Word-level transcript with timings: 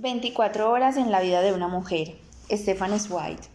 24 0.00 0.70
horas 0.70 0.96
en 0.96 1.10
la 1.10 1.20
vida 1.20 1.42
de 1.42 1.52
una 1.52 1.68
mujer. 1.68 2.14
Stephen 2.50 2.92
White. 3.10 3.48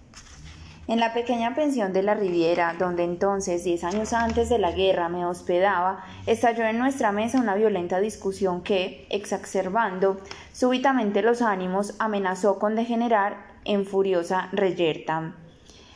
En 0.87 0.99
la 0.99 1.11
pequeña 1.11 1.55
pensión 1.55 1.91
de 1.91 2.03
la 2.03 2.13
Riviera, 2.13 2.75
donde 2.77 3.03
entonces, 3.03 3.63
diez 3.63 3.83
años 3.83 4.13
antes 4.13 4.49
de 4.49 4.59
la 4.59 4.71
guerra, 4.71 5.09
me 5.09 5.25
hospedaba, 5.25 6.05
estalló 6.27 6.63
en 6.65 6.77
nuestra 6.77 7.11
mesa 7.11 7.39
una 7.39 7.55
violenta 7.55 7.99
discusión 7.99 8.61
que, 8.61 9.07
exacerbando 9.09 10.21
súbitamente 10.53 11.23
los 11.23 11.41
ánimos, 11.41 11.95
amenazó 11.97 12.59
con 12.59 12.75
degenerar 12.75 13.37
en 13.63 13.87
furiosa 13.87 14.49
reyerta. 14.51 15.33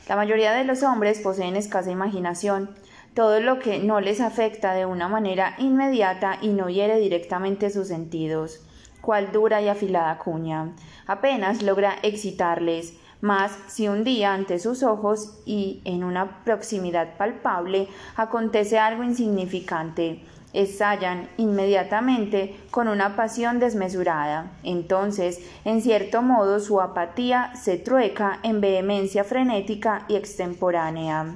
La 0.07 0.15
mayoría 0.15 0.53
de 0.53 0.63
los 0.63 0.81
hombres 0.81 1.19
poseen 1.19 1.57
escasa 1.57 1.91
imaginación. 1.91 2.71
Todo 3.13 3.39
lo 3.39 3.59
que 3.59 3.77
no 3.77 4.01
les 4.01 4.19
afecta 4.19 4.73
de 4.73 4.87
una 4.87 5.07
manera 5.07 5.53
inmediata 5.59 6.39
y 6.41 6.47
no 6.47 6.69
hiere 6.69 6.97
directamente 6.97 7.69
sus 7.69 7.89
sentidos 7.89 8.61
cual 9.01 9.31
dura 9.31 9.61
y 9.61 9.67
afilada 9.67 10.17
cuña. 10.17 10.73
Apenas 11.07 11.61
logra 11.63 11.95
excitarles, 12.03 12.93
mas 13.21 13.51
si 13.67 13.87
un 13.87 14.03
día 14.03 14.33
ante 14.33 14.59
sus 14.59 14.83
ojos 14.83 15.39
y 15.45 15.81
en 15.85 16.03
una 16.03 16.43
proximidad 16.43 17.17
palpable 17.17 17.87
acontece 18.15 18.79
algo 18.79 19.03
insignificante, 19.03 20.23
estallan 20.53 21.29
inmediatamente 21.37 22.55
con 22.71 22.87
una 22.87 23.15
pasión 23.15 23.59
desmesurada. 23.59 24.51
Entonces, 24.63 25.41
en 25.65 25.81
cierto 25.81 26.21
modo, 26.21 26.59
su 26.59 26.81
apatía 26.81 27.55
se 27.55 27.77
trueca 27.77 28.39
en 28.43 28.61
vehemencia 28.61 29.23
frenética 29.23 30.05
y 30.07 30.15
extemporánea. 30.15 31.35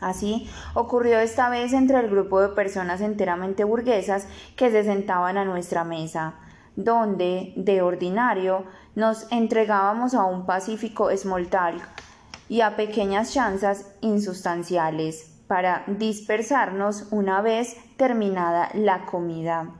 Así 0.00 0.48
ocurrió 0.74 1.18
esta 1.18 1.48
vez 1.48 1.72
entre 1.72 1.98
el 1.98 2.08
grupo 2.08 2.40
de 2.40 2.50
personas 2.50 3.00
enteramente 3.00 3.64
burguesas 3.64 4.28
que 4.54 4.70
se 4.70 4.84
sentaban 4.84 5.36
a 5.36 5.44
nuestra 5.44 5.82
mesa 5.82 6.34
donde, 6.78 7.52
de 7.56 7.82
ordinario, 7.82 8.64
nos 8.94 9.26
entregábamos 9.32 10.14
a 10.14 10.24
un 10.24 10.46
pacífico 10.46 11.10
small 11.16 11.48
y 12.48 12.60
a 12.60 12.76
pequeñas 12.76 13.34
chanzas 13.34 13.84
insustanciales 14.00 15.28
para 15.48 15.82
dispersarnos 15.88 17.06
una 17.10 17.42
vez 17.42 17.76
terminada 17.96 18.70
la 18.74 19.06
comida. 19.06 19.70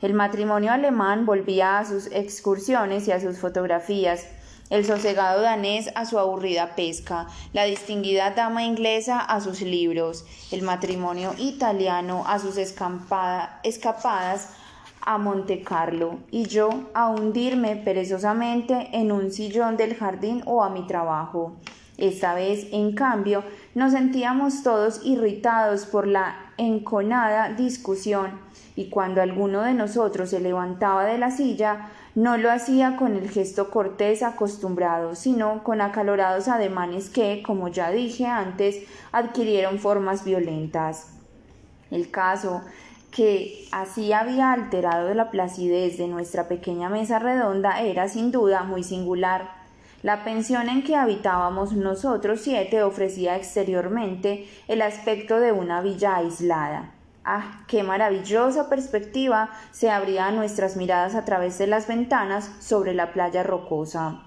El 0.00 0.14
matrimonio 0.14 0.70
alemán 0.70 1.26
volvía 1.26 1.80
a 1.80 1.84
sus 1.84 2.06
excursiones 2.12 3.08
y 3.08 3.12
a 3.12 3.20
sus 3.20 3.36
fotografías, 3.38 4.28
el 4.70 4.84
sosegado 4.84 5.42
danés 5.42 5.90
a 5.96 6.04
su 6.04 6.20
aburrida 6.20 6.76
pesca, 6.76 7.26
la 7.52 7.64
distinguida 7.64 8.30
dama 8.30 8.62
inglesa 8.62 9.18
a 9.18 9.40
sus 9.40 9.60
libros, 9.60 10.24
el 10.52 10.62
matrimonio 10.62 11.34
italiano 11.36 12.22
a 12.28 12.38
sus 12.38 12.58
escapadas 12.58 13.50
a 15.04 15.18
Monte 15.18 15.62
Carlo 15.62 16.18
y 16.30 16.46
yo 16.46 16.70
a 16.94 17.08
hundirme 17.08 17.76
perezosamente 17.76 18.88
en 18.92 19.12
un 19.12 19.30
sillón 19.30 19.76
del 19.76 19.94
jardín 19.94 20.42
o 20.46 20.64
a 20.64 20.70
mi 20.70 20.86
trabajo. 20.86 21.52
Esta 21.96 22.34
vez, 22.34 22.66
en 22.72 22.94
cambio, 22.94 23.44
nos 23.74 23.92
sentíamos 23.92 24.64
todos 24.64 25.00
irritados 25.04 25.86
por 25.86 26.08
la 26.08 26.34
enconada 26.56 27.52
discusión, 27.52 28.32
y 28.74 28.88
cuando 28.88 29.22
alguno 29.22 29.62
de 29.62 29.74
nosotros 29.74 30.30
se 30.30 30.40
levantaba 30.40 31.04
de 31.04 31.18
la 31.18 31.30
silla, 31.30 31.90
no 32.16 32.36
lo 32.36 32.50
hacía 32.50 32.96
con 32.96 33.14
el 33.14 33.30
gesto 33.30 33.70
cortés 33.70 34.24
acostumbrado, 34.24 35.14
sino 35.14 35.62
con 35.62 35.80
acalorados 35.80 36.48
ademanes 36.48 37.10
que, 37.10 37.42
como 37.46 37.68
ya 37.68 37.90
dije 37.90 38.26
antes, 38.26 38.82
adquirieron 39.12 39.78
formas 39.78 40.24
violentas. 40.24 41.10
El 41.92 42.10
caso 42.10 42.62
que 43.14 43.68
así 43.70 44.12
había 44.12 44.52
alterado 44.52 45.14
la 45.14 45.30
placidez 45.30 45.98
de 45.98 46.08
nuestra 46.08 46.48
pequeña 46.48 46.88
mesa 46.88 47.20
redonda 47.20 47.80
era 47.80 48.08
sin 48.08 48.32
duda 48.32 48.64
muy 48.64 48.82
singular. 48.82 49.52
La 50.02 50.24
pensión 50.24 50.68
en 50.68 50.82
que 50.82 50.96
habitábamos 50.96 51.74
nosotros 51.74 52.40
siete 52.42 52.82
ofrecía 52.82 53.36
exteriormente 53.36 54.48
el 54.66 54.82
aspecto 54.82 55.38
de 55.38 55.52
una 55.52 55.80
villa 55.80 56.16
aislada. 56.16 56.90
Ah, 57.24 57.62
qué 57.68 57.84
maravillosa 57.84 58.68
perspectiva 58.68 59.50
se 59.70 59.90
abría 59.90 60.26
a 60.26 60.32
nuestras 60.32 60.76
miradas 60.76 61.14
a 61.14 61.24
través 61.24 61.56
de 61.56 61.68
las 61.68 61.86
ventanas 61.86 62.50
sobre 62.58 62.94
la 62.94 63.12
playa 63.12 63.44
rocosa. 63.44 64.24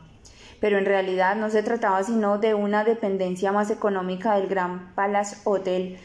Pero 0.62 0.78
en 0.78 0.86
realidad 0.86 1.36
no 1.36 1.50
se 1.50 1.62
trataba 1.62 2.02
sino 2.04 2.38
de 2.38 2.54
una 2.54 2.86
dependencia 2.86 3.52
más 3.52 3.70
económica 3.70 4.36
del 4.36 4.48
Gran 4.48 4.96
Palace 4.96 5.38
Hotel, 5.44 6.00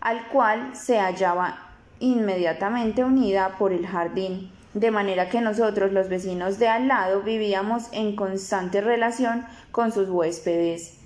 al 0.00 0.26
cual 0.28 0.76
se 0.76 0.98
hallaba 0.98 1.63
inmediatamente 2.00 3.04
unida 3.04 3.56
por 3.58 3.72
el 3.72 3.86
jardín, 3.86 4.50
de 4.74 4.90
manera 4.90 5.28
que 5.28 5.40
nosotros 5.40 5.92
los 5.92 6.08
vecinos 6.08 6.58
de 6.58 6.68
al 6.68 6.88
lado 6.88 7.22
vivíamos 7.22 7.84
en 7.92 8.16
constante 8.16 8.80
relación 8.80 9.44
con 9.70 9.92
sus 9.92 10.08
huéspedes. 10.08 10.98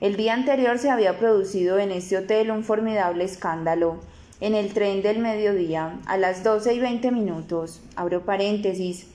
El 0.00 0.16
día 0.16 0.34
anterior 0.34 0.78
se 0.78 0.90
había 0.90 1.18
producido 1.18 1.78
en 1.78 1.90
este 1.90 2.18
hotel 2.18 2.50
un 2.50 2.64
formidable 2.64 3.24
escándalo. 3.24 4.00
En 4.40 4.54
el 4.54 4.74
tren 4.74 5.00
del 5.00 5.20
mediodía, 5.20 5.98
a 6.06 6.18
las 6.18 6.44
doce 6.44 6.74
y 6.74 6.80
veinte 6.80 7.10
minutos, 7.10 7.82
abro 7.96 8.22
paréntesis, 8.22 9.06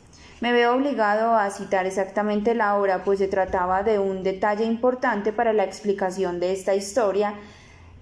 me 0.41 0.53
veo 0.53 0.73
obligado 0.73 1.35
a 1.35 1.51
citar 1.51 1.85
exactamente 1.85 2.55
la 2.55 2.75
hora, 2.77 3.03
pues 3.03 3.19
se 3.19 3.27
trataba 3.27 3.83
de 3.83 3.99
un 3.99 4.23
detalle 4.23 4.63
importante 4.63 5.33
para 5.33 5.51
la 5.51 5.65
explicación 5.65 6.39
de 6.39 6.53
esta 6.53 6.73
historia 6.73 7.35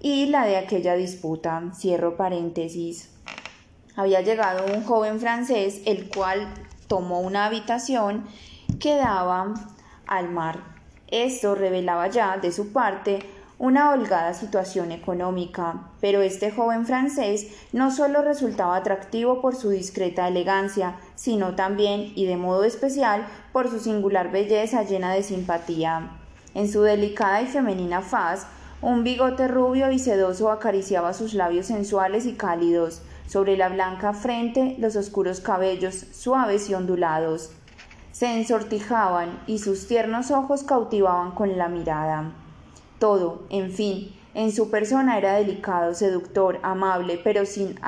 y 0.00 0.26
la 0.26 0.44
de 0.44 0.56
aquella 0.56 0.94
disputa. 0.94 1.70
Cierro 1.74 2.16
paréntesis 2.16 3.10
había 3.98 4.20
llegado 4.20 4.64
un 4.72 4.84
joven 4.84 5.18
francés, 5.18 5.82
el 5.84 6.08
cual 6.08 6.54
tomó 6.86 7.18
una 7.18 7.46
habitación 7.46 8.24
que 8.78 8.94
daba 8.94 9.54
al 10.06 10.30
mar. 10.30 10.60
Esto 11.08 11.56
revelaba 11.56 12.06
ya, 12.06 12.36
de 12.36 12.52
su 12.52 12.72
parte, 12.72 13.18
una 13.58 13.90
holgada 13.90 14.34
situación 14.34 14.92
económica, 14.92 15.90
pero 16.00 16.22
este 16.22 16.52
joven 16.52 16.86
francés 16.86 17.48
no 17.72 17.90
solo 17.90 18.22
resultaba 18.22 18.76
atractivo 18.76 19.40
por 19.40 19.56
su 19.56 19.70
discreta 19.70 20.28
elegancia, 20.28 20.94
sino 21.16 21.56
también, 21.56 22.12
y 22.14 22.26
de 22.26 22.36
modo 22.36 22.62
especial, 22.62 23.26
por 23.52 23.68
su 23.68 23.80
singular 23.80 24.30
belleza 24.30 24.84
llena 24.84 25.12
de 25.12 25.24
simpatía. 25.24 26.12
En 26.54 26.70
su 26.70 26.82
delicada 26.82 27.42
y 27.42 27.46
femenina 27.46 28.00
faz, 28.00 28.46
un 28.80 29.04
bigote 29.04 29.48
rubio 29.48 29.90
y 29.90 29.98
sedoso 29.98 30.50
acariciaba 30.50 31.12
sus 31.12 31.34
labios 31.34 31.66
sensuales 31.66 32.26
y 32.26 32.34
cálidos, 32.34 33.02
sobre 33.26 33.56
la 33.56 33.68
blanca 33.68 34.12
frente 34.12 34.76
los 34.78 34.96
oscuros 34.96 35.40
cabellos 35.40 36.06
suaves 36.12 36.70
y 36.70 36.74
ondulados 36.74 37.50
se 38.18 38.36
ensortijaban 38.36 39.38
y 39.46 39.60
sus 39.60 39.86
tiernos 39.86 40.32
ojos 40.32 40.64
cautivaban 40.64 41.36
con 41.36 41.56
la 41.56 41.68
mirada. 41.68 42.32
Todo, 42.98 43.44
en 43.48 43.70
fin, 43.70 44.12
en 44.34 44.50
su 44.50 44.72
persona 44.72 45.16
era 45.18 45.34
delicado, 45.34 45.94
seductor, 45.94 46.58
amable, 46.64 47.20
pero 47.22 47.46
sin 47.46 47.78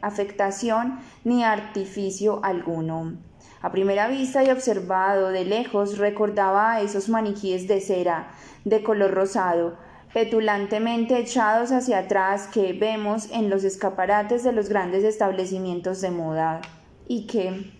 afectación 0.00 1.00
ni 1.24 1.42
artificio 1.42 2.38
alguno. 2.44 3.14
A 3.60 3.72
primera 3.72 4.06
vista 4.06 4.44
y 4.44 4.50
observado 4.50 5.30
de 5.30 5.44
lejos 5.44 5.98
recordaba 5.98 6.74
a 6.74 6.80
esos 6.80 7.08
maniquíes 7.08 7.66
de 7.66 7.80
cera, 7.80 8.30
de 8.64 8.84
color 8.84 9.10
rosado, 9.10 9.76
petulantemente 10.12 11.18
echados 11.18 11.72
hacia 11.72 11.98
atrás 11.98 12.46
que 12.46 12.72
vemos 12.74 13.30
en 13.30 13.48
los 13.48 13.64
escaparates 13.64 14.44
de 14.44 14.52
los 14.52 14.68
grandes 14.68 15.04
establecimientos 15.04 16.00
de 16.00 16.10
moda 16.10 16.60
y 17.08 17.26
que, 17.26 17.72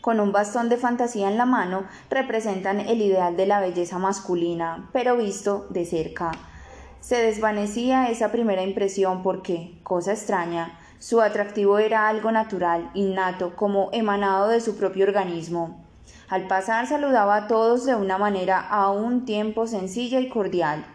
con 0.00 0.20
un 0.20 0.32
bastón 0.32 0.68
de 0.68 0.76
fantasía 0.76 1.28
en 1.28 1.36
la 1.36 1.46
mano, 1.46 1.84
representan 2.10 2.80
el 2.80 3.02
ideal 3.02 3.36
de 3.36 3.46
la 3.46 3.60
belleza 3.60 3.98
masculina, 3.98 4.88
pero 4.92 5.16
visto 5.16 5.66
de 5.70 5.84
cerca. 5.84 6.30
Se 7.00 7.16
desvanecía 7.16 8.08
esa 8.10 8.30
primera 8.30 8.62
impresión 8.62 9.24
porque, 9.24 9.80
cosa 9.82 10.12
extraña, 10.12 10.78
su 11.00 11.20
atractivo 11.20 11.78
era 11.78 12.06
algo 12.06 12.30
natural, 12.30 12.88
innato, 12.94 13.56
como 13.56 13.88
emanado 13.92 14.48
de 14.48 14.60
su 14.60 14.76
propio 14.76 15.04
organismo. 15.04 15.84
Al 16.28 16.46
pasar 16.46 16.86
saludaba 16.86 17.34
a 17.34 17.46
todos 17.48 17.84
de 17.84 17.96
una 17.96 18.18
manera 18.18 18.60
a 18.60 18.90
un 18.90 19.24
tiempo 19.24 19.66
sencilla 19.66 20.20
y 20.20 20.28
cordial, 20.28 20.86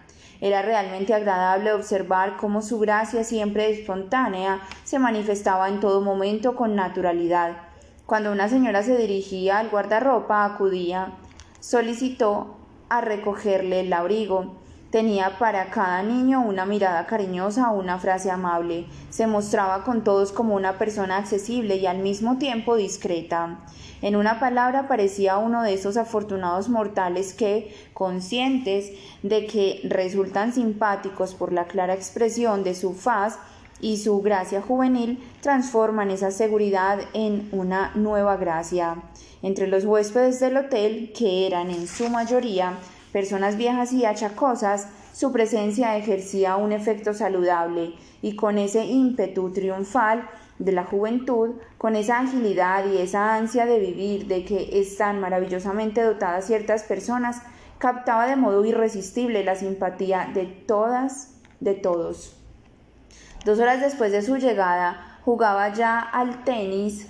era 0.42 0.62
realmente 0.62 1.14
agradable 1.14 1.74
observar 1.74 2.38
cómo 2.38 2.62
su 2.62 2.80
gracia 2.80 3.24
siempre 3.24 3.70
espontánea 3.70 4.62
se 4.84 5.00
manifestaba 5.00 5.70
en 5.70 5.80
todo 5.80 6.02
momento 6.02 6.56
con 6.56 6.76
naturalidad. 6.76 7.58
Cuando 8.06 8.32
una 8.32 8.48
señora 8.48 8.84
se 8.84 8.98
dirigía 8.98 9.60
al 9.60 9.70
guardarropa, 9.70 10.46
acudía, 10.46 11.14
solicitó 11.60 12.56
a 12.90 13.02
recogerle 13.02 13.82
el 13.82 13.92
abrigo. 13.92 14.56
Tenía 14.92 15.38
para 15.38 15.70
cada 15.70 16.02
niño 16.02 16.42
una 16.42 16.66
mirada 16.66 17.06
cariñosa 17.08 17.72
o 17.72 17.80
una 17.80 18.00
frase 18.00 18.32
amable. 18.32 18.86
Se 19.10 19.28
mostraba 19.28 19.84
con 19.84 20.06
todos 20.06 20.32
como 20.32 20.56
una 20.56 20.78
persona 20.78 21.18
accesible 21.18 21.76
y 21.76 21.86
al 21.86 21.98
mismo 21.98 22.38
tiempo 22.38 22.78
discreta. 22.78 23.60
En 24.02 24.16
una 24.16 24.40
palabra 24.40 24.88
parecía 24.88 25.40
uno 25.40 25.62
de 25.62 25.74
esos 25.74 25.98
afortunados 25.98 26.70
mortales 26.70 27.34
que, 27.34 27.76
conscientes 27.94 28.94
de 29.24 29.46
que 29.46 29.82
resultan 29.84 30.54
simpáticos 30.54 31.36
por 31.36 31.52
la 31.52 31.66
clara 31.66 31.94
expresión 31.94 32.64
de 32.64 32.74
su 32.74 32.94
faz, 32.94 33.40
y 33.80 33.98
su 33.98 34.22
gracia 34.22 34.62
juvenil 34.62 35.24
transforman 35.42 36.10
esa 36.10 36.32
seguridad 36.32 37.00
en 37.14 37.48
una 37.52 37.92
nueva 37.96 38.38
gracia. 38.38 38.96
Entre 39.44 39.68
los 39.68 39.86
huéspedes 39.86 40.40
del 40.40 40.58
hotel, 40.58 41.14
que 41.16 41.46
eran 41.46 41.70
en 41.70 41.88
su 41.88 42.10
mayoría 42.10 42.74
personas 43.18 43.58
viejas 43.58 43.94
y 43.94 44.06
achacosas, 44.06 44.90
su 45.12 45.32
presencia 45.32 45.98
ejercía 45.98 46.56
un 46.56 46.72
efecto 46.72 47.16
saludable 47.16 47.96
y 48.22 48.36
con 48.36 48.60
ese 48.60 48.86
ímpetu 48.86 49.52
triunfal 49.52 50.30
de 50.60 50.72
la 50.72 50.84
juventud, 50.84 51.56
con 51.80 51.96
esa 51.96 52.20
agilidad 52.20 52.86
y 52.86 53.00
esa 53.00 53.34
ansia 53.34 53.66
de 53.66 53.80
vivir 53.80 54.28
de 54.28 54.46
que 54.46 54.80
están 54.80 55.20
maravillosamente 55.20 56.04
dotadas 56.04 56.46
ciertas 56.46 56.84
personas, 56.84 57.42
captaba 57.80 58.28
de 58.28 58.36
modo 58.36 58.64
irresistible 58.64 59.44
la 59.44 59.56
simpatía 59.56 60.30
de 60.36 60.46
todas, 60.46 61.40
de 61.60 61.74
todos. 61.74 62.40
Dos 63.46 63.58
horas 63.58 63.82
después 63.82 64.12
de 64.12 64.22
su 64.22 64.38
llegada, 64.38 65.18
jugaba 65.26 65.74
ya 65.74 66.00
al 66.00 66.44
tenis 66.44 67.08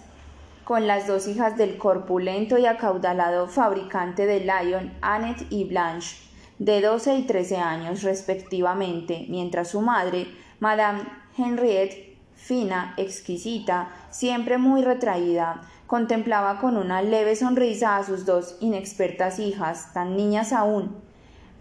con 0.68 0.86
las 0.86 1.08
dos 1.08 1.30
hijas 1.30 1.56
del 1.56 1.78
corpulento 1.78 2.58
y 2.58 2.66
acaudalado 2.66 3.48
fabricante 3.48 4.26
de 4.26 4.42
Lyon, 4.42 4.92
Annette 5.00 5.48
y 5.50 5.64
Blanche, 5.64 6.18
de 6.60 6.82
12 6.82 7.20
y 7.20 7.24
13 7.24 7.56
años 7.56 8.04
respectivamente, 8.04 9.28
mientras 9.30 9.70
su 9.70 9.80
madre, 9.80 10.28
Madame 10.60 11.04
Henriette, 11.38 12.18
fina, 12.36 12.94
exquisita, 12.98 13.94
siempre 14.12 14.58
muy 14.58 14.82
retraída, 14.82 15.62
contemplaba 15.86 16.60
con 16.60 16.76
una 16.76 17.02
leve 17.02 17.38
sonrisa 17.38 17.96
a 17.96 18.04
sus 18.04 18.26
dos 18.26 18.58
inexpertas 18.60 19.40
hijas, 19.40 19.94
tan 19.94 20.18
niñas 20.18 20.52
aún, 20.52 20.98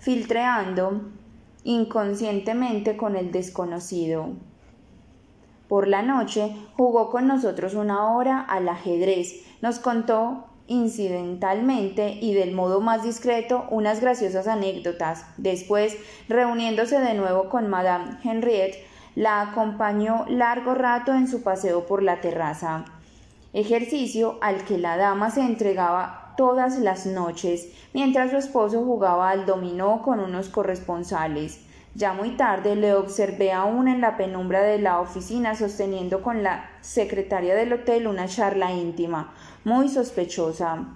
filtreando 0.01 1.03
inconscientemente 1.63 2.97
con 2.97 3.15
el 3.15 3.31
desconocido. 3.31 4.31
Por 5.69 5.89
la 5.89 6.03
noche 6.03 6.55
jugó 6.77 7.11
con 7.11 7.27
nosotros 7.27 7.75
una 7.75 8.13
hora 8.13 8.41
al 8.41 8.69
ajedrez, 8.69 9.45
nos 9.63 9.79
contó 9.79 10.45
incidentalmente 10.69 12.19
y 12.21 12.35
del 12.35 12.53
modo 12.53 12.81
más 12.81 13.03
discreto 13.03 13.65
unas 13.71 14.01
graciosas 14.01 14.49
anécdotas. 14.49 15.25
Después, 15.37 15.97
reuniéndose 16.29 17.01
de 17.01 17.15
nuevo 17.15 17.49
con 17.49 17.69
Madame 17.69 18.19
Henriette, 18.23 18.85
la 19.15 19.41
acompañó 19.41 20.25
largo 20.29 20.75
rato 20.75 21.13
en 21.13 21.27
su 21.27 21.43
paseo 21.43 21.87
por 21.87 22.03
la 22.03 22.21
terraza, 22.21 22.85
ejercicio 23.53 24.39
al 24.43 24.65
que 24.65 24.77
la 24.77 24.97
dama 24.97 25.31
se 25.31 25.41
entregaba 25.41 26.35
todas 26.37 26.79
las 26.79 27.07
noches, 27.07 27.73
mientras 27.95 28.31
su 28.31 28.37
esposo 28.37 28.85
jugaba 28.85 29.31
al 29.31 29.47
dominó 29.47 30.03
con 30.03 30.21
unos 30.21 30.51
corresponsales. 30.51 31.66
Ya 31.97 32.13
muy 32.13 32.37
tarde 32.37 32.77
le 32.77 32.93
observé 32.93 33.53
aún 33.53 33.89
en 33.89 34.03
la 34.03 34.19
penumbra 34.19 34.61
de 34.61 34.79
la 34.79 35.01
oficina 35.01 35.55
sosteniendo 35.55 36.21
con 36.21 36.43
la 36.43 36.69
secretaria 36.83 37.55
del 37.55 37.73
hotel 37.73 38.07
una 38.07 38.29
charla 38.29 38.71
íntima, 38.71 39.33
muy 39.65 39.89
sospechosa. 39.89 40.89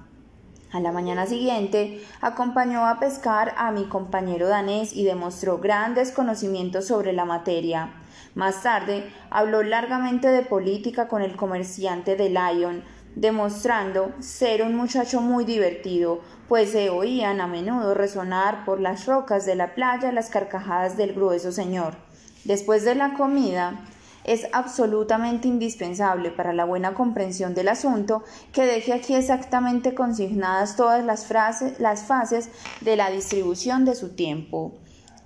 A 0.71 0.81
la 0.81 0.93
mañana 0.93 1.25
siguiente 1.25 2.03
acompañó 2.21 2.87
a 2.87 3.01
pescar 3.01 3.55
a 3.57 3.73
mi 3.73 3.85
compañero 3.85 4.49
danés 4.49 4.95
y 4.95 5.05
demostró 5.05 5.57
grandes 5.57 6.13
conocimientos 6.13 6.89
sobre 6.89 7.15
la 7.15 7.25
materia. 7.25 7.95
Más 8.35 8.63
tarde 8.63 9.11
habló 9.31 9.63
largamente 9.63 10.29
de 10.29 10.43
política 10.43 11.09
con 11.09 11.23
el 11.23 11.35
comerciante 11.35 12.15
de 12.15 12.29
Lyon, 12.29 12.85
demostrando 13.17 14.13
ser 14.19 14.63
un 14.63 14.77
muchacho 14.77 15.23
muy 15.23 15.47
divertido, 15.47 16.21
pues 16.51 16.73
se 16.73 16.91
oían 16.91 17.41
a 17.41 17.47
menudo 17.47 17.95
resonar 17.95 18.65
por 18.65 18.81
las 18.81 19.07
rocas 19.07 19.47
de 19.47 19.55
la 19.55 19.77
playa 19.77 20.11
las 20.11 20.31
carcajadas 20.31 20.97
del 20.97 21.13
grueso 21.15 21.53
señor. 21.53 21.95
Después 22.43 22.85
de 22.85 22.97
la 22.97 23.15
comida, 23.15 23.87
es 24.25 24.49
absolutamente 24.53 25.47
indispensable 25.47 26.33
para 26.33 26.53
la 26.53 26.65
buena 26.65 26.93
comprensión 26.93 27.55
del 27.55 27.69
asunto 27.69 28.25
que 28.53 28.67
deje 28.67 28.93
aquí 28.93 29.15
exactamente 29.15 29.95
consignadas 29.95 30.75
todas 30.75 31.05
las, 31.05 31.31
las 31.79 32.03
fases 32.03 32.49
de 32.81 32.97
la 32.97 33.11
distribución 33.11 33.85
de 33.85 33.95
su 33.95 34.17
tiempo. 34.17 34.73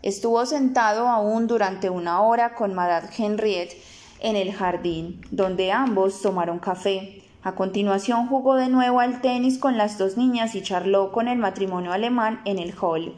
Estuvo 0.03 0.45
sentado 0.45 1.09
aún 1.09 1.47
durante 1.47 1.89
una 1.89 2.21
hora 2.21 2.55
con 2.55 2.75
Madame 2.75 3.09
Henriette 3.17 3.83
en 4.21 4.37
el 4.37 4.53
jardín, 4.53 5.23
donde 5.31 5.73
ambos 5.73 6.21
tomaron 6.21 6.59
café. 6.59 7.24
A 7.45 7.55
continuación 7.55 8.27
jugó 8.27 8.55
de 8.55 8.71
nuevo 8.71 9.01
al 9.01 9.21
tenis 9.21 9.59
con 9.59 9.77
las 9.77 9.99
dos 9.99 10.17
niñas 10.17 10.55
y 10.55 10.63
charló 10.63 11.13
con 11.13 11.29
el 11.29 11.37
matrimonio 11.37 11.93
alemán 11.93 12.41
en 12.47 12.59
el 12.59 12.73
hall. 12.81 13.13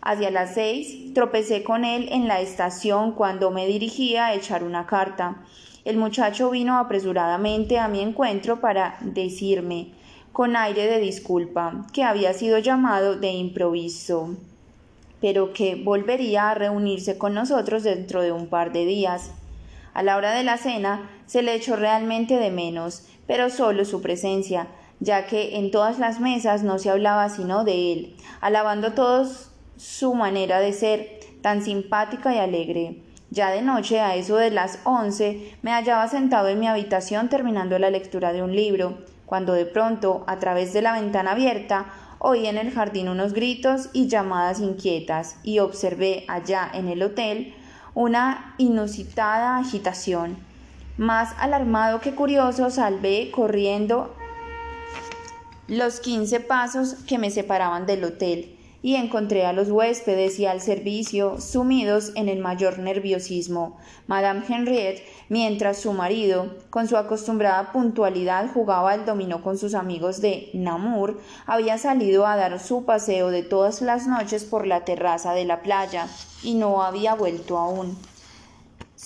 Hacia 0.00 0.30
las 0.30 0.54
seis 0.54 1.12
tropecé 1.12 1.64
con 1.64 1.84
él 1.84 2.08
en 2.12 2.28
la 2.28 2.40
estación 2.40 3.10
cuando 3.10 3.50
me 3.50 3.66
dirigía 3.66 4.26
a 4.26 4.34
echar 4.34 4.62
una 4.62 4.86
carta. 4.86 5.38
El 5.84 5.96
muchacho 5.96 6.50
vino 6.50 6.78
apresuradamente 6.78 7.80
a 7.80 7.88
mi 7.88 8.00
encuentro 8.00 8.60
para 8.60 8.96
decirme, 9.00 9.88
con 10.32 10.54
aire 10.54 10.86
de 10.86 11.00
disculpa, 11.00 11.84
que 11.92 12.04
había 12.04 12.34
sido 12.34 12.58
llamado 12.58 13.16
de 13.16 13.32
improviso, 13.32 14.36
pero 15.20 15.52
que 15.52 15.74
volvería 15.74 16.50
a 16.50 16.54
reunirse 16.54 17.18
con 17.18 17.34
nosotros 17.34 17.82
dentro 17.82 18.22
de 18.22 18.30
un 18.30 18.46
par 18.46 18.70
de 18.70 18.86
días. 18.86 19.32
A 19.94 20.04
la 20.04 20.16
hora 20.16 20.32
de 20.32 20.44
la 20.44 20.58
cena 20.58 21.10
se 21.26 21.42
le 21.42 21.54
echó 21.54 21.74
realmente 21.74 22.36
de 22.36 22.52
menos, 22.52 23.02
pero 23.28 23.50
solo 23.50 23.84
su 23.84 24.02
presencia, 24.02 24.66
ya 24.98 25.26
que 25.26 25.58
en 25.58 25.70
todas 25.70 26.00
las 26.00 26.18
mesas 26.18 26.64
no 26.64 26.80
se 26.80 26.90
hablaba 26.90 27.28
sino 27.28 27.62
de 27.62 27.92
él, 27.92 28.16
alabando 28.40 28.94
todos 28.94 29.52
su 29.76 30.14
manera 30.14 30.58
de 30.58 30.72
ser, 30.72 31.20
tan 31.40 31.62
simpática 31.62 32.34
y 32.34 32.38
alegre. 32.38 33.02
Ya 33.30 33.50
de 33.50 33.62
noche, 33.62 34.00
a 34.00 34.16
eso 34.16 34.36
de 34.36 34.50
las 34.50 34.80
once, 34.84 35.52
me 35.62 35.70
hallaba 35.70 36.08
sentado 36.08 36.48
en 36.48 36.58
mi 36.58 36.66
habitación 36.66 37.28
terminando 37.28 37.78
la 37.78 37.90
lectura 37.90 38.32
de 38.32 38.42
un 38.42 38.56
libro, 38.56 38.98
cuando 39.26 39.52
de 39.52 39.66
pronto, 39.66 40.24
a 40.26 40.38
través 40.38 40.72
de 40.72 40.82
la 40.82 40.94
ventana 40.94 41.32
abierta, 41.32 41.86
oí 42.18 42.46
en 42.46 42.56
el 42.56 42.72
jardín 42.72 43.08
unos 43.08 43.34
gritos 43.34 43.90
y 43.92 44.08
llamadas 44.08 44.60
inquietas, 44.60 45.36
y 45.44 45.58
observé 45.58 46.24
allá 46.26 46.68
en 46.72 46.88
el 46.88 47.02
hotel 47.02 47.54
una 47.94 48.54
inusitada 48.58 49.58
agitación. 49.58 50.47
Más 50.98 51.32
alarmado 51.38 52.00
que 52.00 52.16
curioso, 52.16 52.70
salvé 52.70 53.30
corriendo 53.30 54.12
los 55.68 56.00
quince 56.00 56.40
pasos 56.40 56.94
que 57.06 57.18
me 57.18 57.30
separaban 57.30 57.86
del 57.86 58.02
hotel 58.02 58.58
y 58.82 58.96
encontré 58.96 59.46
a 59.46 59.52
los 59.52 59.70
huéspedes 59.70 60.40
y 60.40 60.46
al 60.46 60.60
servicio 60.60 61.40
sumidos 61.40 62.10
en 62.16 62.28
el 62.28 62.40
mayor 62.40 62.80
nerviosismo. 62.80 63.76
Madame 64.08 64.42
Henriette, 64.48 65.04
mientras 65.28 65.78
su 65.78 65.92
marido, 65.92 66.56
con 66.70 66.88
su 66.88 66.96
acostumbrada 66.96 67.70
puntualidad, 67.70 68.52
jugaba 68.52 68.90
al 68.90 69.06
dominó 69.06 69.40
con 69.40 69.56
sus 69.56 69.74
amigos 69.74 70.20
de 70.20 70.50
Namur, 70.52 71.20
había 71.46 71.78
salido 71.78 72.26
a 72.26 72.34
dar 72.34 72.58
su 72.58 72.84
paseo 72.84 73.30
de 73.30 73.44
todas 73.44 73.82
las 73.82 74.08
noches 74.08 74.44
por 74.44 74.66
la 74.66 74.84
terraza 74.84 75.32
de 75.32 75.44
la 75.44 75.62
playa 75.62 76.08
y 76.42 76.54
no 76.54 76.82
había 76.82 77.14
vuelto 77.14 77.56
aún. 77.56 77.96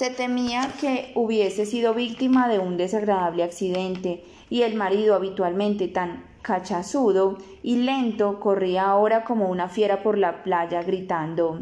Se 0.02 0.10
temía 0.10 0.68
que 0.80 1.12
hubiese 1.14 1.64
sido 1.64 1.94
víctima 1.94 2.48
de 2.48 2.58
un 2.58 2.76
desagradable 2.76 3.44
accidente, 3.44 4.24
y 4.50 4.62
el 4.62 4.74
marido, 4.74 5.14
habitualmente 5.14 5.86
tan 5.86 6.24
cachazudo 6.42 7.38
y 7.62 7.76
lento, 7.76 8.40
corría 8.40 8.86
ahora 8.86 9.22
como 9.22 9.48
una 9.48 9.68
fiera 9.68 10.02
por 10.02 10.18
la 10.18 10.42
playa 10.42 10.82
gritando. 10.82 11.60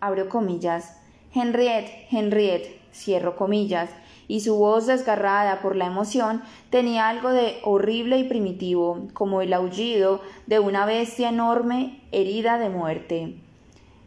Abro 0.00 0.28
comillas. 0.28 1.00
Henriette, 1.32 2.08
Henriette, 2.10 2.80
cierro 2.92 3.36
comillas, 3.36 3.88
y 4.26 4.40
su 4.40 4.56
voz 4.56 4.88
desgarrada 4.88 5.60
por 5.62 5.76
la 5.76 5.86
emoción 5.86 6.42
tenía 6.70 7.08
algo 7.08 7.30
de 7.30 7.60
horrible 7.62 8.18
y 8.18 8.24
primitivo, 8.24 9.06
como 9.12 9.42
el 9.42 9.52
aullido 9.52 10.22
de 10.48 10.58
una 10.58 10.86
bestia 10.86 11.28
enorme 11.28 12.00
herida 12.10 12.58
de 12.58 12.68
muerte. 12.68 13.45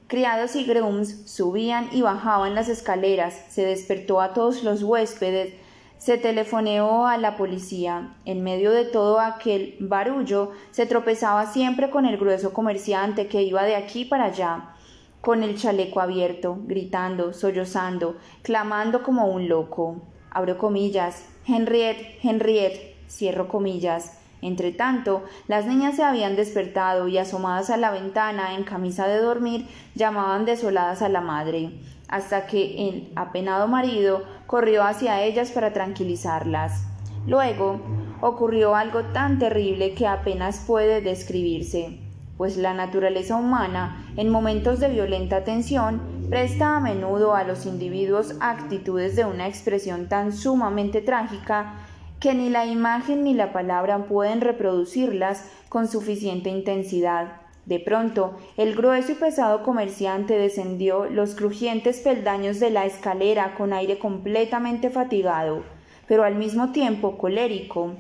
Criados 0.09 0.55
y 0.55 0.63
grooms 0.63 1.21
subían 1.29 1.89
y 1.91 2.01
bajaban 2.01 2.55
las 2.55 2.67
escaleras, 2.67 3.45
se 3.49 3.63
despertó 3.63 4.21
a 4.21 4.33
todos 4.33 4.63
los 4.63 4.81
huéspedes, 4.81 5.53
se 5.99 6.17
telefoneó 6.17 7.05
a 7.05 7.17
la 7.17 7.37
policía. 7.37 8.15
En 8.25 8.43
medio 8.43 8.71
de 8.71 8.85
todo 8.85 9.19
aquel 9.19 9.77
barullo 9.79 10.49
se 10.71 10.87
tropezaba 10.87 11.45
siempre 11.45 11.91
con 11.91 12.07
el 12.07 12.17
grueso 12.17 12.53
comerciante 12.53 13.27
que 13.27 13.43
iba 13.43 13.65
de 13.65 13.75
aquí 13.75 14.03
para 14.03 14.25
allá, 14.25 14.73
con 15.21 15.43
el 15.43 15.55
chaleco 15.55 15.99
abierto, 15.99 16.57
gritando, 16.65 17.31
sollozando, 17.31 18.17
clamando 18.41 19.03
como 19.03 19.27
un 19.27 19.47
loco. 19.47 20.01
Abro 20.31 20.57
comillas. 20.57 21.23
Henriette, 21.45 22.17
Henriette, 22.23 22.95
cierro 23.07 23.47
comillas. 23.47 24.18
Entretanto, 24.41 25.23
las 25.47 25.65
niñas 25.65 25.95
se 25.95 26.03
habían 26.03 26.35
despertado 26.35 27.07
y 27.07 27.17
asomadas 27.17 27.69
a 27.69 27.77
la 27.77 27.91
ventana 27.91 28.55
en 28.55 28.63
camisa 28.63 29.07
de 29.07 29.19
dormir 29.19 29.67
llamaban 29.95 30.45
desoladas 30.45 31.01
a 31.01 31.09
la 31.09 31.21
madre, 31.21 31.71
hasta 32.07 32.47
que 32.47 32.89
el 32.89 33.11
apenado 33.15 33.67
marido 33.67 34.23
corrió 34.47 34.83
hacia 34.83 35.23
ellas 35.23 35.51
para 35.51 35.73
tranquilizarlas. 35.73 36.85
Luego 37.27 37.81
ocurrió 38.21 38.75
algo 38.75 39.03
tan 39.13 39.39
terrible 39.39 39.93
que 39.93 40.07
apenas 40.07 40.63
puede 40.65 41.01
describirse, 41.01 41.99
pues 42.37 42.55
la 42.55 42.73
naturaleza 42.73 43.35
humana, 43.35 44.05
en 44.15 44.29
momentos 44.29 44.79
de 44.79 44.87
violenta 44.87 45.43
tensión, 45.43 46.01
presta 46.29 46.77
a 46.77 46.79
menudo 46.79 47.35
a 47.35 47.43
los 47.43 47.65
individuos 47.65 48.35
actitudes 48.39 49.15
de 49.15 49.25
una 49.25 49.47
expresión 49.47 50.07
tan 50.07 50.31
sumamente 50.31 51.01
trágica 51.01 51.73
que 52.19 52.33
ni 52.33 52.49
la 52.49 52.65
imagen 52.65 53.23
ni 53.23 53.33
la 53.33 53.53
palabra 53.53 54.05
pueden 54.05 54.41
reproducirlas 54.41 55.49
con 55.69 55.87
suficiente 55.87 56.49
intensidad. 56.49 57.37
De 57.65 57.79
pronto, 57.79 58.35
el 58.57 58.75
grueso 58.75 59.11
y 59.11 59.15
pesado 59.15 59.63
comerciante 59.63 60.37
descendió 60.37 61.05
los 61.05 61.35
crujientes 61.35 61.99
peldaños 61.99 62.59
de 62.59 62.71
la 62.71 62.85
escalera 62.85 63.53
con 63.55 63.73
aire 63.73 63.99
completamente 63.99 64.89
fatigado, 64.89 65.63
pero 66.07 66.23
al 66.23 66.35
mismo 66.35 66.71
tiempo 66.71 67.17
colérico. 67.17 67.93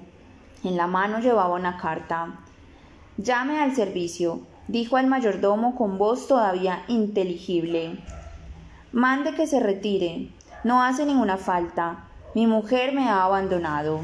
En 0.63 0.75
la 0.75 0.87
mano 0.87 1.19
llevaba 1.19 1.55
una 1.55 1.77
carta. 1.77 2.39
Llame 3.17 3.59
al 3.59 3.75
servicio, 3.75 4.41
dijo 4.67 4.97
el 4.97 5.07
mayordomo 5.07 5.75
con 5.75 5.97
voz 5.97 6.27
todavía 6.27 6.83
inteligible. 6.87 7.99
Mande 8.91 9.35
que 9.35 9.45
se 9.45 9.59
retire. 9.59 10.29
No 10.63 10.83
hace 10.83 11.05
ninguna 11.05 11.37
falta. 11.37 12.08
Mi 12.35 12.45
mujer 12.45 12.93
me 12.93 13.09
ha 13.09 13.23
abandonado. 13.23 14.01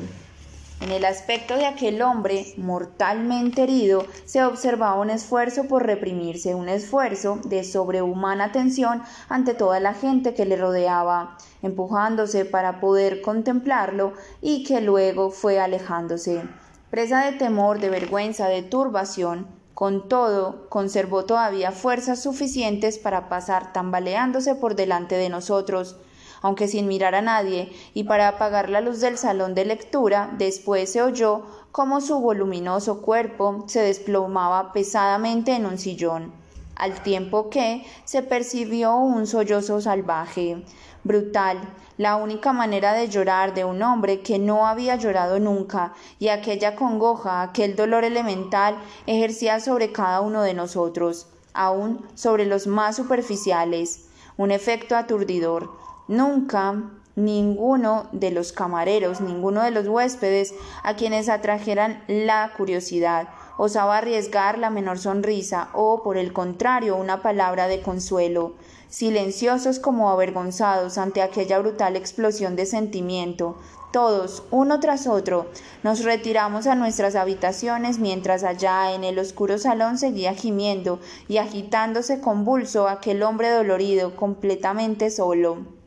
En 0.82 0.92
el 0.92 1.06
aspecto 1.06 1.56
de 1.56 1.68
aquel 1.68 2.02
hombre 2.02 2.54
mortalmente 2.58 3.62
herido 3.62 4.04
se 4.26 4.44
observaba 4.44 5.00
un 5.00 5.12
esfuerzo 5.12 5.66
por 5.66 5.86
reprimirse, 5.86 6.56
un 6.56 6.68
esfuerzo 6.68 7.40
de 7.46 7.64
sobrehumana 7.64 8.46
atención 8.46 9.04
ante 9.30 9.54
toda 9.54 9.80
la 9.80 9.94
gente 9.94 10.34
que 10.34 10.46
le 10.46 10.58
rodeaba, 10.58 11.38
empujándose 11.62 12.46
para 12.46 12.80
poder 12.80 13.22
contemplarlo 13.22 14.14
y 14.42 14.64
que 14.64 14.82
luego 14.82 15.30
fue 15.30 15.60
alejándose. 15.60 16.42
Presa 16.90 17.26
de 17.26 17.38
temor, 17.38 17.80
de 17.80 17.92
vergüenza, 17.92 18.48
de 18.48 18.64
turbación, 18.64 19.48
con 19.76 20.10
todo, 20.10 20.68
conservó 20.70 21.26
todavía 21.26 21.72
fuerzas 21.72 22.24
suficientes 22.24 22.98
para 22.98 23.30
pasar 23.30 23.72
tambaleándose 23.72 24.56
por 24.56 24.76
delante 24.76 25.16
de 25.16 25.30
nosotros, 25.30 25.98
aunque 26.46 26.68
sin 26.68 26.88
mirar 26.88 27.16
a 27.16 27.24
nadie, 27.24 27.72
y 27.96 28.04
para 28.04 28.28
apagar 28.28 28.70
la 28.70 28.80
luz 28.80 29.02
del 29.02 29.18
salón 29.18 29.56
de 29.56 29.66
lectura, 29.66 30.30
después 30.38 30.92
se 30.92 31.02
oyó 31.02 31.42
cómo 31.72 32.02
su 32.02 32.20
voluminoso 32.20 33.02
cuerpo 33.02 33.64
se 33.66 33.80
desplomaba 33.80 34.72
pesadamente 34.72 35.56
en 35.56 35.66
un 35.66 35.80
sillón, 35.80 36.32
al 36.76 37.02
tiempo 37.02 37.50
que 37.50 37.84
se 38.04 38.22
percibió 38.22 38.96
un 38.96 39.26
sollozo 39.26 39.82
salvaje, 39.82 40.64
brutal, 41.04 41.58
la 41.98 42.16
única 42.16 42.54
manera 42.54 42.94
de 42.94 43.10
llorar 43.10 43.56
de 43.56 43.66
un 43.66 43.82
hombre 43.82 44.22
que 44.22 44.38
no 44.38 44.68
había 44.68 44.98
llorado 44.98 45.40
nunca, 45.40 45.94
y 46.20 46.28
aquella 46.28 46.76
congoja, 46.76 47.42
aquel 47.42 47.76
dolor 47.76 48.04
elemental 48.04 48.78
ejercía 49.08 49.60
sobre 49.60 49.92
cada 49.92 50.22
uno 50.22 50.44
de 50.44 50.54
nosotros, 50.54 51.26
aun 51.56 52.06
sobre 52.14 52.46
los 52.46 52.68
más 52.68 52.98
superficiales, 52.98 54.06
un 54.38 54.52
efecto 54.52 54.96
aturdidor, 54.96 55.84
Nunca 56.08 56.92
ninguno 57.16 58.10
de 58.12 58.30
los 58.30 58.52
camareros, 58.52 59.22
ninguno 59.22 59.64
de 59.64 59.72
los 59.72 59.88
huéspedes 59.88 60.54
a 60.84 60.96
quienes 60.96 61.30
atrajeran 61.30 62.04
la 62.08 62.54
curiosidad, 62.56 63.30
osaba 63.58 63.98
arriesgar 63.98 64.60
la 64.60 64.70
menor 64.70 65.00
sonrisa 65.00 65.70
o, 65.74 66.04
por 66.04 66.18
el 66.18 66.32
contrario, 66.32 66.96
una 66.96 67.24
palabra 67.24 67.68
de 67.68 67.82
consuelo, 67.82 68.54
silenciosos 68.88 69.80
como 69.80 70.12
avergonzados 70.12 71.00
ante 71.00 71.24
aquella 71.24 71.58
brutal 71.58 71.96
explosión 71.96 72.56
de 72.56 72.68
sentimiento. 72.68 73.58
Todos, 73.92 74.44
uno 74.52 74.80
tras 74.80 75.08
otro, 75.08 75.48
nos 75.82 76.04
retiramos 76.04 76.68
a 76.68 76.76
nuestras 76.76 77.16
habitaciones 77.16 77.98
mientras 77.98 78.44
allá 78.44 78.94
en 78.94 79.04
el 79.04 79.18
oscuro 79.18 79.58
salón 79.58 79.98
seguía 79.98 80.34
gimiendo 80.34 81.00
y 81.30 81.38
agitándose 81.38 82.20
convulso 82.20 82.90
aquel 82.90 83.24
hombre 83.24 83.50
dolorido, 83.50 84.16
completamente 84.16 85.10
solo. 85.10 85.85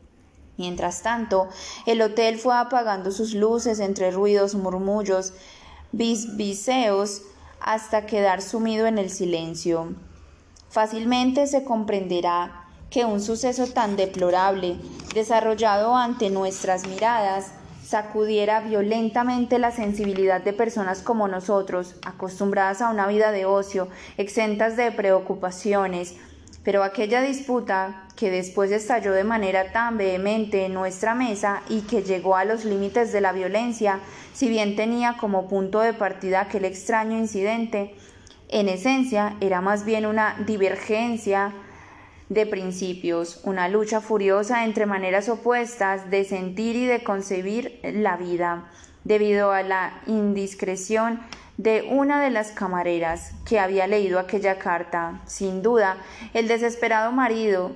Mientras 0.59 1.03
tanto, 1.03 1.47
el 1.85 2.01
hotel 2.01 2.37
fue 2.37 2.53
apagando 2.53 3.11
sus 3.11 3.33
luces 3.33 3.79
entre 3.79 4.11
ruidos, 4.11 4.55
murmullos, 4.55 5.31
bisbiseos, 5.93 7.21
hasta 7.61 8.05
quedar 8.05 8.41
sumido 8.41 8.85
en 8.85 8.97
el 8.97 9.09
silencio. 9.09 9.93
Fácilmente 10.69 11.47
se 11.47 11.63
comprenderá 11.63 12.65
que 12.89 13.05
un 13.05 13.21
suceso 13.21 13.67
tan 13.67 13.95
deplorable, 13.95 14.75
desarrollado 15.13 15.95
ante 15.95 16.29
nuestras 16.29 16.85
miradas, 16.85 17.53
sacudiera 17.85 18.59
violentamente 18.59 19.59
la 19.59 19.71
sensibilidad 19.71 20.41
de 20.41 20.51
personas 20.51 21.01
como 21.01 21.29
nosotros, 21.29 21.95
acostumbradas 22.05 22.81
a 22.81 22.89
una 22.89 23.07
vida 23.07 23.31
de 23.31 23.45
ocio, 23.45 23.87
exentas 24.17 24.75
de 24.75 24.91
preocupaciones, 24.91 26.17
pero 26.69 26.83
aquella 26.83 27.23
disputa 27.23 28.05
que 28.15 28.29
después 28.29 28.71
estalló 28.71 29.11
de 29.13 29.23
manera 29.23 29.71
tan 29.71 29.97
vehemente 29.97 30.65
en 30.65 30.75
nuestra 30.75 31.15
mesa 31.15 31.63
y 31.67 31.81
que 31.81 32.03
llegó 32.03 32.35
a 32.35 32.45
los 32.45 32.63
límites 32.63 33.11
de 33.11 33.21
la 33.21 33.31
violencia, 33.31 34.01
si 34.33 34.49
bien 34.49 34.75
tenía 34.75 35.17
como 35.17 35.47
punto 35.47 35.79
de 35.79 35.93
partida 35.93 36.41
aquel 36.41 36.65
extraño 36.65 37.17
incidente, 37.17 37.95
en 38.49 38.69
esencia 38.69 39.35
era 39.41 39.61
más 39.61 39.83
bien 39.83 40.05
una 40.05 40.35
divergencia 40.45 41.55
de 42.29 42.45
principios, 42.45 43.41
una 43.45 43.67
lucha 43.67 43.99
furiosa 43.99 44.63
entre 44.63 44.85
maneras 44.85 45.27
opuestas 45.27 46.11
de 46.11 46.23
sentir 46.23 46.75
y 46.75 46.85
de 46.85 47.03
concebir 47.03 47.79
la 47.81 48.15
vida, 48.15 48.69
debido 49.03 49.51
a 49.51 49.63
la 49.63 50.03
indiscreción 50.05 51.19
de 51.59 51.85
una 51.91 52.23
de 52.23 52.29
las 52.29 52.53
camareras 52.53 53.33
que 53.45 53.59
había 53.59 53.85
leído 53.85 54.17
aquella 54.17 54.57
carta. 54.59 55.19
Sin 55.25 55.61
duda, 55.61 55.97
el 56.33 56.47
desesperado 56.47 57.11
marido, 57.11 57.73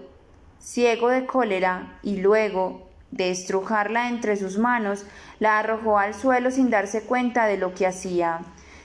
ciego 0.58 1.10
de 1.10 1.26
cólera, 1.26 2.00
y 2.02 2.22
luego 2.22 2.88
de 3.12 3.30
estrujarla 3.30 4.08
entre 4.08 4.38
sus 4.38 4.58
manos, 4.58 5.06
la 5.40 5.60
arrojó 5.60 6.00
al 6.00 6.14
suelo 6.14 6.50
sin 6.50 6.70
darse 6.70 7.04
cuenta 7.04 7.46
de 7.46 7.58
lo 7.58 7.74
que 7.74 7.86
hacía. 7.86 8.40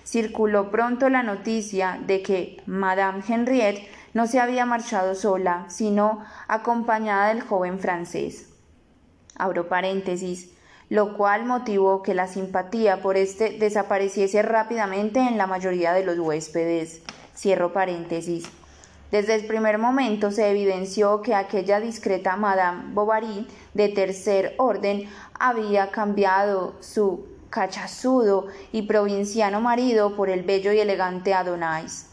Circuló 0.04 0.72
pronto 0.72 1.08
la 1.08 1.22
noticia 1.22 2.00
de 2.04 2.20
que 2.20 2.60
Madame 2.66 3.22
Henriette 3.28 3.88
no 4.14 4.26
se 4.26 4.40
había 4.40 4.66
marchado 4.66 5.14
sola, 5.14 5.64
sino 5.68 6.24
acompañada 6.48 7.28
del 7.28 7.42
joven 7.42 7.78
francés. 7.78 8.48
Abro 9.36 9.68
paréntesis 9.68 10.57
lo 10.90 11.16
cual 11.16 11.44
motivó 11.44 12.02
que 12.02 12.14
la 12.14 12.26
simpatía 12.26 13.02
por 13.02 13.16
este 13.16 13.50
desapareciese 13.50 14.42
rápidamente 14.42 15.20
en 15.20 15.36
la 15.36 15.46
mayoría 15.46 15.92
de 15.92 16.04
los 16.04 16.18
huéspedes. 16.18 17.02
Cierro 17.36 17.72
paréntesis. 17.72 18.48
Desde 19.10 19.34
el 19.34 19.46
primer 19.46 19.78
momento 19.78 20.30
se 20.30 20.50
evidenció 20.50 21.22
que 21.22 21.34
aquella 21.34 21.80
discreta 21.80 22.36
Madame 22.36 22.92
Bovary 22.92 23.46
de 23.74 23.88
tercer 23.88 24.54
orden 24.58 25.08
había 25.38 25.90
cambiado 25.90 26.74
su 26.80 27.26
cachazudo 27.48 28.48
y 28.72 28.82
provinciano 28.82 29.60
marido 29.60 30.14
por 30.14 30.28
el 30.28 30.42
bello 30.42 30.72
y 30.72 30.80
elegante 30.80 31.32
Adonais. 31.32 32.06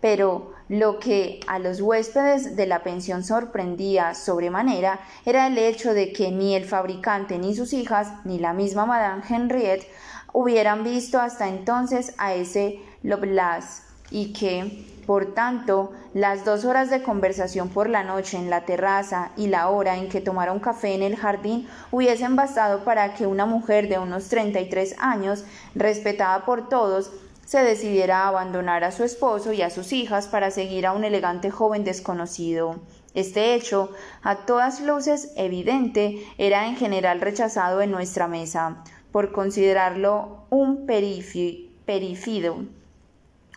Pero 0.00 0.52
lo 0.72 0.98
que 0.98 1.40
a 1.48 1.58
los 1.58 1.82
huéspedes 1.82 2.56
de 2.56 2.66
la 2.66 2.82
pensión 2.82 3.24
sorprendía 3.24 4.14
sobremanera 4.14 5.00
era 5.26 5.46
el 5.46 5.58
hecho 5.58 5.92
de 5.92 6.14
que 6.14 6.30
ni 6.30 6.54
el 6.54 6.64
fabricante 6.64 7.36
ni 7.36 7.54
sus 7.54 7.74
hijas, 7.74 8.10
ni 8.24 8.38
la 8.38 8.54
misma 8.54 8.86
Madame 8.86 9.22
Henriette, 9.28 9.86
hubieran 10.32 10.82
visto 10.82 11.20
hasta 11.20 11.50
entonces 11.50 12.14
a 12.16 12.32
ese 12.32 12.80
Lovelace 13.02 13.82
y 14.10 14.32
que, 14.32 14.86
por 15.06 15.34
tanto, 15.34 15.92
las 16.14 16.46
dos 16.46 16.64
horas 16.64 16.88
de 16.88 17.02
conversación 17.02 17.68
por 17.68 17.90
la 17.90 18.02
noche 18.02 18.38
en 18.38 18.48
la 18.48 18.64
terraza 18.64 19.32
y 19.36 19.48
la 19.48 19.68
hora 19.68 19.98
en 19.98 20.08
que 20.08 20.22
tomaron 20.22 20.58
café 20.58 20.94
en 20.94 21.02
el 21.02 21.16
jardín 21.16 21.68
hubiesen 21.90 22.34
bastado 22.34 22.82
para 22.82 23.12
que 23.12 23.26
una 23.26 23.44
mujer 23.44 23.90
de 23.90 23.98
unos 23.98 24.28
treinta 24.28 24.58
y 24.58 24.70
tres 24.70 24.94
años, 24.98 25.44
respetada 25.74 26.46
por 26.46 26.70
todos, 26.70 27.12
se 27.44 27.62
decidiera 27.62 28.22
a 28.22 28.28
abandonar 28.28 28.84
a 28.84 28.92
su 28.92 29.04
esposo 29.04 29.52
y 29.52 29.62
a 29.62 29.70
sus 29.70 29.92
hijas 29.92 30.26
para 30.28 30.50
seguir 30.50 30.86
a 30.86 30.92
un 30.92 31.04
elegante 31.04 31.50
joven 31.50 31.84
desconocido. 31.84 32.80
Este 33.14 33.54
hecho, 33.54 33.90
a 34.22 34.46
todas 34.46 34.80
luces 34.80 35.32
evidente, 35.36 36.26
era 36.38 36.66
en 36.66 36.76
general 36.76 37.20
rechazado 37.20 37.82
en 37.82 37.90
nuestra 37.90 38.26
mesa, 38.26 38.82
por 39.10 39.32
considerarlo 39.32 40.46
un 40.48 40.86
perifido 40.86 42.64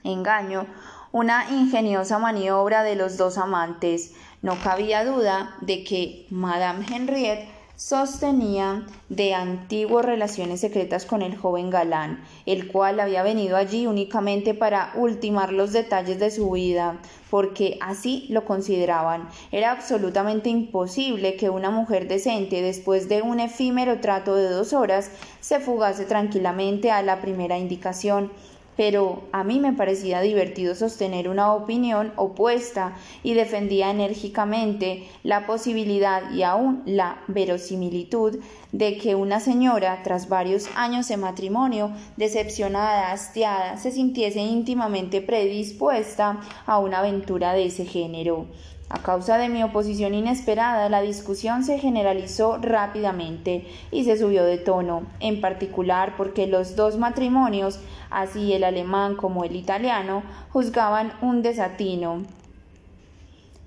engaño, 0.03 0.67
una 1.13 1.49
ingeniosa 1.49 2.19
maniobra 2.19 2.83
de 2.83 2.95
los 2.95 3.15
dos 3.15 3.37
amantes. 3.37 4.13
No 4.41 4.59
cabía 4.61 5.05
duda 5.05 5.55
de 5.61 5.85
que 5.85 6.27
Madame 6.29 6.85
Henriette 6.91 7.54
sostenía 7.75 8.85
de 9.09 9.33
antiguas 9.33 10.05
relaciones 10.05 10.61
secretas 10.61 11.05
con 11.05 11.21
el 11.21 11.35
joven 11.35 11.69
galán, 11.69 12.23
el 12.45 12.71
cual 12.71 12.99
había 12.99 13.23
venido 13.23 13.57
allí 13.57 13.87
únicamente 13.87 14.53
para 14.53 14.91
ultimar 14.95 15.51
los 15.51 15.73
detalles 15.73 16.19
de 16.19 16.31
su 16.31 16.51
vida, 16.51 16.99
porque 17.29 17.77
así 17.81 18.27
lo 18.29 18.45
consideraban. 18.45 19.27
Era 19.51 19.71
absolutamente 19.71 20.49
imposible 20.49 21.35
que 21.35 21.49
una 21.49 21.69
mujer 21.69 22.07
decente, 22.07 22.61
después 22.61 23.09
de 23.09 23.21
un 23.21 23.39
efímero 23.39 23.99
trato 23.99 24.35
de 24.35 24.49
dos 24.49 24.73
horas, 24.73 25.11
se 25.41 25.59
fugase 25.59 26.05
tranquilamente 26.05 26.91
a 26.91 27.01
la 27.01 27.19
primera 27.19 27.57
indicación 27.57 28.31
pero 28.77 29.23
a 29.31 29.43
mí 29.43 29.59
me 29.59 29.73
parecía 29.73 30.21
divertido 30.21 30.75
sostener 30.75 31.29
una 31.29 31.53
opinión 31.53 32.13
opuesta 32.15 32.95
y 33.23 33.33
defendía 33.33 33.89
enérgicamente 33.89 35.07
la 35.23 35.45
posibilidad 35.45 36.31
y 36.31 36.43
aún 36.43 36.83
la 36.85 37.21
verosimilitud 37.27 38.39
de 38.71 38.97
que 38.97 39.15
una 39.15 39.39
señora, 39.39 40.01
tras 40.03 40.27
varios 40.27 40.67
años 40.75 41.07
de 41.07 41.17
matrimonio, 41.17 41.91
decepcionada, 42.17 43.11
hastiada, 43.11 43.77
se 43.77 43.91
sintiese 43.91 44.41
íntimamente 44.41 45.21
predispuesta 45.21 46.41
a 46.65 46.79
una 46.79 46.99
aventura 46.99 47.53
de 47.53 47.67
ese 47.67 47.85
género. 47.85 48.47
A 48.87 48.99
causa 49.01 49.39
de 49.39 49.49
mi 49.49 49.63
oposición 49.63 50.13
inesperada, 50.13 50.89
la 50.89 51.01
discusión 51.01 51.63
se 51.63 51.79
generalizó 51.79 52.59
rápidamente 52.59 53.65
y 53.91 54.03
se 54.03 54.15
subió 54.15 54.43
de 54.43 54.59
tono, 54.59 55.07
en 55.19 55.41
particular 55.41 56.13
porque 56.17 56.45
los 56.45 56.75
dos 56.75 56.99
matrimonios, 56.99 57.79
así 58.09 58.53
el 58.53 58.63
alemán 58.63 59.15
como 59.15 59.43
el 59.43 59.55
italiano, 59.55 60.23
juzgaban 60.51 61.13
un 61.21 61.41
desatino 61.41 62.23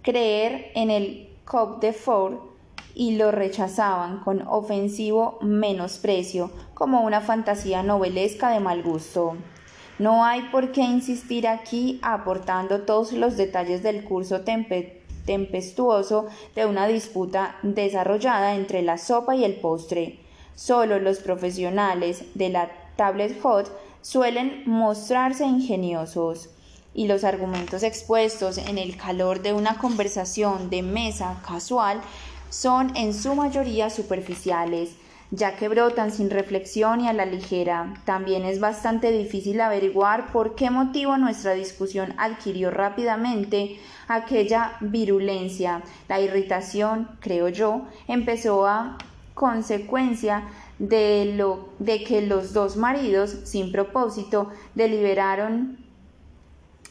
creer 0.08 0.72
en 0.74 0.90
el 0.90 1.28
Cop 1.44 1.82
de 1.82 1.92
Ford 1.92 2.36
y 2.94 3.16
lo 3.16 3.30
rechazaban 3.30 4.20
con 4.20 4.40
ofensivo 4.48 5.38
menosprecio, 5.42 6.50
como 6.72 7.02
una 7.02 7.20
fantasía 7.20 7.82
novelesca 7.82 8.48
de 8.48 8.58
mal 8.58 8.82
gusto. 8.82 9.36
No 9.98 10.24
hay 10.24 10.48
por 10.50 10.72
qué 10.72 10.80
insistir 10.80 11.46
aquí 11.46 11.98
aportando 12.02 12.82
todos 12.82 13.12
los 13.12 13.36
detalles 13.36 13.82
del 13.82 14.02
curso 14.02 14.40
tempe 14.40 15.02
tempestuoso 15.26 16.28
de 16.54 16.64
una 16.64 16.86
disputa 16.86 17.56
desarrollada 17.62 18.54
entre 18.54 18.80
la 18.80 18.96
sopa 18.96 19.36
y 19.36 19.44
el 19.44 19.56
postre. 19.56 20.20
Solo 20.54 20.98
los 20.98 21.18
profesionales 21.18 22.24
de 22.34 22.48
la 22.48 22.70
tablet 22.96 23.38
hot 23.42 23.70
suelen 24.02 24.62
mostrarse 24.66 25.44
ingeniosos 25.44 26.50
y 26.94 27.06
los 27.06 27.24
argumentos 27.24 27.82
expuestos 27.82 28.58
en 28.58 28.78
el 28.78 28.96
calor 28.96 29.42
de 29.42 29.52
una 29.52 29.78
conversación 29.78 30.70
de 30.70 30.82
mesa 30.82 31.40
casual 31.46 32.00
son 32.50 32.96
en 32.96 33.14
su 33.14 33.34
mayoría 33.34 33.90
superficiales 33.90 34.96
ya 35.30 35.56
que 35.56 35.68
brotan 35.68 36.10
sin 36.10 36.30
reflexión 36.30 37.00
y 37.00 37.08
a 37.08 37.12
la 37.12 37.26
ligera. 37.26 37.94
También 38.04 38.44
es 38.44 38.60
bastante 38.60 39.10
difícil 39.10 39.60
averiguar 39.60 40.32
por 40.32 40.54
qué 40.54 40.70
motivo 40.70 41.16
nuestra 41.18 41.52
discusión 41.52 42.14
adquirió 42.16 42.70
rápidamente 42.70 43.78
aquella 44.08 44.76
virulencia. 44.80 45.82
La 46.08 46.20
irritación, 46.20 47.10
creo 47.20 47.48
yo, 47.48 47.82
empezó 48.06 48.66
a 48.66 48.96
consecuencia 49.34 50.48
de, 50.78 51.34
lo, 51.36 51.70
de 51.78 52.04
que 52.04 52.22
los 52.22 52.52
dos 52.52 52.76
maridos, 52.76 53.36
sin 53.44 53.72
propósito, 53.72 54.50
deliberaron 54.74 55.78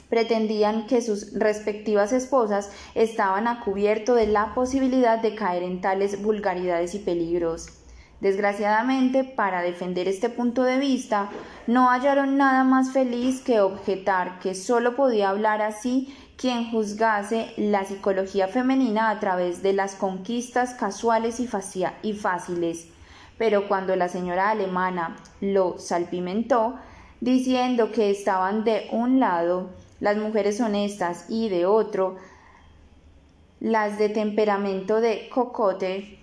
pretendían 0.09 0.87
que 0.87 1.01
sus 1.01 1.33
respectivas 1.33 2.13
esposas 2.13 2.71
estaban 2.95 3.47
a 3.47 3.59
cubierto 3.59 4.15
de 4.15 4.27
la 4.27 4.53
posibilidad 4.53 5.21
de 5.21 5.35
caer 5.35 5.63
en 5.63 5.81
tales 5.81 6.21
vulgaridades 6.21 6.95
y 6.95 6.99
peligros. 6.99 7.67
Desgraciadamente, 8.21 9.23
para 9.23 9.61
defender 9.61 10.07
este 10.07 10.29
punto 10.29 10.63
de 10.63 10.79
vista, 10.79 11.29
no 11.67 11.89
hallaron 11.89 12.37
nada 12.37 12.63
más 12.63 12.91
feliz 12.91 13.41
que 13.41 13.59
objetar 13.59 14.39
que 14.39 14.55
sólo 14.55 14.95
podía 14.95 15.29
hablar 15.29 15.61
así 15.61 16.15
quien 16.35 16.71
juzgase 16.71 17.53
la 17.57 17.83
psicología 17.85 18.47
femenina 18.47 19.09
a 19.09 19.19
través 19.19 19.61
de 19.61 19.73
las 19.73 19.95
conquistas 19.95 20.73
casuales 20.73 21.39
y, 21.39 21.49
y 22.01 22.13
fáciles. 22.13 22.87
Pero 23.37 23.67
cuando 23.67 23.95
la 23.95 24.09
señora 24.09 24.49
alemana 24.49 25.17
lo 25.41 25.77
salpimentó, 25.77 26.75
diciendo 27.21 27.91
que 27.91 28.09
estaban 28.09 28.63
de 28.63 28.87
un 28.91 29.19
lado 29.19 29.69
las 29.99 30.17
mujeres 30.17 30.59
honestas 30.61 31.25
y 31.29 31.49
de 31.49 31.65
otro 31.65 32.17
las 33.59 33.97
de 33.97 34.09
temperamento 34.09 35.01
de 35.01 35.29
cocote, 35.29 36.19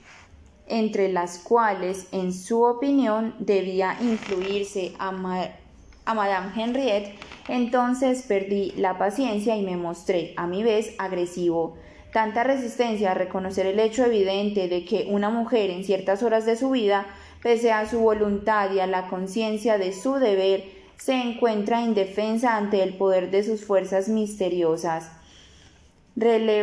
entre 0.66 1.12
las 1.12 1.38
cuales, 1.38 2.06
en 2.12 2.32
su 2.32 2.62
opinión, 2.62 3.34
debía 3.38 3.96
influirse 4.00 4.94
a, 4.98 5.10
Madame 6.14 6.52
Henriette, 6.56 7.18
entonces 7.48 8.22
perdí 8.22 8.72
la 8.76 8.98
paciencia 8.98 9.56
y 9.56 9.62
me 9.62 9.76
mostré, 9.76 10.32
a 10.36 10.46
mi 10.46 10.62
vez, 10.62 10.94
agresivo. 10.98 11.76
Tanta 12.14 12.44
resistencia 12.44 13.10
a 13.10 13.14
reconocer 13.14 13.66
el 13.66 13.80
hecho 13.80 14.04
evidente 14.04 14.68
de 14.68 14.84
que 14.84 15.08
una 15.10 15.30
mujer 15.30 15.70
en 15.70 15.82
ciertas 15.82 16.22
horas 16.22 16.46
de 16.46 16.54
su 16.54 16.70
vida, 16.70 17.06
pese 17.42 17.72
a 17.72 17.88
su 17.88 17.98
voluntad 17.98 18.72
y 18.72 18.78
a 18.78 18.86
la 18.86 19.08
conciencia 19.08 19.78
de 19.78 19.92
su 19.92 20.14
deber, 20.14 20.62
se 20.96 21.14
encuentra 21.14 21.80
indefensa 21.80 22.56
ante 22.56 22.84
el 22.84 22.96
poder 22.96 23.32
de 23.32 23.42
sus 23.42 23.64
fuerzas 23.64 24.08
misteriosas. 24.08 25.10
revela 26.14 26.62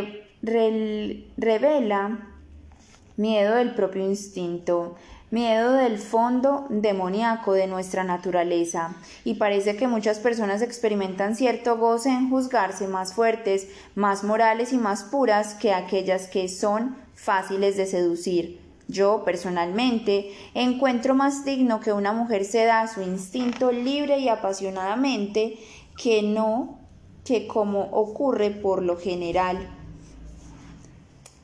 miedo 3.17 3.55
del 3.55 3.75
propio 3.75 4.05
instinto, 4.05 4.95
miedo 5.31 5.73
del 5.73 5.97
fondo 5.97 6.67
demoníaco 6.69 7.53
de 7.53 7.65
nuestra 7.65 8.03
naturaleza, 8.03 8.93
y 9.23 9.35
parece 9.35 9.75
que 9.75 9.87
muchas 9.87 10.19
personas 10.19 10.61
experimentan 10.61 11.35
cierto 11.35 11.77
goce 11.77 12.09
en 12.09 12.29
juzgarse 12.29 12.87
más 12.87 13.13
fuertes, 13.13 13.67
más 13.95 14.23
morales 14.23 14.73
y 14.73 14.77
más 14.77 15.03
puras 15.03 15.55
que 15.55 15.73
aquellas 15.73 16.27
que 16.27 16.47
son 16.47 16.95
fáciles 17.15 17.77
de 17.77 17.85
seducir. 17.85 18.59
Yo, 18.87 19.23
personalmente, 19.23 20.31
encuentro 20.53 21.15
más 21.15 21.45
digno 21.45 21.79
que 21.79 21.93
una 21.93 22.11
mujer 22.11 22.43
ceda 22.45 22.81
a 22.81 22.87
su 22.87 23.01
instinto 23.01 23.71
libre 23.71 24.19
y 24.19 24.27
apasionadamente 24.27 25.57
que 25.97 26.21
no 26.21 26.77
que 27.23 27.47
como 27.47 27.83
ocurre 27.91 28.49
por 28.49 28.81
lo 28.81 28.97
general 28.97 29.69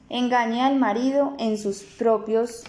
Engañe 0.10 0.62
al 0.62 0.78
marido 0.78 1.34
en 1.38 1.58
sus 1.58 1.84
propios 1.84 2.64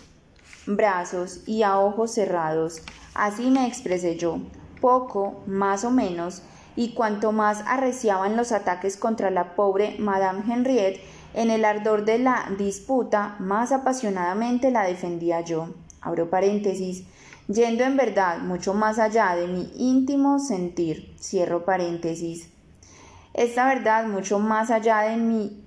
brazos 0.76 1.40
y 1.46 1.62
a 1.62 1.78
ojos 1.78 2.12
cerrados. 2.12 2.83
Así 3.14 3.50
me 3.50 3.66
expresé 3.66 4.16
yo, 4.16 4.38
poco, 4.81 5.42
más 5.46 5.85
o 5.85 5.90
menos, 5.90 6.42
y 6.76 6.94
cuanto 6.94 7.33
más 7.33 7.64
arreciaban 7.66 8.37
los 8.37 8.52
ataques 8.52 8.96
contra 8.96 9.31
la 9.31 9.57
pobre 9.57 9.96
Madame 9.98 10.42
Henriette, 10.46 11.00
en 11.35 11.50
el 11.50 11.64
ardor 11.64 12.04
de 12.04 12.18
la 12.18 12.48
disputa, 12.57 13.37
más 13.38 13.72
apasionadamente 13.72 14.70
la 14.70 14.85
defendía 14.85 15.40
yo. 15.40 15.74
Abro 16.00 16.31
paréntesis, 16.31 17.04
yendo 17.48 17.85
en 17.85 17.96
verdad 17.96 18.38
mucho 18.38 18.74
más 18.74 18.98
allá 18.98 19.35
de 19.35 19.46
mi 19.46 19.70
íntimo 19.76 20.38
sentir. 20.38 21.14
Cierro 21.20 21.64
paréntesis. 21.64 22.48
Esta 23.35 23.66
verdad 23.66 24.07
mucho 24.07 24.38
más 24.38 24.70
allá 24.70 25.00
de 25.00 25.16
mi 25.16 25.64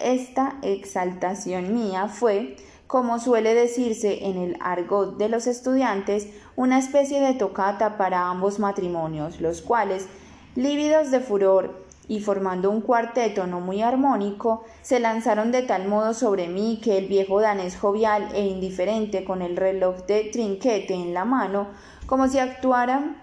esta 0.00 0.56
exaltación 0.62 1.74
mía 1.74 2.08
fue, 2.08 2.56
como 2.90 3.20
suele 3.20 3.54
decirse 3.54 4.26
en 4.26 4.36
el 4.36 4.56
argot 4.58 5.16
de 5.16 5.28
los 5.28 5.46
estudiantes, 5.46 6.26
una 6.56 6.76
especie 6.76 7.20
de 7.20 7.34
tocata 7.34 7.96
para 7.96 8.28
ambos 8.28 8.58
matrimonios, 8.58 9.40
los 9.40 9.62
cuales, 9.62 10.08
lívidos 10.56 11.12
de 11.12 11.20
furor 11.20 11.84
y 12.08 12.18
formando 12.18 12.68
un 12.68 12.80
cuarteto 12.80 13.46
no 13.46 13.60
muy 13.60 13.80
armónico, 13.80 14.64
se 14.82 14.98
lanzaron 14.98 15.52
de 15.52 15.62
tal 15.62 15.86
modo 15.86 16.14
sobre 16.14 16.48
mí 16.48 16.80
que 16.82 16.98
el 16.98 17.06
viejo 17.06 17.40
danés 17.40 17.78
jovial 17.78 18.28
e 18.34 18.44
indiferente 18.44 19.22
con 19.22 19.40
el 19.40 19.56
reloj 19.56 19.98
de 20.06 20.24
trinquete 20.24 20.94
en 20.94 21.14
la 21.14 21.24
mano, 21.24 21.68
como 22.06 22.26
si 22.26 22.40
actuara 22.40 23.19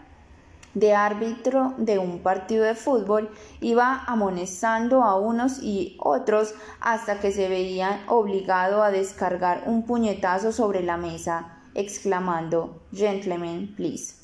de 0.73 0.93
árbitro 0.93 1.73
de 1.77 1.97
un 1.97 2.19
partido 2.19 2.63
de 2.63 2.75
fútbol 2.75 3.29
iba 3.61 4.03
amonestando 4.05 5.03
a 5.03 5.19
unos 5.19 5.61
y 5.61 5.97
otros 5.99 6.53
hasta 6.79 7.19
que 7.19 7.31
se 7.31 7.49
veían 7.49 8.01
obligado 8.07 8.83
a 8.83 8.91
descargar 8.91 9.63
un 9.65 9.83
puñetazo 9.83 10.51
sobre 10.51 10.83
la 10.83 10.97
mesa, 10.97 11.59
exclamando 11.73 12.81
Gentlemen, 12.93 13.73
please. 13.75 14.15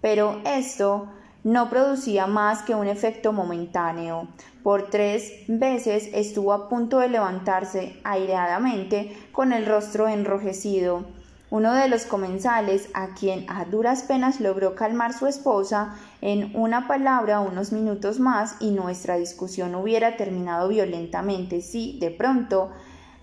Pero 0.00 0.40
esto 0.44 1.08
no 1.44 1.70
producía 1.70 2.26
más 2.26 2.62
que 2.62 2.74
un 2.74 2.86
efecto 2.86 3.32
momentáneo. 3.32 4.28
Por 4.62 4.90
tres 4.90 5.32
veces 5.48 6.10
estuvo 6.12 6.52
a 6.52 6.68
punto 6.68 6.98
de 6.98 7.08
levantarse 7.08 7.98
aireadamente 8.04 9.16
con 9.32 9.52
el 9.52 9.66
rostro 9.66 10.08
enrojecido 10.08 11.04
uno 11.50 11.74
de 11.74 11.88
los 11.88 12.04
comensales, 12.04 12.88
a 12.94 13.08
quien 13.08 13.44
a 13.48 13.64
duras 13.64 14.02
penas 14.04 14.38
logró 14.40 14.76
calmar 14.76 15.12
su 15.12 15.26
esposa, 15.26 15.96
en 16.20 16.52
una 16.54 16.86
palabra 16.86 17.40
unos 17.40 17.72
minutos 17.72 18.20
más 18.20 18.54
y 18.60 18.70
nuestra 18.70 19.16
discusión 19.16 19.74
hubiera 19.74 20.16
terminado 20.16 20.68
violentamente 20.68 21.60
si, 21.60 21.98
de 21.98 22.12
pronto, 22.12 22.70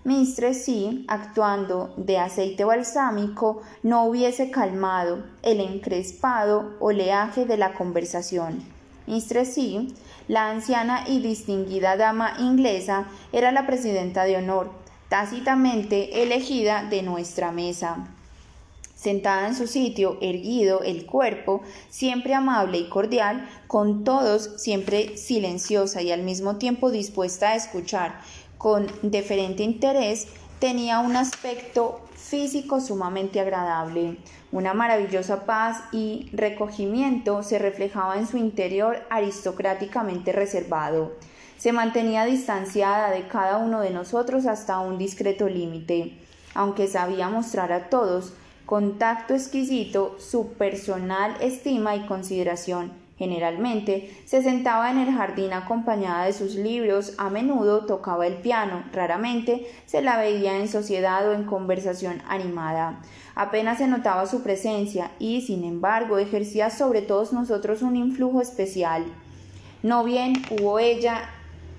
Mistress 0.04 0.66
C, 0.66 1.04
actuando 1.08 1.94
de 1.96 2.18
aceite 2.18 2.64
balsámico, 2.64 3.62
no 3.82 4.04
hubiese 4.04 4.50
calmado 4.50 5.24
el 5.42 5.60
encrespado 5.60 6.76
oleaje 6.80 7.46
de 7.46 7.56
la 7.56 7.72
conversación. 7.72 8.62
Mistress 9.06 9.54
C, 9.54 9.88
la 10.28 10.50
anciana 10.50 11.04
y 11.06 11.20
distinguida 11.20 11.96
dama 11.96 12.34
inglesa, 12.38 13.06
era 13.32 13.52
la 13.52 13.66
presidenta 13.66 14.24
de 14.24 14.36
honor, 14.36 14.70
tácitamente 15.08 16.22
elegida 16.22 16.84
de 16.84 17.02
nuestra 17.02 17.52
mesa. 17.52 18.06
Sentada 18.98 19.46
en 19.46 19.54
su 19.54 19.68
sitio, 19.68 20.18
erguido 20.20 20.82
el 20.82 21.06
cuerpo, 21.06 21.62
siempre 21.88 22.34
amable 22.34 22.78
y 22.78 22.88
cordial, 22.88 23.48
con 23.68 24.02
todos 24.02 24.50
siempre 24.56 25.16
silenciosa 25.16 26.02
y 26.02 26.10
al 26.10 26.22
mismo 26.22 26.56
tiempo 26.56 26.90
dispuesta 26.90 27.50
a 27.50 27.54
escuchar 27.54 28.20
con 28.58 28.88
deferente 29.02 29.62
interés, 29.62 30.26
tenía 30.58 30.98
un 30.98 31.14
aspecto 31.14 32.00
físico 32.16 32.80
sumamente 32.80 33.38
agradable. 33.38 34.16
Una 34.50 34.74
maravillosa 34.74 35.46
paz 35.46 35.84
y 35.92 36.28
recogimiento 36.32 37.44
se 37.44 37.60
reflejaba 37.60 38.18
en 38.18 38.26
su 38.26 38.36
interior 38.36 39.06
aristocráticamente 39.10 40.32
reservado. 40.32 41.12
Se 41.56 41.70
mantenía 41.70 42.24
distanciada 42.24 43.10
de 43.10 43.28
cada 43.28 43.58
uno 43.58 43.80
de 43.80 43.90
nosotros 43.90 44.46
hasta 44.46 44.80
un 44.80 44.98
discreto 44.98 45.48
límite, 45.48 46.18
aunque 46.54 46.88
sabía 46.88 47.28
mostrar 47.28 47.72
a 47.72 47.88
todos 47.90 48.32
contacto 48.68 49.32
exquisito, 49.32 50.16
su 50.18 50.52
personal 50.52 51.34
estima 51.40 51.96
y 51.96 52.04
consideración. 52.04 52.92
Generalmente 53.16 54.14
se 54.26 54.42
sentaba 54.42 54.90
en 54.90 54.98
el 54.98 55.10
jardín 55.10 55.54
acompañada 55.54 56.26
de 56.26 56.34
sus 56.34 56.54
libros, 56.54 57.14
a 57.16 57.30
menudo 57.30 57.86
tocaba 57.86 58.26
el 58.26 58.34
piano, 58.34 58.84
raramente 58.92 59.66
se 59.86 60.02
la 60.02 60.18
veía 60.18 60.58
en 60.58 60.68
sociedad 60.68 61.26
o 61.26 61.32
en 61.32 61.44
conversación 61.44 62.20
animada. 62.28 63.00
Apenas 63.34 63.78
se 63.78 63.86
notaba 63.86 64.26
su 64.26 64.42
presencia 64.42 65.12
y, 65.18 65.40
sin 65.40 65.64
embargo, 65.64 66.18
ejercía 66.18 66.68
sobre 66.68 67.00
todos 67.00 67.32
nosotros 67.32 67.80
un 67.80 67.96
influjo 67.96 68.42
especial. 68.42 69.06
No 69.82 70.04
bien 70.04 70.34
hubo 70.50 70.78
ella 70.78 71.30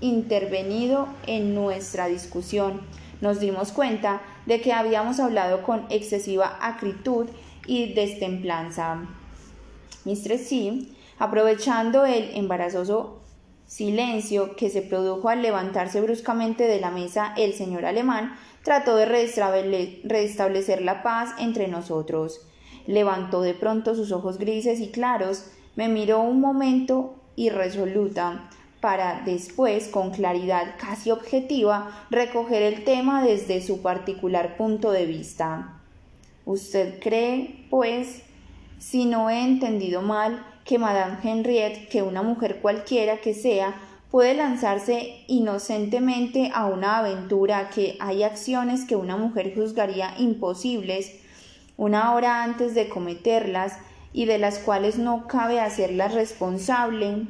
intervenido 0.02 1.08
en 1.28 1.54
nuestra 1.54 2.08
discusión, 2.08 2.82
nos 3.22 3.42
dimos 3.42 3.74
cuenta 3.74 4.22
de 4.50 4.62
que 4.62 4.74
habíamos 4.74 5.20
hablado 5.20 5.62
con 5.62 5.86
excesiva 5.92 6.58
acritud 6.60 7.28
y 7.68 7.94
destemplanza. 7.94 9.06
Mistress 10.06 10.50
C, 10.50 10.88
aprovechando 11.20 12.04
el 12.08 12.32
embarazoso 12.36 13.20
silencio 13.68 14.56
que 14.56 14.72
se 14.72 14.82
produjo 14.82 15.30
al 15.30 15.44
levantarse 15.44 16.02
bruscamente 16.02 16.64
de 16.64 16.80
la 16.80 16.90
mesa 16.90 17.36
el 17.38 17.54
señor 17.54 17.86
alemán, 17.86 18.36
trató 18.64 18.96
de 18.96 19.06
restablecer 19.06 20.82
la 20.82 21.04
paz 21.04 21.30
entre 21.38 21.68
nosotros. 21.68 22.42
Levantó 22.88 23.44
de 23.44 23.54
pronto 23.54 23.94
sus 23.94 24.12
ojos 24.12 24.40
grises 24.40 24.80
y 24.80 24.90
claros, 24.90 25.52
me 25.76 25.90
miró 25.90 26.22
un 26.22 26.42
momento 26.42 27.14
irresoluta, 27.36 28.50
para 28.82 29.22
después, 29.26 29.88
con 29.88 30.12
claridad 30.12 30.76
casi 30.80 31.12
objetiva, 31.12 32.06
recoger 32.10 32.62
el 32.62 32.84
tema 32.84 33.24
desde 33.24 33.62
su 33.62 33.82
particular 33.82 34.58
punto 34.58 34.92
de 34.92 35.06
vista. 35.06 35.80
¿Usted 36.46 37.00
cree, 37.00 37.66
pues, 37.70 38.22
si 38.80 39.06
no 39.06 39.30
he 39.30 39.44
entendido 39.44 40.02
mal, 40.02 40.46
que 40.64 40.80
Madame 40.80 41.18
Henriette, 41.24 41.90
que 41.90 42.02
una 42.04 42.22
mujer 42.22 42.60
cualquiera 42.62 43.18
que 43.18 43.34
sea, 43.34 43.76
puede 44.12 44.34
lanzarse 44.34 45.24
inocentemente 45.28 46.52
a 46.54 46.66
una 46.66 47.00
aventura 47.00 47.70
que 47.70 47.98
hay 48.00 48.24
acciones 48.24 48.86
que 48.86 48.96
una 48.96 49.18
mujer 49.18 49.54
juzgaría 49.56 50.14
imposibles 50.18 51.20
una 51.80 52.14
hora 52.14 52.44
antes 52.44 52.76
de 52.76 52.90
cometerlas 52.90 53.78
y 54.12 54.26
de 54.26 54.38
las 54.38 54.60
cuales 54.60 54.98
no 54.98 55.28
cabe 55.28 55.62
hacerlas 55.62 56.14
responsable? 56.14 57.26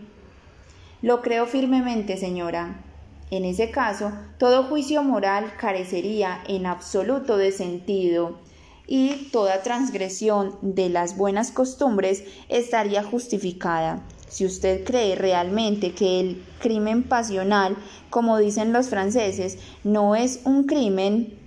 Lo 1.02 1.22
creo 1.22 1.46
firmemente, 1.46 2.18
señora. 2.18 2.84
En 3.32 3.46
ese 3.46 3.72
caso, 3.72 4.12
todo 4.38 4.64
juicio 4.64 5.04
moral 5.04 5.54
carecería 5.58 6.44
en 6.48 6.66
absoluto 6.66 7.38
de 7.38 7.52
sentido 7.52 8.40
y 8.86 9.30
toda 9.32 9.62
transgresión 9.62 10.58
de 10.62 10.90
las 10.90 11.16
buenas 11.16 11.52
costumbres 11.52 12.24
estaría 12.50 13.04
justificada. 13.04 14.02
Si 14.28 14.46
usted 14.46 14.84
cree 14.84 15.16
realmente 15.16 15.94
que 15.94 16.20
el 16.20 16.44
crimen 16.60 17.04
pasional, 17.04 17.78
como 18.10 18.38
dicen 18.38 18.74
los 18.74 18.90
franceses, 18.90 19.58
no 19.84 20.16
es 20.16 20.42
un 20.44 20.66
crimen, 20.66 21.38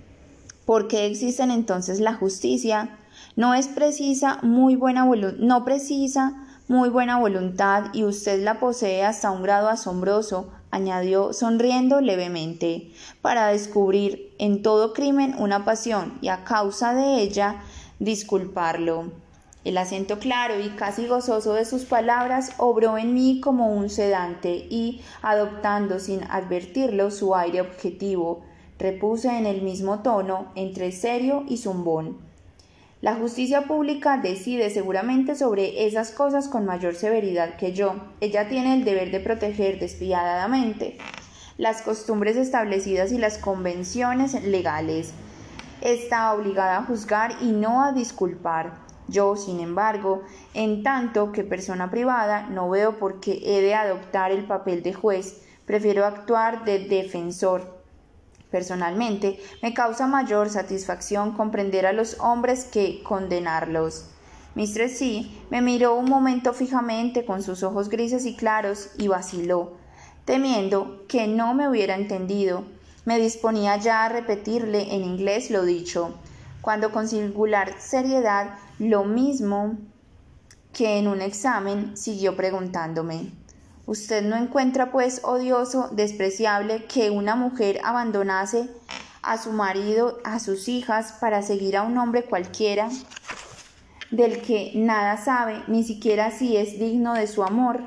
¿por 0.65 0.87
qué 0.87 1.05
existen 1.05 1.51
entonces 1.51 1.99
la 1.99 2.13
justicia? 2.13 2.97
No 3.35 3.53
es 3.53 3.67
precisa 3.67 4.39
muy 4.41 4.75
buena 4.75 5.05
no 5.37 5.63
precisa 5.65 6.42
muy 6.69 6.87
buena 6.89 7.19
voluntad 7.19 7.93
y 7.93 8.05
usted 8.05 8.41
la 8.41 8.59
posee 8.59 9.03
hasta 9.03 9.31
un 9.31 9.43
grado 9.43 9.67
asombroso, 9.67 10.47
añadió 10.71 11.33
sonriendo 11.33 11.99
levemente, 11.99 12.91
para 13.21 13.47
descubrir 13.47 14.33
en 14.39 14.61
todo 14.61 14.93
crimen 14.93 15.35
una 15.37 15.65
pasión 15.65 16.17
y 16.21 16.29
a 16.29 16.45
causa 16.45 16.93
de 16.93 17.21
ella 17.21 17.61
disculparlo. 17.99 19.11
El 19.65 19.77
acento 19.77 20.19
claro 20.19 20.59
y 20.59 20.69
casi 20.69 21.05
gozoso 21.05 21.53
de 21.53 21.65
sus 21.65 21.83
palabras 21.83 22.53
obró 22.57 22.97
en 22.97 23.13
mí 23.13 23.41
como 23.41 23.73
un 23.73 23.89
sedante 23.89 24.55
y, 24.69 25.01
adoptando 25.21 25.99
sin 25.99 26.23
advertirlo 26.29 27.11
su 27.11 27.35
aire 27.35 27.59
objetivo, 27.59 28.41
repuse 28.79 29.37
en 29.37 29.45
el 29.45 29.61
mismo 29.61 29.99
tono 29.99 30.47
entre 30.55 30.91
serio 30.93 31.43
y 31.47 31.57
zumbón. 31.57 32.22
La 33.03 33.15
justicia 33.15 33.63
pública 33.63 34.15
decide 34.15 34.69
seguramente 34.69 35.35
sobre 35.35 35.85
esas 35.85 36.11
cosas 36.11 36.47
con 36.47 36.65
mayor 36.65 36.95
severidad 36.95 37.57
que 37.57 37.73
yo. 37.73 37.95
Ella 38.21 38.47
tiene 38.47 38.75
el 38.75 38.85
deber 38.85 39.11
de 39.11 39.19
proteger 39.19 39.77
despiadadamente 39.77 40.97
las 41.57 41.81
costumbres 41.81 42.37
establecidas 42.37 43.11
y 43.11 43.17
las 43.17 43.37
convenciones 43.37 44.41
legales. 44.45 45.11
Está 45.81 46.33
obligada 46.33 46.77
a 46.77 46.85
juzgar 46.85 47.35
y 47.41 47.51
no 47.51 47.83
a 47.83 47.91
disculpar. 47.91 48.75
Yo, 49.09 49.35
sin 49.35 49.59
embargo, 49.59 50.21
en 50.53 50.81
tanto 50.81 51.33
que 51.33 51.43
persona 51.43 51.91
privada, 51.91 52.47
no 52.51 52.69
veo 52.69 52.99
por 52.99 53.19
qué 53.19 53.41
he 53.43 53.61
de 53.61 53.75
adoptar 53.75 54.31
el 54.31 54.45
papel 54.45 54.81
de 54.81 54.93
juez. 54.93 55.41
Prefiero 55.65 56.05
actuar 56.05 56.63
de 56.63 56.79
defensor 56.79 57.72
Personalmente, 58.53 59.39
me 59.63 59.73
causa 59.73 60.05
mayor 60.05 60.47
satisfacción 60.47 61.31
comprender 61.31 61.87
a 61.87 61.91
los 61.91 62.19
hombres 62.19 62.65
que 62.65 63.01
condenarlos. 63.01 64.05
Mistress 64.53 64.99
C 64.99 65.25
me 65.49 65.63
miró 65.63 65.95
un 65.95 66.05
momento 66.05 66.53
fijamente 66.53 67.25
con 67.25 67.41
sus 67.41 67.63
ojos 67.63 67.89
grises 67.89 68.27
y 68.27 68.35
claros 68.35 68.91
y 68.99 69.07
vaciló. 69.07 69.71
Temiendo 70.25 71.03
que 71.07 71.27
no 71.27 71.55
me 71.55 71.67
hubiera 71.67 71.95
entendido, 71.95 72.63
me 73.05 73.17
disponía 73.17 73.77
ya 73.77 74.05
a 74.05 74.09
repetirle 74.09 74.93
en 74.93 75.03
inglés 75.03 75.49
lo 75.49 75.65
dicho, 75.65 76.13
cuando 76.61 76.91
con 76.91 77.07
singular 77.07 77.73
seriedad, 77.79 78.59
lo 78.77 79.03
mismo 79.03 79.79
que 80.73 80.99
en 80.99 81.07
un 81.07 81.23
examen, 81.23 81.97
siguió 81.97 82.35
preguntándome 82.35 83.31
Usted 83.85 84.23
no 84.23 84.37
encuentra 84.37 84.91
pues 84.91 85.21
odioso, 85.25 85.89
despreciable 85.91 86.85
que 86.85 87.09
una 87.09 87.35
mujer 87.35 87.81
abandonase 87.83 88.69
a 89.21 89.37
su 89.37 89.51
marido, 89.51 90.19
a 90.23 90.39
sus 90.39 90.69
hijas, 90.69 91.13
para 91.19 91.41
seguir 91.41 91.75
a 91.75 91.83
un 91.83 91.97
hombre 91.97 92.23
cualquiera, 92.23 92.89
del 94.09 94.41
que 94.41 94.71
nada 94.75 95.17
sabe, 95.17 95.63
ni 95.67 95.83
siquiera 95.83 96.31
si 96.31 96.55
es 96.55 96.79
digno 96.79 97.13
de 97.13 97.27
su 97.27 97.43
amor. 97.43 97.81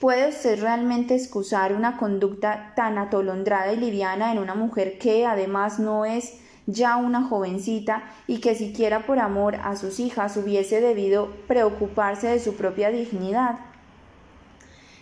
¿Puede 0.00 0.28
usted 0.28 0.60
realmente 0.60 1.14
excusar 1.14 1.72
una 1.72 1.96
conducta 1.96 2.72
tan 2.74 2.98
atolondrada 2.98 3.72
y 3.72 3.76
liviana 3.76 4.32
en 4.32 4.38
una 4.38 4.54
mujer 4.54 4.98
que 4.98 5.24
además 5.24 5.78
no 5.78 6.04
es 6.04 6.38
ya 6.66 6.96
una 6.96 7.22
jovencita 7.22 8.02
y 8.26 8.40
que 8.40 8.54
siquiera 8.54 9.06
por 9.06 9.18
amor 9.20 9.56
a 9.62 9.76
sus 9.76 10.00
hijas 10.00 10.36
hubiese 10.36 10.80
debido 10.80 11.28
preocuparse 11.46 12.26
de 12.28 12.40
su 12.40 12.54
propia 12.54 12.90
dignidad? 12.90 13.69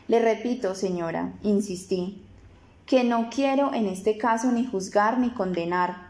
Le 0.08 0.20
repito, 0.20 0.74
señora, 0.74 1.34
insistí, 1.42 2.22
que 2.86 3.04
no 3.04 3.28
quiero 3.28 3.74
en 3.74 3.86
este 3.86 4.16
caso 4.16 4.50
ni 4.50 4.64
juzgar 4.64 5.18
ni 5.18 5.28
condenar. 5.28 6.08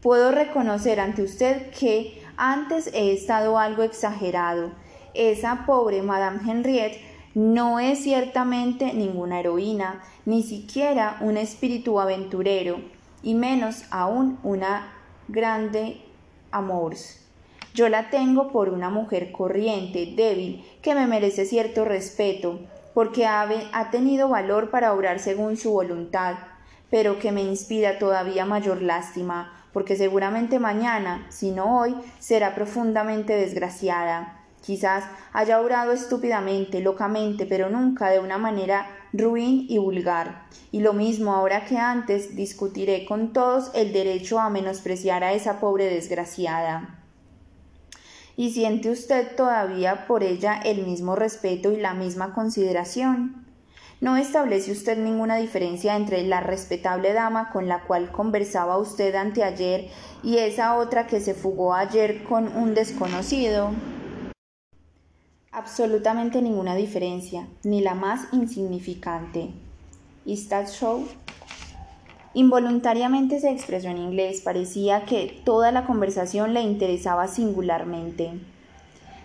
Puedo 0.00 0.30
reconocer 0.30 1.00
ante 1.00 1.24
usted 1.24 1.70
que 1.70 2.22
antes 2.36 2.86
he 2.94 3.12
estado 3.12 3.58
algo 3.58 3.82
exagerado. 3.82 4.70
Esa 5.14 5.64
pobre 5.66 6.00
Madame 6.02 6.40
Henriette 6.48 7.00
no 7.34 7.80
es 7.80 8.04
ciertamente 8.04 8.94
ninguna 8.94 9.40
heroína, 9.40 10.00
ni 10.26 10.44
siquiera 10.44 11.18
un 11.20 11.36
espíritu 11.36 11.98
aventurero, 11.98 12.80
y 13.22 13.34
menos 13.34 13.82
aún 13.90 14.38
una 14.44 14.92
grande 15.26 16.00
amors. 16.52 17.26
Yo 17.74 17.88
la 17.88 18.10
tengo 18.10 18.52
por 18.52 18.68
una 18.68 18.90
mujer 18.90 19.32
corriente, 19.32 20.14
débil, 20.16 20.64
que 20.82 20.94
me 20.94 21.06
merece 21.08 21.44
cierto 21.46 21.84
respeto, 21.84 22.60
porque 22.94 23.26
ha 23.26 23.90
tenido 23.90 24.28
valor 24.28 24.70
para 24.70 24.92
obrar 24.92 25.18
según 25.18 25.56
su 25.56 25.72
voluntad, 25.72 26.36
pero 26.90 27.18
que 27.18 27.32
me 27.32 27.42
inspira 27.42 27.98
todavía 27.98 28.44
mayor 28.44 28.82
lástima, 28.82 29.52
porque 29.72 29.96
seguramente 29.96 30.58
mañana, 30.58 31.26
si 31.30 31.52
no 31.52 31.78
hoy, 31.78 31.94
será 32.18 32.54
profundamente 32.54 33.34
desgraciada. 33.34 34.36
Quizás 34.60 35.04
haya 35.32 35.60
obrado 35.60 35.92
estúpidamente, 35.92 36.80
locamente, 36.80 37.46
pero 37.46 37.70
nunca 37.70 38.10
de 38.10 38.20
una 38.20 38.36
manera 38.36 38.86
ruin 39.12 39.64
y 39.68 39.78
vulgar. 39.78 40.42
Y 40.70 40.80
lo 40.80 40.92
mismo 40.92 41.32
ahora 41.32 41.64
que 41.64 41.78
antes 41.78 42.36
discutiré 42.36 43.06
con 43.06 43.32
todos 43.32 43.70
el 43.74 43.92
derecho 43.92 44.38
a 44.38 44.50
menospreciar 44.50 45.24
a 45.24 45.32
esa 45.32 45.60
pobre 45.60 45.86
desgraciada. 45.86 46.99
¿Y 48.40 48.52
siente 48.52 48.88
usted 48.88 49.36
todavía 49.36 50.06
por 50.06 50.22
ella 50.22 50.62
el 50.64 50.86
mismo 50.86 51.14
respeto 51.14 51.72
y 51.72 51.76
la 51.76 51.92
misma 51.92 52.32
consideración? 52.32 53.44
¿No 54.00 54.16
establece 54.16 54.72
usted 54.72 54.96
ninguna 54.96 55.36
diferencia 55.36 55.94
entre 55.94 56.22
la 56.22 56.40
respetable 56.40 57.12
dama 57.12 57.50
con 57.50 57.68
la 57.68 57.82
cual 57.82 58.10
conversaba 58.10 58.78
usted 58.78 59.14
anteayer 59.14 59.90
y 60.22 60.38
esa 60.38 60.78
otra 60.78 61.06
que 61.06 61.20
se 61.20 61.34
fugó 61.34 61.74
ayer 61.74 62.24
con 62.24 62.48
un 62.56 62.72
desconocido? 62.72 63.72
Absolutamente 65.52 66.40
ninguna 66.40 66.74
diferencia, 66.74 67.46
ni 67.62 67.82
la 67.82 67.92
más 67.92 68.22
insignificante. 68.32 69.50
¿Is 70.24 70.48
that 70.48 70.68
so? 70.68 71.04
Involuntariamente 72.32 73.40
se 73.40 73.50
expresó 73.50 73.88
en 73.88 73.98
inglés, 73.98 74.40
parecía 74.40 75.04
que 75.04 75.40
toda 75.44 75.72
la 75.72 75.84
conversación 75.84 76.54
le 76.54 76.62
interesaba 76.62 77.26
singularmente. 77.26 78.30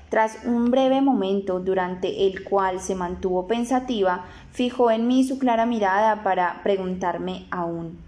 Tras 0.09 0.39
un 0.45 0.71
breve 0.71 1.01
momento 1.01 1.59
durante 1.59 2.25
el 2.25 2.43
cual 2.43 2.79
se 2.79 2.95
mantuvo 2.95 3.45
pensativa, 3.47 4.25
fijó 4.51 4.89
en 4.89 5.07
mí 5.07 5.23
su 5.23 5.37
clara 5.37 5.65
mirada 5.65 6.23
para 6.23 6.61
preguntarme 6.63 7.45
aún. 7.51 7.99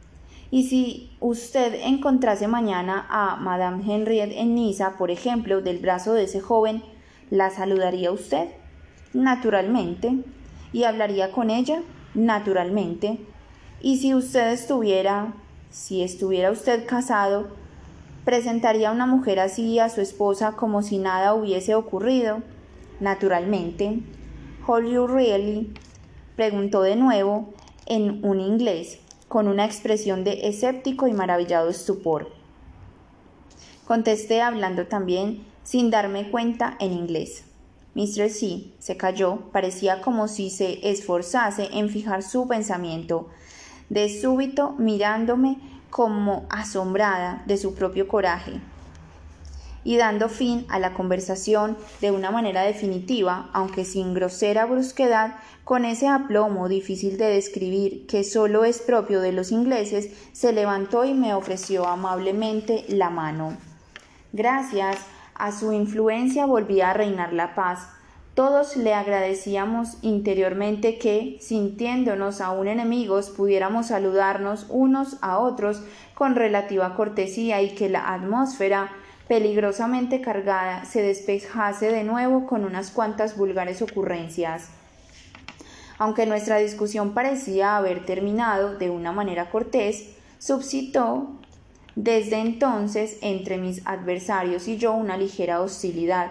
¿Y 0.50 0.64
si 0.64 1.12
usted 1.20 1.76
encontrase 1.84 2.48
mañana 2.48 3.06
a 3.10 3.36
Madame 3.36 3.84
Henriette 3.86 4.38
en 4.38 4.56
Niza, 4.56 4.98
por 4.98 5.12
ejemplo, 5.12 5.62
del 5.62 5.80
brazo 5.80 6.14
de 6.14 6.24
ese 6.24 6.40
joven, 6.40 6.82
¿la 7.30 7.50
saludaría 7.50 8.12
usted? 8.12 8.48
Naturalmente. 9.14 10.24
¿Y 10.72 10.84
hablaría 10.86 11.32
con 11.32 11.50
ella? 11.50 11.82
Naturalmente. 12.14 13.20
¿Y 13.80 13.98
si 13.98 14.16
usted 14.16 14.52
estuviera, 14.52 15.34
si 15.70 16.02
estuviera 16.02 16.52
usted 16.52 16.88
casado, 16.88 17.48
presentaría 18.26 18.90
a 18.90 18.92
una 18.92 19.06
mujer 19.06 19.40
así 19.40 19.78
a 19.78 19.90
su 19.90 20.02
esposa 20.02 20.54
como 20.54 20.82
si 20.82 20.98
nada 20.98 21.36
hubiese 21.36 21.76
ocurrido? 21.76 22.42
Naturalmente. 23.00 24.00
¿Hold 24.66 24.90
you 24.90 25.08
really? 25.08 25.74
preguntó 26.36 26.82
de 26.82 26.96
nuevo 26.96 27.54
en 27.86 28.26
un 28.26 28.40
inglés, 28.40 29.00
con 29.28 29.48
una 29.48 29.66
expresión 29.66 30.24
de 30.24 30.48
escéptico 30.48 31.08
y 31.08 31.13
maravillado 31.13 31.70
estupor. 31.70 32.32
Contesté 33.86 34.42
hablando 34.42 34.88
también, 34.88 35.46
sin 35.63 35.92
darme 35.92 36.32
cuenta, 36.32 36.76
en 36.80 36.94
inglés. 36.94 37.44
Mr. 37.94 38.30
C. 38.30 38.72
se 38.80 38.98
calló, 38.98 39.52
parecía 39.52 40.02
como 40.02 40.28
si 40.28 40.50
se 40.50 40.90
esforzase 40.90 41.70
en 41.74 41.90
fijar 41.90 42.24
su 42.24 42.48
pensamiento. 42.48 43.28
De 43.89 44.10
súbito, 44.10 44.76
mirándome, 44.78 45.58
como 45.89 46.45
asombrada 46.50 47.43
de 47.45 47.58
su 47.58 47.73
propio 47.73 48.08
coraje 48.08 48.60
y 49.88 49.95
dando 49.95 50.28
fin 50.28 50.65
a 50.67 50.80
la 50.80 50.93
conversación 50.93 51.78
de 52.02 52.12
una 52.12 52.30
manera 52.30 52.63
definitiva, 52.63 53.50
aunque 53.54 53.86
sin 53.86 54.13
grosera 54.13 54.65
brusquedad, 54.65 55.36
con 55.63 55.86
ese 55.86 56.10
aplomo 56.10 56.67
difícil 56.67 57.17
de 57.17 57.28
describir 57.28 58.06
que 58.06 58.26
solo 58.26 58.65
es 58.65 58.80
propio 58.80 59.21
de 59.21 59.32
los 59.32 59.54
ingleses, 59.54 60.10
se 60.34 60.52
levantó 60.52 61.06
y 61.06 61.13
me 61.13 61.34
ofreció 61.34 61.88
amablemente 61.88 62.84
la 62.89 63.10
mano. 63.10 63.56
Gracias 64.34 64.97
a 65.36 65.54
su 65.54 65.71
influencia 65.71 66.45
volvía 66.45 66.89
a 66.89 66.93
reinar 66.93 67.32
la 67.32 67.56
paz, 67.56 67.88
todos 68.38 68.78
le 68.78 68.93
agradecíamos 68.93 69.97
interiormente 70.04 71.00
que, 71.00 71.39
sintiéndonos 71.41 72.39
aún 72.39 72.67
enemigos, 72.67 73.32
pudiéramos 73.32 73.88
saludarnos 73.88 74.67
unos 74.69 75.17
a 75.21 75.39
otros 75.39 75.82
con 76.13 76.36
relativa 76.36 76.95
cortesía 76.95 77.63
y 77.63 77.69
que 77.71 77.89
la 77.89 78.13
atmósfera, 78.13 78.91
peligrosamente 79.28 80.21
cargada, 80.21 80.86
se 80.86 81.02
despejase 81.02 81.91
de 81.91 82.04
nuevo 82.04 82.45
con 82.45 82.63
unas 82.63 82.91
cuantas 82.91 83.36
vulgares 83.36 83.82
ocurrencias. 83.82 84.69
Aunque 85.97 86.28
nuestra 86.28 86.58
discusión 86.58 87.15
parecía 87.15 87.76
haber 87.76 88.06
terminado 88.06 88.78
de 88.78 88.91
una 88.91 89.12
manera 89.12 89.50
cortés, 89.50 90.12
subsitó 90.38 91.32
desde 91.95 92.39
entonces 92.39 93.17
entre 93.21 93.58
mis 93.58 93.82
adversarios 93.88 94.67
y 94.67 94.78
yo 94.78 94.93
una 94.93 95.17
ligera 95.17 95.60
hostilidad 95.60 96.30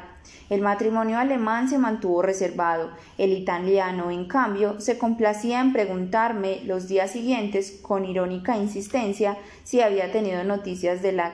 el 0.48 0.60
matrimonio 0.60 1.18
alemán 1.18 1.68
se 1.68 1.78
mantuvo 1.78 2.22
reservado. 2.22 2.90
El 3.18 3.32
italiano, 3.32 4.10
en 4.10 4.26
cambio, 4.26 4.80
se 4.80 4.96
complacía 4.98 5.60
en 5.60 5.72
preguntarme 5.72 6.60
los 6.64 6.86
días 6.86 7.10
siguientes, 7.10 7.78
con 7.82 8.04
irónica 8.04 8.56
insistencia, 8.56 9.36
si 9.64 9.80
había 9.80 10.12
tenido 10.12 10.44
noticias 10.44 11.02
de 11.02 11.12
la, 11.12 11.32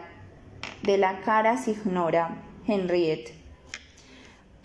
de 0.83 0.97
la 0.97 1.21
cara 1.21 1.59
signora 1.59 2.43
Henriette. 2.67 3.35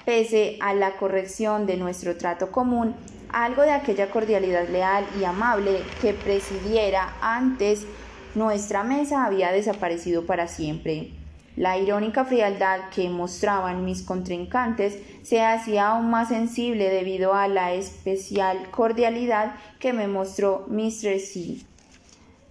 Pese 0.05 0.57
a 0.61 0.73
la 0.73 0.95
corrección 0.95 1.65
de 1.65 1.75
nuestro 1.75 2.15
trato 2.15 2.49
común, 2.49 2.95
algo 3.29 3.63
de 3.63 3.71
aquella 3.71 4.09
cordialidad 4.09 4.69
leal 4.69 5.05
y 5.19 5.25
amable 5.25 5.81
que 6.01 6.13
presidiera 6.13 7.15
antes 7.21 7.85
nuestra 8.35 8.83
mesa 8.83 9.25
había 9.25 9.51
desaparecido 9.51 10.25
para 10.25 10.47
siempre. 10.47 11.16
La 11.57 11.75
irónica 11.79 12.23
frialdad 12.23 12.89
que 12.93 13.09
mostraban 13.09 13.83
mis 13.83 14.03
contrincantes 14.03 14.99
se 15.23 15.41
hacía 15.41 15.87
aún 15.87 16.07
más 16.11 16.27
sensible 16.27 16.87
debido 16.91 17.33
a 17.33 17.47
la 17.47 17.73
especial 17.73 18.69
cordialidad 18.69 19.55
que 19.79 19.91
me 19.91 20.07
mostró 20.07 20.67
Mr. 20.69 21.19
C. 21.19 21.57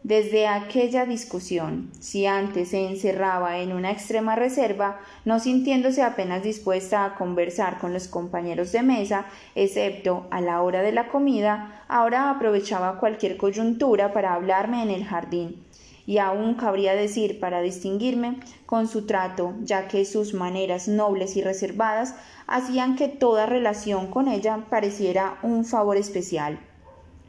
Desde 0.03 0.49
aquella 0.49 1.07
discusión, 1.07 1.93
si 2.01 2.27
antes 2.27 2.71
se 2.71 2.85
encerraba 2.85 3.59
en 3.59 3.73
una 3.73 3.93
extrema 3.93 4.35
reserva, 4.35 4.99
no 5.25 5.39
sintiéndose 5.39 6.03
apenas 6.03 6.43
dispuesta 6.43 7.05
a 7.05 7.15
conversar 7.15 7.79
con 7.79 7.93
los 7.93 8.09
compañeros 8.09 8.73
de 8.73 8.83
mesa, 8.83 9.27
excepto 9.55 10.27
a 10.33 10.41
la 10.41 10.63
hora 10.63 10.83
de 10.83 10.91
la 10.91 11.07
comida, 11.07 11.85
ahora 11.87 12.29
aprovechaba 12.29 12.99
cualquier 12.99 13.37
coyuntura 13.37 14.13
para 14.13 14.35
hablarme 14.35 14.83
en 14.83 14.91
el 14.91 15.05
jardín 15.05 15.66
y 16.07 16.19
aún 16.19 16.55
cabría 16.55 16.95
decir 16.95 17.41
para 17.41 17.61
distinguirme 17.61 18.39
con 18.65 18.87
su 18.87 19.07
trato, 19.07 19.55
ya 19.63 19.89
que 19.89 20.05
sus 20.05 20.35
maneras 20.35 20.87
nobles 20.89 21.37
y 21.37 21.43
reservadas 21.43 22.15
hacían 22.47 22.97
que 22.97 23.09
toda 23.09 23.47
relación 23.47 24.07
con 24.07 24.29
ella 24.29 24.67
pareciera 24.71 25.39
un 25.43 25.65
favor 25.65 25.97
especial. 25.97 26.61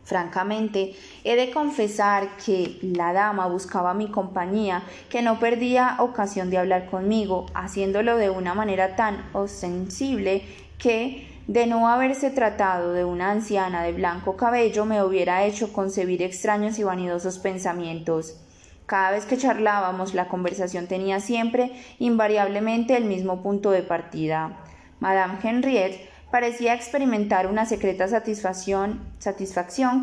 Francamente, 0.04 0.96
he 1.26 1.36
de 1.36 1.52
confesar 1.52 2.38
que 2.38 2.80
la 2.82 3.12
dama 3.12 3.48
buscaba 3.48 3.94
mi 3.94 4.10
compañía, 4.10 4.84
que 5.10 5.22
no 5.22 5.38
perdía 5.38 5.98
ocasión 6.00 6.50
de 6.50 6.58
hablar 6.58 6.90
conmigo, 6.90 7.48
haciéndolo 7.54 8.16
de 8.16 8.30
una 8.30 8.54
manera 8.54 8.96
tan 8.96 9.26
ostensible 9.34 10.44
que, 10.78 11.28
de 11.48 11.68
no 11.68 11.90
haberse 11.90 12.30
tratado 12.30 12.94
de 12.94 13.04
una 13.04 13.32
anciana 13.32 13.84
de 13.84 13.92
blanco 13.92 14.38
cabello, 14.38 14.86
me 14.86 15.04
hubiera 15.04 15.44
hecho 15.44 15.74
concebir 15.74 16.22
extraños 16.22 16.80
y 16.80 16.84
vanidosos 16.84 17.40
pensamientos. 17.40 18.47
Cada 18.88 19.12
vez 19.12 19.26
que 19.26 19.38
charlábamos, 19.38 20.14
la 20.14 20.30
conversación 20.30 20.88
tenía 20.88 21.20
siempre, 21.20 21.74
invariablemente, 22.00 22.96
el 22.96 23.04
mismo 23.04 23.44
punto 23.44 23.72
de 23.72 23.84
partida. 23.84 24.60
Madame 25.02 25.40
Henriette 25.44 26.10
parecía 26.32 26.74
experimentar 26.74 27.48
una 27.48 27.66
secreta 27.66 28.08
satisfacción, 28.08 29.02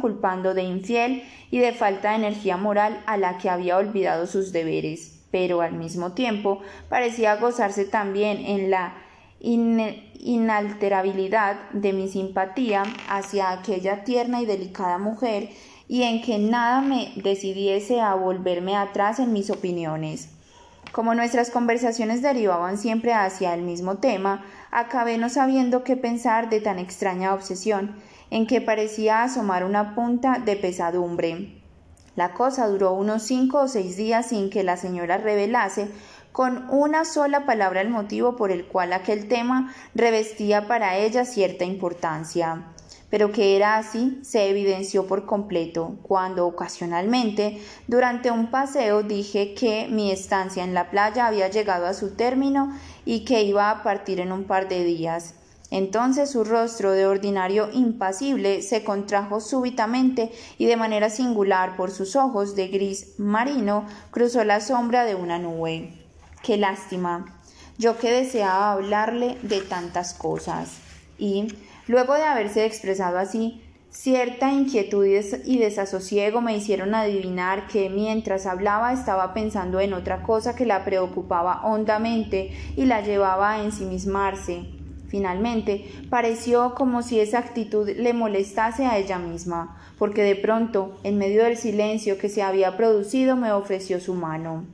culpando 0.03 0.53
de 0.53 0.65
infiel 0.65 1.23
y 1.51 1.61
de 1.61 1.73
falta 1.73 2.11
de 2.11 2.17
energía 2.17 2.59
moral 2.59 3.03
a 3.07 3.17
la 3.17 3.39
que 3.39 3.49
había 3.49 3.79
olvidado 3.79 4.27
sus 4.27 4.53
deberes, 4.53 5.19
pero 5.31 5.63
al 5.63 5.73
mismo 5.73 6.13
tiempo 6.13 6.61
parecía 6.91 7.37
gozarse 7.37 7.87
también 7.87 8.45
en 8.45 8.71
la 8.71 8.93
inalterabilidad 9.41 11.57
de 11.73 11.95
mi 11.95 12.09
simpatía 12.09 12.83
hacia 13.09 13.51
aquella 13.51 14.05
tierna 14.05 14.43
y 14.43 14.47
delicada 14.47 14.99
mujer 14.99 15.49
y 15.89 16.03
en 16.03 16.23
que 16.23 16.39
nada 16.39 16.81
me 16.81 17.13
decidiese 17.17 18.01
a 18.01 18.15
volverme 18.15 18.77
atrás 18.77 19.19
en 19.19 19.33
mis 19.33 19.51
opiniones. 19.51 20.29
Como 20.93 21.15
nuestras 21.15 21.51
conversaciones 21.51 22.23
derivaban 22.23 22.79
siempre 22.79 23.13
hacia 23.13 23.53
el 23.55 23.63
mismo 23.63 23.97
tema, 23.97 24.45
acabé 24.71 25.19
no 25.19 25.29
sabiendo 25.29 25.85
qué 25.85 25.97
pensar 25.97 26.49
de 26.51 26.61
tan 26.61 26.79
extraña 26.79 27.35
obsesión, 27.35 27.97
en 28.31 28.47
que 28.47 28.61
parecía 28.61 29.23
asomar 29.23 29.65
una 29.65 29.95
punta 29.95 30.39
de 30.45 30.57
pesadumbre. 30.57 31.61
La 32.17 32.33
cosa 32.33 32.69
duró 32.69 32.93
unos 32.93 33.25
cinco 33.25 33.63
o 33.63 33.69
seis 33.69 33.97
días 33.97 34.27
sin 34.27 34.51
que 34.51 34.63
la 34.63 34.77
señora 34.77 35.19
revelase 35.19 35.89
con 36.31 36.69
una 36.71 37.05
sola 37.05 37.45
palabra 37.45 37.81
el 37.81 37.91
motivo 37.91 38.37
por 38.37 38.51
el 38.53 38.67
cual 38.67 38.93
aquel 38.93 39.29
tema 39.29 39.75
revestía 39.95 40.69
para 40.69 40.97
ella 40.97 41.25
cierta 41.25 41.65
importancia 41.65 42.65
pero 43.15 43.31
que 43.31 43.55
era 43.55 43.77
así 43.77 44.19
se 44.25 44.49
evidenció 44.51 45.07
por 45.07 45.25
completo 45.25 45.99
cuando 46.03 46.49
ocasionalmente 46.49 47.63
durante 47.87 48.33
un 48.33 48.51
paseo 48.51 49.05
dije 49.05 49.55
que 49.55 49.87
mi 49.89 50.11
estancia 50.11 50.65
en 50.65 50.75
la 50.75 50.91
playa 50.91 51.29
había 51.29 51.47
llegado 51.47 51.87
a 51.87 51.95
su 51.95 52.17
término 52.17 52.77
y 53.05 53.25
que 53.25 53.45
iba 53.45 53.71
a 53.71 53.85
partir 53.85 54.19
en 54.19 54.33
un 54.33 54.43
par 54.43 54.69
de 54.69 54.83
días. 54.83 55.35
Entonces 55.71 56.33
su 56.33 56.43
rostro 56.43 56.91
de 56.91 57.07
ordinario 57.07 57.71
impasible 57.73 58.63
se 58.63 58.83
contrajo 58.83 59.39
súbitamente 59.39 60.33
y 60.59 60.67
de 60.67 60.77
manera 60.77 61.09
singular 61.09 61.77
por 61.77 61.93
sus 61.93 62.17
ojos 62.17 62.57
de 62.57 62.67
gris 62.67 63.15
marino 63.19 63.87
cruzó 64.11 64.43
la 64.43 64.61
sombra 64.61 65.05
de 65.05 65.15
una 65.15 65.39
nube. 65.39 66.05
Qué 66.43 66.57
lástima. 66.57 67.41
yo 67.79 67.97
que 67.97 68.11
deseaba 68.11 68.73
hablarle 68.73 69.39
de 69.43 69.61
tantas 69.61 70.15
cosas. 70.15 70.79
Y, 71.17 71.47
luego 71.87 72.15
de 72.15 72.23
haberse 72.23 72.65
expresado 72.67 73.19
así, 73.19 73.63
Cierta 73.95 74.53
inquietud 74.53 75.07
y 75.07 75.59
desasosiego 75.59 76.41
me 76.41 76.57
hicieron 76.57 76.97
adivinar 76.97 77.69
que 77.69 77.89
mientras 77.89 78.45
hablaba 78.45 78.93
estaba 78.93 79.33
pensando 79.33 79.79
en 79.79 79.95
otra 79.95 80.25
cosa 80.25 80.57
que 80.57 80.67
la 80.67 80.85
preocupaba 80.85 81.65
hondamente 81.65 82.51
y 82.77 82.87
la 82.87 83.03
llevaba 83.03 83.53
a 83.53 83.63
ensimismarse. 83.63 84.65
Finalmente, 85.07 85.89
pareció 86.11 86.75
como 86.75 87.03
si 87.03 87.21
esa 87.21 87.39
actitud 87.39 87.89
le 87.89 88.13
molestase 88.13 88.85
a 88.85 88.99
ella 88.99 89.21
misma, 89.21 89.81
porque 89.97 90.25
de 90.25 90.35
pronto, 90.35 90.99
en 91.05 91.17
medio 91.17 91.45
del 91.45 91.57
silencio 91.57 92.19
que 92.19 92.29
se 92.29 92.43
había 92.43 92.77
producido, 92.77 93.37
me 93.37 93.53
ofreció 93.53 94.01
su 94.01 94.15
mano. 94.15 94.65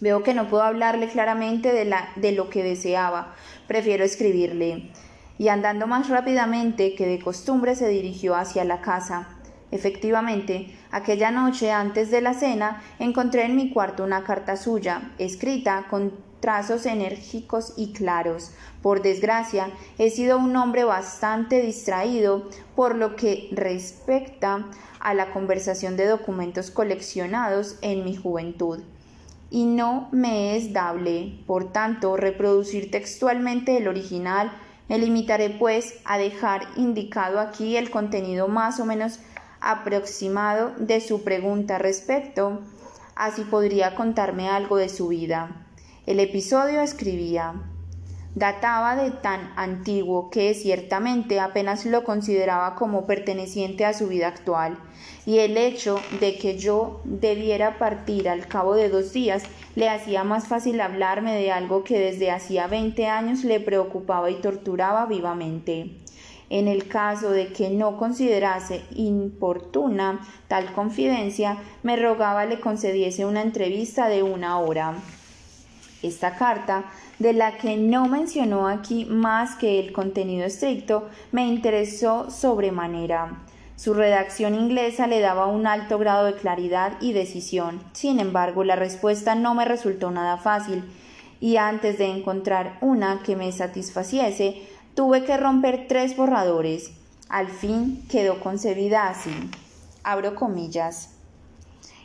Veo 0.00 0.22
que 0.22 0.34
no 0.34 0.48
puedo 0.48 0.64
hablarle 0.64 1.08
claramente 1.08 1.72
de, 1.72 1.90
de 2.16 2.32
lo 2.32 2.50
que 2.50 2.62
deseaba, 2.62 3.34
prefiero 3.66 4.04
escribirle 4.04 4.90
y 5.38 5.48
andando 5.48 5.86
más 5.86 6.08
rápidamente 6.08 6.94
que 6.94 7.06
de 7.06 7.20
costumbre 7.20 7.74
se 7.76 7.88
dirigió 7.88 8.36
hacia 8.36 8.64
la 8.64 8.80
casa. 8.80 9.28
Efectivamente, 9.70 10.76
aquella 10.92 11.30
noche 11.30 11.72
antes 11.72 12.10
de 12.10 12.20
la 12.20 12.34
cena 12.34 12.82
encontré 12.98 13.44
en 13.44 13.56
mi 13.56 13.70
cuarto 13.70 14.04
una 14.04 14.22
carta 14.22 14.56
suya, 14.56 15.10
escrita 15.18 15.86
con 15.90 16.12
trazos 16.38 16.86
enérgicos 16.86 17.72
y 17.76 17.92
claros. 17.92 18.52
Por 18.82 19.02
desgracia, 19.02 19.70
he 19.98 20.10
sido 20.10 20.38
un 20.38 20.54
hombre 20.56 20.84
bastante 20.84 21.60
distraído 21.60 22.48
por 22.76 22.94
lo 22.94 23.16
que 23.16 23.48
respecta 23.52 24.66
a 25.00 25.14
la 25.14 25.32
conversación 25.32 25.96
de 25.96 26.06
documentos 26.06 26.70
coleccionados 26.70 27.78
en 27.82 28.04
mi 28.04 28.14
juventud 28.14 28.80
y 29.54 29.66
no 29.66 30.08
me 30.10 30.56
es 30.56 30.72
dable, 30.72 31.38
por 31.46 31.70
tanto, 31.70 32.16
reproducir 32.16 32.90
textualmente 32.90 33.76
el 33.76 33.86
original 33.86 34.50
me 34.88 34.98
limitaré 34.98 35.50
pues 35.50 35.94
a 36.04 36.18
dejar 36.18 36.66
indicado 36.76 37.40
aquí 37.40 37.76
el 37.76 37.90
contenido 37.90 38.48
más 38.48 38.80
o 38.80 38.84
menos 38.84 39.18
aproximado 39.60 40.72
de 40.78 41.00
su 41.00 41.24
pregunta 41.24 41.78
respecto 41.78 42.60
a 43.16 43.30
si 43.30 43.42
podría 43.44 43.94
contarme 43.94 44.48
algo 44.48 44.76
de 44.76 44.88
su 44.88 45.08
vida. 45.08 45.66
El 46.06 46.20
episodio 46.20 46.80
escribía 46.80 47.54
databa 48.34 48.96
de 48.96 49.10
tan 49.12 49.52
antiguo 49.56 50.28
que 50.28 50.52
ciertamente 50.54 51.38
apenas 51.38 51.86
lo 51.86 52.02
consideraba 52.02 52.74
como 52.74 53.06
perteneciente 53.06 53.84
a 53.84 53.94
su 53.94 54.08
vida 54.08 54.28
actual, 54.28 54.76
y 55.24 55.38
el 55.38 55.56
hecho 55.56 56.00
de 56.20 56.36
que 56.36 56.58
yo 56.58 57.00
debiera 57.04 57.78
partir 57.78 58.28
al 58.28 58.46
cabo 58.48 58.74
de 58.74 58.88
dos 58.88 59.12
días 59.12 59.44
le 59.74 59.88
hacía 59.88 60.24
más 60.24 60.48
fácil 60.48 60.80
hablarme 60.80 61.34
de 61.34 61.52
algo 61.52 61.84
que 61.84 61.98
desde 61.98 62.30
hacía 62.30 62.66
veinte 62.66 63.06
años 63.06 63.44
le 63.44 63.60
preocupaba 63.60 64.30
y 64.30 64.36
torturaba 64.36 65.06
vivamente. 65.06 65.90
En 66.50 66.68
el 66.68 66.86
caso 66.86 67.30
de 67.30 67.48
que 67.48 67.70
no 67.70 67.96
considerase 67.96 68.82
importuna 68.94 70.20
tal 70.46 70.72
confidencia, 70.72 71.56
me 71.82 71.96
rogaba 71.96 72.44
le 72.44 72.60
concediese 72.60 73.24
una 73.24 73.42
entrevista 73.42 74.08
de 74.08 74.22
una 74.22 74.58
hora. 74.58 74.94
Esta 76.02 76.36
carta 76.36 76.84
de 77.18 77.32
la 77.32 77.56
que 77.56 77.76
no 77.76 78.06
mencionó 78.08 78.68
aquí 78.68 79.06
más 79.06 79.56
que 79.56 79.80
el 79.80 79.92
contenido 79.92 80.44
estricto, 80.44 81.08
me 81.32 81.46
interesó 81.46 82.30
sobremanera. 82.30 83.38
Su 83.76 83.92
redacción 83.92 84.54
inglesa 84.54 85.06
le 85.06 85.20
daba 85.20 85.46
un 85.46 85.66
alto 85.66 85.98
grado 85.98 86.26
de 86.26 86.34
claridad 86.34 86.92
y 87.00 87.12
decisión. 87.12 87.82
Sin 87.92 88.20
embargo, 88.20 88.62
la 88.62 88.76
respuesta 88.76 89.34
no 89.34 89.54
me 89.54 89.64
resultó 89.64 90.10
nada 90.10 90.36
fácil, 90.36 90.84
y 91.40 91.56
antes 91.56 91.98
de 91.98 92.06
encontrar 92.06 92.78
una 92.80 93.22
que 93.22 93.34
me 93.34 93.50
satisfaciese, 93.50 94.62
tuve 94.94 95.24
que 95.24 95.36
romper 95.36 95.86
tres 95.88 96.16
borradores. 96.16 96.92
Al 97.28 97.48
fin 97.48 98.04
quedó 98.08 98.38
concebida 98.38 99.08
así. 99.08 99.32
Abro 100.04 100.36
comillas. 100.36 101.10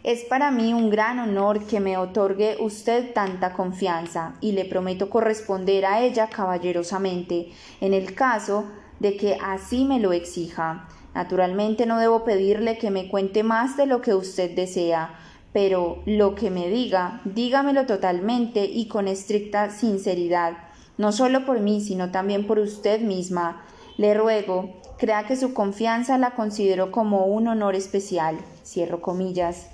Es 0.02 0.24
para 0.24 0.50
mí 0.50 0.74
un 0.74 0.90
gran 0.90 1.20
honor 1.20 1.66
que 1.66 1.80
me 1.80 1.98
otorgue 1.98 2.58
usted 2.60 3.14
tanta 3.14 3.54
confianza 3.54 4.34
y 4.42 4.54
le 4.54 4.66
prometo 4.66 5.10
corresponder 5.10 5.86
a 5.86 6.02
ella 6.02 6.30
caballerosamente 6.30 7.52
en 7.82 7.94
el 7.94 8.16
caso 8.16 8.66
de 9.00 9.18
que 9.18 9.38
así 9.42 9.86
me 9.86 10.00
lo 10.00 10.14
exija. 10.14 10.88
Naturalmente 11.14 11.86
no 11.86 12.00
debo 12.00 12.24
pedirle 12.24 12.78
que 12.78 12.92
me 12.92 13.10
cuente 13.10 13.44
más 13.44 13.78
de 13.78 13.86
lo 13.86 14.02
que 14.02 14.14
usted 14.14 14.56
desea, 14.56 15.16
pero 15.54 16.02
lo 16.06 16.36
que 16.36 16.52
me 16.52 16.70
diga, 16.70 17.22
dígamelo 17.26 17.86
totalmente 17.86 18.66
y 18.66 18.88
con 18.88 19.08
estricta 19.08 19.70
sinceridad, 19.72 20.54
no 20.98 21.12
solo 21.12 21.46
por 21.46 21.60
mí, 21.60 21.82
sino 21.82 22.12
también 22.12 22.46
por 22.46 22.60
usted 22.60 23.02
misma. 23.02 23.66
Le 23.98 24.14
ruego, 24.14 24.80
crea 24.98 25.26
que 25.26 25.36
su 25.36 25.54
confianza 25.54 26.18
la 26.18 26.32
considero 26.32 26.92
como 26.92 27.26
un 27.26 27.48
honor 27.48 27.76
especial. 27.76 28.38
Cierro 28.64 29.02
comillas. 29.02 29.68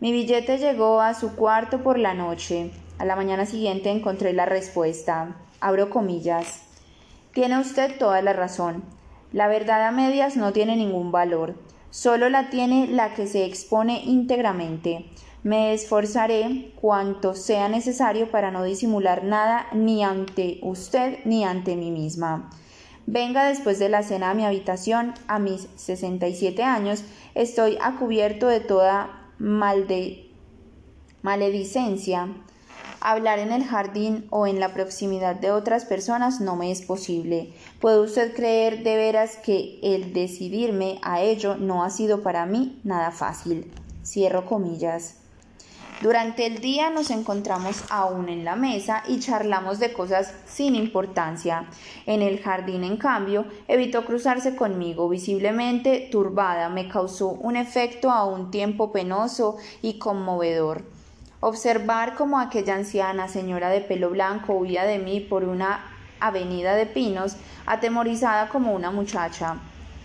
Mi 0.00 0.12
billete 0.12 0.58
llegó 0.58 1.00
a 1.00 1.14
su 1.14 1.34
cuarto 1.34 1.82
por 1.82 1.98
la 1.98 2.14
noche. 2.14 2.70
A 2.98 3.04
la 3.04 3.16
mañana 3.16 3.46
siguiente 3.46 3.90
encontré 3.90 4.32
la 4.32 4.46
respuesta. 4.46 5.36
Abro 5.60 5.90
comillas. 5.90 6.62
Tiene 7.32 7.58
usted 7.58 7.98
toda 7.98 8.22
la 8.22 8.32
razón. 8.32 8.82
La 9.32 9.46
verdad 9.48 9.86
a 9.86 9.90
medias 9.90 10.36
no 10.36 10.52
tiene 10.52 10.76
ningún 10.76 11.12
valor. 11.12 11.54
Solo 11.90 12.28
la 12.28 12.50
tiene 12.50 12.86
la 12.86 13.14
que 13.14 13.26
se 13.26 13.44
expone 13.44 14.02
íntegramente. 14.04 15.06
Me 15.42 15.72
esforzaré 15.72 16.72
cuanto 16.80 17.34
sea 17.34 17.68
necesario 17.68 18.30
para 18.30 18.50
no 18.50 18.64
disimular 18.64 19.24
nada 19.24 19.66
ni 19.72 20.02
ante 20.02 20.58
usted 20.62 21.18
ni 21.24 21.44
ante 21.44 21.76
mí 21.76 21.90
misma. 21.90 22.50
Venga 23.06 23.44
después 23.44 23.78
de 23.78 23.88
la 23.88 24.02
cena 24.02 24.30
a 24.30 24.34
mi 24.34 24.44
habitación. 24.44 25.14
A 25.28 25.38
mis 25.38 25.68
67 25.76 26.62
años 26.62 27.04
estoy 27.34 27.78
a 27.80 27.96
cubierto 27.96 28.48
de 28.48 28.60
toda 28.60 29.30
maledicencia. 31.22 32.28
Hablar 33.00 33.38
en 33.38 33.52
el 33.52 33.64
jardín 33.64 34.26
o 34.30 34.48
en 34.48 34.58
la 34.58 34.74
proximidad 34.74 35.36
de 35.36 35.52
otras 35.52 35.84
personas 35.84 36.40
no 36.40 36.56
me 36.56 36.72
es 36.72 36.82
posible. 36.82 37.52
¿Puede 37.80 38.00
usted 38.00 38.34
creer 38.34 38.82
de 38.82 38.96
veras 38.96 39.36
que 39.36 39.78
el 39.82 40.12
decidirme 40.12 40.98
a 41.02 41.20
ello 41.20 41.56
no 41.56 41.84
ha 41.84 41.90
sido 41.90 42.22
para 42.22 42.44
mí 42.44 42.80
nada 42.82 43.12
fácil? 43.12 43.70
Cierro 44.04 44.46
comillas. 44.46 45.14
Durante 46.00 46.46
el 46.46 46.60
día 46.60 46.90
nos 46.90 47.10
encontramos 47.10 47.84
aún 47.88 48.28
en 48.28 48.44
la 48.44 48.56
mesa 48.56 49.04
y 49.06 49.20
charlamos 49.20 49.78
de 49.78 49.92
cosas 49.92 50.32
sin 50.46 50.74
importancia. 50.74 51.68
En 52.06 52.22
el 52.22 52.40
jardín, 52.40 52.82
en 52.82 52.96
cambio, 52.96 53.46
evitó 53.68 54.04
cruzarse 54.04 54.56
conmigo, 54.56 55.08
visiblemente 55.08 56.08
turbada, 56.10 56.68
me 56.68 56.88
causó 56.88 57.28
un 57.28 57.56
efecto 57.56 58.10
a 58.10 58.24
un 58.24 58.50
tiempo 58.50 58.92
penoso 58.92 59.56
y 59.82 59.98
conmovedor. 59.98 60.97
Observar 61.40 62.16
cómo 62.16 62.40
aquella 62.40 62.74
anciana 62.74 63.28
señora 63.28 63.68
de 63.68 63.80
pelo 63.80 64.10
blanco 64.10 64.54
huía 64.54 64.82
de 64.82 64.98
mí 64.98 65.20
por 65.20 65.44
una 65.44 65.84
avenida 66.18 66.74
de 66.74 66.84
pinos, 66.84 67.36
atemorizada 67.64 68.48
como 68.48 68.74
una 68.74 68.90
muchacha. 68.90 69.54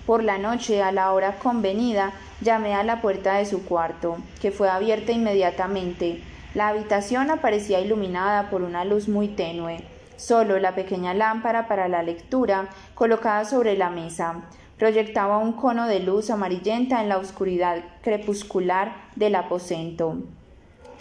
Por 0.05 0.23
la 0.23 0.37
noche, 0.37 0.83
a 0.83 0.91
la 0.91 1.11
hora 1.11 1.39
convenida, 1.39 2.11
llamé 2.41 2.75
a 2.75 2.83
la 2.83 3.01
puerta 3.01 3.33
de 3.33 3.47
su 3.47 3.65
cuarto, 3.65 4.17
que 4.41 4.51
fue 4.51 4.69
abierta 4.69 5.11
inmediatamente. 5.11 6.21
La 6.53 6.67
habitación 6.67 7.31
aparecía 7.31 7.79
iluminada 7.79 8.51
por 8.51 8.61
una 8.61 8.85
luz 8.85 9.07
muy 9.07 9.27
tenue. 9.27 9.83
Solo 10.17 10.59
la 10.59 10.75
pequeña 10.75 11.15
lámpara 11.15 11.67
para 11.67 11.87
la 11.87 12.03
lectura, 12.03 12.67
colocada 12.93 13.43
sobre 13.45 13.75
la 13.75 13.89
mesa, 13.89 14.43
proyectaba 14.77 15.39
un 15.39 15.53
cono 15.53 15.87
de 15.87 15.99
luz 15.99 16.29
amarillenta 16.29 17.01
en 17.01 17.09
la 17.09 17.17
oscuridad 17.17 17.83
crepuscular 18.03 18.93
del 19.15 19.33
aposento. 19.33 20.17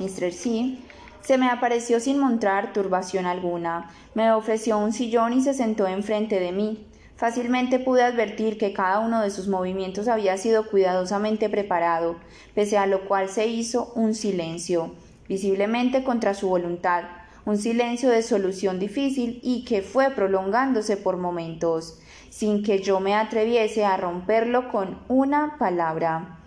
Mr. 0.03 0.33
C. 0.33 0.79
se 1.23 1.39
me 1.39 1.49
apareció 1.49 2.01
sin 2.01 2.19
mostrar 2.19 2.73
turbación 2.73 3.27
alguna. 3.27 3.91
Me 4.15 4.33
ofreció 4.33 4.79
un 4.79 4.93
sillón 4.93 5.33
y 5.33 5.41
se 5.41 5.55
sentó 5.55 5.87
enfrente 5.87 6.41
de 6.41 6.51
mí. 6.51 6.87
Fácilmente 7.15 7.79
pude 7.79 8.03
advertir 8.03 8.59
que 8.59 8.73
cada 8.73 8.99
uno 8.99 9.23
de 9.23 9.31
sus 9.31 9.47
movimientos 9.47 10.09
había 10.09 10.37
sido 10.39 10.69
cuidadosamente 10.69 11.49
preparado, 11.49 12.17
pese 12.53 12.79
a 12.79 12.87
lo 12.87 13.05
cual 13.05 13.29
se 13.29 13.47
hizo 13.47 13.93
un 13.95 14.15
silencio, 14.15 14.91
visiblemente 15.29 16.03
contra 16.03 16.35
su 16.35 16.49
voluntad, 16.49 17.05
un 17.45 17.59
silencio 17.59 18.09
de 18.09 18.25
solución 18.25 18.81
difícil 18.81 19.39
y 19.45 19.65
que 19.65 19.83
fue 19.83 20.11
prolongándose 20.11 20.97
por 20.97 21.17
momentos, 21.17 22.01
sin 22.29 22.65
que 22.65 22.81
yo 22.81 22.99
me 22.99 23.15
atreviese 23.15 23.85
a 23.85 23.97
romperlo 23.97 24.69
con 24.73 24.99
una 25.07 25.59
palabra. 25.59 26.42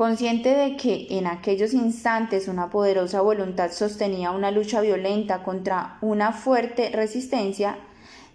Consciente 0.00 0.56
de 0.56 0.78
que 0.78 1.08
en 1.10 1.26
aquellos 1.26 1.74
instantes 1.74 2.48
una 2.48 2.70
poderosa 2.70 3.20
voluntad 3.20 3.70
sostenía 3.70 4.30
una 4.30 4.50
lucha 4.50 4.80
violenta 4.80 5.42
contra 5.42 5.98
una 6.00 6.32
fuerte 6.32 6.88
resistencia, 6.90 7.76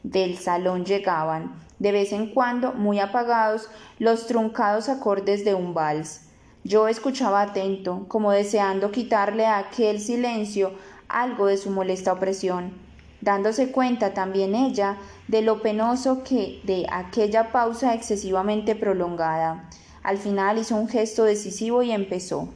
del 0.03 0.37
salón 0.37 0.85
llegaban, 0.85 1.55
de 1.79 1.91
vez 1.91 2.11
en 2.11 2.27
cuando, 2.27 2.73
muy 2.73 2.99
apagados, 2.99 3.67
los 3.97 4.27
truncados 4.27 4.89
acordes 4.89 5.43
de 5.43 5.55
un 5.55 5.73
vals. 5.73 6.27
Yo 6.63 6.87
escuchaba 6.87 7.41
atento, 7.41 8.05
como 8.09 8.31
deseando 8.31 8.91
quitarle 8.91 9.47
a 9.47 9.57
aquel 9.57 9.99
silencio 9.99 10.71
algo 11.07 11.47
de 11.47 11.57
su 11.57 11.71
molesta 11.71 12.13
opresión. 12.13 12.73
dándose 13.21 13.71
cuenta 13.71 14.13
también 14.13 14.53
ella 14.53 14.97
de 15.27 15.41
lo 15.41 15.63
penoso 15.63 16.23
que 16.23 16.61
de 16.63 16.85
aquella 16.91 17.51
pausa 17.51 17.95
excesivamente 17.95 18.75
prolongada. 18.75 19.67
Al 20.05 20.19
final 20.19 20.59
hizo 20.59 20.75
un 20.75 20.87
gesto 20.87 21.23
decisivo 21.23 21.81
y 21.81 21.91
empezó. 21.91 22.49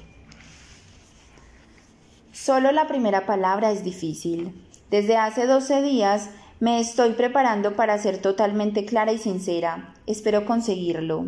Solo 2.31 2.71
la 2.71 2.87
primera 2.87 3.25
palabra 3.25 3.71
es 3.71 3.83
difícil. 3.83 4.53
Desde 4.91 5.17
hace 5.17 5.47
doce 5.47 5.81
días 5.81 6.29
me 6.59 6.79
estoy 6.79 7.13
preparando 7.13 7.75
para 7.75 7.97
ser 7.97 8.19
totalmente 8.19 8.85
clara 8.85 9.13
y 9.13 9.17
sincera. 9.17 9.95
Espero 10.05 10.45
conseguirlo. 10.45 11.25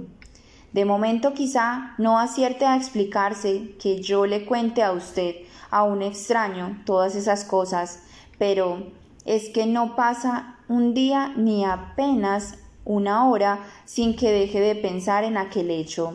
De 0.74 0.86
momento 0.86 1.34
quizá 1.34 1.96
no 1.98 2.20
acierte 2.20 2.68
a 2.68 2.78
explicarse 2.78 3.76
que 3.80 4.00
yo 4.04 4.28
le 4.28 4.46
cuente 4.46 4.84
a 4.84 4.92
usted, 4.92 5.38
a 5.72 5.82
un 5.82 6.04
extraño, 6.04 6.84
todas 6.86 7.16
esas 7.16 7.46
cosas, 7.46 8.04
pero 8.38 8.92
es 9.26 9.50
que 9.50 9.66
no 9.66 9.96
pasa 9.96 10.58
un 10.68 10.94
día 10.94 11.34
ni 11.36 11.66
apenas 11.66 12.60
una 12.86 13.30
hora 13.30 13.60
sin 13.86 14.16
que 14.16 14.32
deje 14.32 14.60
de 14.60 14.76
pensar 14.76 15.24
en 15.24 15.38
aquel 15.38 15.70
hecho. 15.70 16.14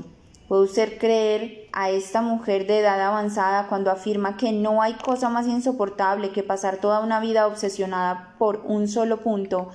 ¿Puede 0.48 0.62
usted 0.62 0.98
creer 0.98 1.68
a 1.72 1.90
esta 1.90 2.22
mujer 2.22 2.66
de 2.66 2.78
edad 2.78 3.00
avanzada 3.00 3.66
cuando 3.66 3.90
afirma 3.90 4.36
que 4.36 4.52
no 4.52 4.80
hay 4.80 4.94
cosa 4.94 5.28
más 5.28 5.46
insoportable 5.48 6.30
que 6.30 6.44
pasar 6.44 6.76
toda 6.76 7.00
una 7.00 7.18
vida 7.18 7.48
obsesionada 7.48 8.34
por 8.38 8.62
un 8.64 8.86
solo 8.86 9.20
punto, 9.20 9.70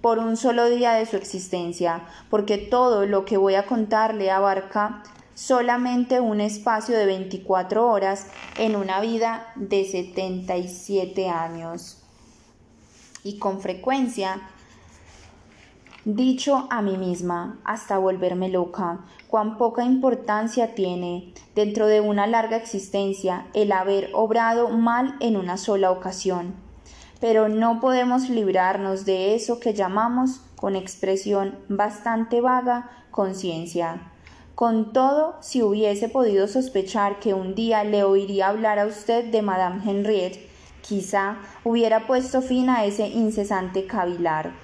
por 0.00 0.18
un 0.18 0.36
solo 0.36 0.68
día 0.68 0.92
de 0.94 1.06
su 1.06 1.16
existencia, 1.16 2.02
porque 2.30 2.56
todo 2.56 3.04
lo 3.04 3.24
que 3.24 3.36
voy 3.36 3.54
a 3.54 3.66
contarle 3.66 4.30
abarca 4.30 5.02
solamente 5.34 6.20
un 6.20 6.40
espacio 6.40 6.96
de 6.96 7.06
24 7.06 7.86
horas 7.86 8.26
en 8.56 8.76
una 8.76 9.00
vida 9.00 9.46
de 9.56 9.84
77 9.84 11.28
años? 11.28 12.02
Y 13.22 13.38
con 13.38 13.60
frecuencia 13.60 14.40
dicho 16.04 16.66
a 16.68 16.82
mí 16.82 16.98
misma 16.98 17.58
hasta 17.64 17.96
volverme 17.96 18.50
loca, 18.50 19.00
cuán 19.28 19.56
poca 19.56 19.84
importancia 19.84 20.74
tiene 20.74 21.32
dentro 21.54 21.86
de 21.86 22.00
una 22.00 22.26
larga 22.26 22.56
existencia 22.56 23.46
el 23.54 23.72
haber 23.72 24.10
obrado 24.12 24.68
mal 24.68 25.16
en 25.20 25.36
una 25.36 25.56
sola 25.56 25.90
ocasión. 25.90 26.54
Pero 27.20 27.48
no 27.48 27.80
podemos 27.80 28.28
librarnos 28.28 29.06
de 29.06 29.34
eso 29.34 29.60
que 29.60 29.72
llamamos, 29.72 30.42
con 30.56 30.76
expresión 30.76 31.58
bastante 31.68 32.42
vaga, 32.42 32.90
conciencia. 33.10 34.12
Con 34.54 34.92
todo, 34.92 35.36
si 35.40 35.62
hubiese 35.62 36.08
podido 36.08 36.48
sospechar 36.48 37.18
que 37.18 37.32
un 37.32 37.54
día 37.54 37.82
le 37.82 38.04
oiría 38.04 38.48
hablar 38.48 38.78
a 38.78 38.86
usted 38.86 39.30
de 39.30 39.42
Madame 39.42 39.82
Henriette, 39.84 40.48
quizá 40.82 41.38
hubiera 41.64 42.06
puesto 42.06 42.42
fin 42.42 42.68
a 42.68 42.84
ese 42.84 43.08
incesante 43.08 43.86
cavilar 43.86 44.63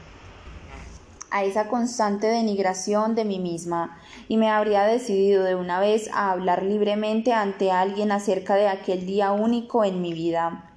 a 1.31 1.45
esa 1.45 1.69
constante 1.69 2.27
denigración 2.27 3.15
de 3.15 3.25
mí 3.25 3.39
misma 3.39 3.99
y 4.29 4.37
me 4.37 4.51
habría 4.51 4.83
decidido 4.83 5.45
de 5.45 5.55
una 5.55 5.81
vez 5.81 6.11
a 6.13 6.31
hablar 6.31 6.63
libremente 6.63 7.33
ante 7.33 7.71
alguien 7.71 8.13
acerca 8.13 8.57
de 8.57 8.69
aquel 8.69 9.07
día 9.07 9.33
único 9.33 9.85
en 9.85 10.03
mi 10.03 10.13
vida. 10.13 10.73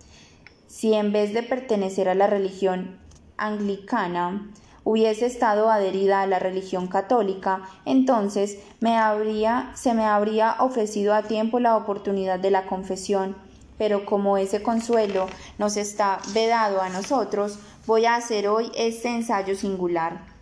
Si 0.67 0.93
en 0.93 1.11
vez 1.11 1.33
de 1.33 1.43
pertenecer 1.43 2.09
a 2.09 2.15
la 2.15 2.27
religión 2.27 2.99
anglicana 3.37 4.49
hubiese 4.83 5.25
estado 5.25 5.69
adherida 5.69 6.21
a 6.21 6.27
la 6.27 6.39
religión 6.39 6.87
católica, 6.87 7.61
entonces 7.85 8.59
me 8.79 8.97
habría, 8.97 9.71
se 9.75 9.93
me 9.93 10.05
habría 10.05 10.55
ofrecido 10.59 11.13
a 11.13 11.23
tiempo 11.23 11.59
la 11.59 11.77
oportunidad 11.77 12.39
de 12.39 12.51
la 12.51 12.65
confesión, 12.65 13.35
pero 13.77 14.05
como 14.05 14.37
ese 14.37 14.61
consuelo 14.61 15.27
nos 15.57 15.77
está 15.77 16.19
vedado 16.33 16.81
a 16.81 16.89
nosotros, 16.89 17.59
voy 17.87 18.05
a 18.05 18.15
hacer 18.15 18.47
hoy 18.47 18.71
este 18.75 19.09
ensayo 19.09 19.55
singular 19.55 20.32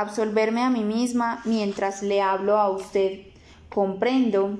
absolverme 0.00 0.62
a 0.62 0.70
mí 0.70 0.84
misma 0.84 1.40
mientras 1.44 2.02
le 2.02 2.22
hablo 2.22 2.58
a 2.58 2.70
usted. 2.70 3.20
Comprendo 3.68 4.58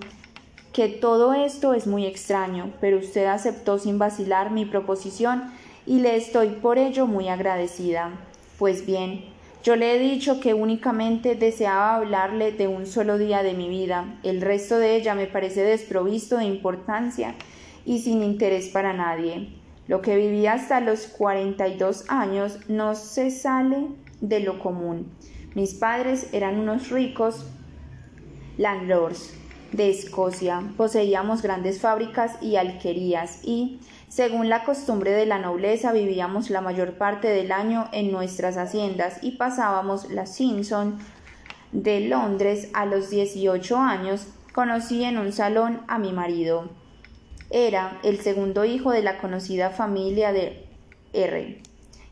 que 0.72 0.88
todo 0.88 1.32
esto 1.32 1.72
es 1.72 1.86
muy 1.86 2.04
extraño, 2.04 2.72
pero 2.80 2.98
usted 2.98 3.26
aceptó 3.26 3.78
sin 3.78 3.98
vacilar 3.98 4.50
mi 4.50 4.66
proposición 4.66 5.52
y 5.86 6.00
le 6.00 6.16
estoy 6.16 6.48
por 6.48 6.78
ello 6.78 7.06
muy 7.06 7.28
agradecida. 7.28 8.10
Pues 8.58 8.84
bien, 8.84 9.24
yo 9.62 9.74
le 9.74 9.96
he 9.96 9.98
dicho 9.98 10.38
que 10.38 10.54
únicamente 10.54 11.34
deseaba 11.34 11.96
hablarle 11.96 12.52
de 12.52 12.68
un 12.68 12.86
solo 12.86 13.18
día 13.18 13.42
de 13.42 13.54
mi 13.54 13.68
vida. 13.68 14.18
El 14.22 14.40
resto 14.40 14.78
de 14.78 14.96
ella 14.96 15.14
me 15.14 15.26
parece 15.26 15.62
desprovisto 15.62 16.36
de 16.36 16.44
importancia 16.44 17.34
y 17.84 18.00
sin 18.00 18.22
interés 18.22 18.68
para 18.68 18.92
nadie. 18.92 19.48
Lo 19.88 20.02
que 20.02 20.16
viví 20.16 20.46
hasta 20.46 20.80
los 20.80 21.06
cuarenta 21.06 21.68
y 21.68 21.76
dos 21.76 22.04
años 22.08 22.58
no 22.68 22.94
se 22.94 23.30
sale 23.30 23.86
de 24.20 24.40
lo 24.40 24.58
común. 24.58 25.12
Mis 25.54 25.74
padres 25.74 26.28
eran 26.32 26.58
unos 26.58 26.90
ricos 26.90 27.46
landlords 28.58 29.34
de 29.72 29.90
Escocia, 29.90 30.62
poseíamos 30.76 31.42
grandes 31.42 31.80
fábricas 31.80 32.40
y 32.40 32.56
alquerías 32.56 33.40
y, 33.42 33.80
según 34.08 34.48
la 34.48 34.64
costumbre 34.64 35.10
de 35.12 35.26
la 35.26 35.38
nobleza, 35.38 35.92
vivíamos 35.92 36.50
la 36.50 36.60
mayor 36.60 36.98
parte 36.98 37.28
del 37.28 37.52
año 37.52 37.88
en 37.92 38.12
nuestras 38.12 38.56
haciendas 38.56 39.18
y 39.22 39.32
pasábamos 39.32 40.10
la 40.10 40.26
Simpson 40.26 40.98
de 41.72 42.00
Londres 42.00 42.68
a 42.72 42.86
los 42.86 43.10
18 43.10 43.76
años. 43.76 44.28
Conocí 44.52 45.04
en 45.04 45.18
un 45.18 45.32
salón 45.32 45.80
a 45.88 45.98
mi 45.98 46.12
marido. 46.12 46.70
Era 47.50 47.98
el 48.02 48.20
segundo 48.20 48.64
hijo 48.64 48.90
de 48.90 49.02
la 49.02 49.18
conocida 49.18 49.70
familia 49.70 50.32
de 50.32 50.66
R 51.12 51.65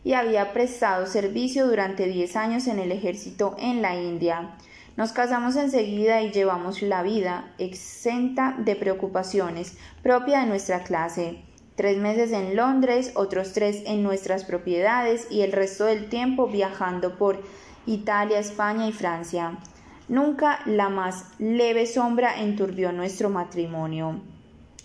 y 0.04 0.12
había 0.12 0.52
prestado 0.52 1.06
servicio 1.06 1.66
durante 1.66 2.06
diez 2.06 2.36
años 2.36 2.66
en 2.68 2.78
el 2.78 2.92
ejército 2.92 3.56
en 3.58 3.82
la 3.82 3.96
India. 3.96 4.56
Nos 4.96 5.12
casamos 5.12 5.56
enseguida 5.56 6.22
y 6.22 6.30
llevamos 6.30 6.82
la 6.82 7.02
vida 7.02 7.52
exenta 7.58 8.54
de 8.58 8.76
preocupaciones 8.76 9.76
propia 10.02 10.40
de 10.40 10.46
nuestra 10.46 10.84
clase. 10.84 11.42
Tres 11.74 11.98
meses 11.98 12.30
en 12.30 12.54
Londres, 12.54 13.10
otros 13.16 13.52
tres 13.52 13.82
en 13.86 14.04
nuestras 14.04 14.44
propiedades 14.44 15.26
y 15.30 15.40
el 15.40 15.50
resto 15.50 15.86
del 15.86 16.08
tiempo 16.08 16.46
viajando 16.46 17.16
por 17.16 17.42
Italia, 17.86 18.38
España 18.38 18.86
y 18.86 18.92
Francia. 18.92 19.58
Nunca 20.06 20.60
la 20.66 20.90
más 20.90 21.24
leve 21.38 21.86
sombra 21.86 22.40
enturbió 22.40 22.92
nuestro 22.92 23.30
matrimonio. 23.30 24.20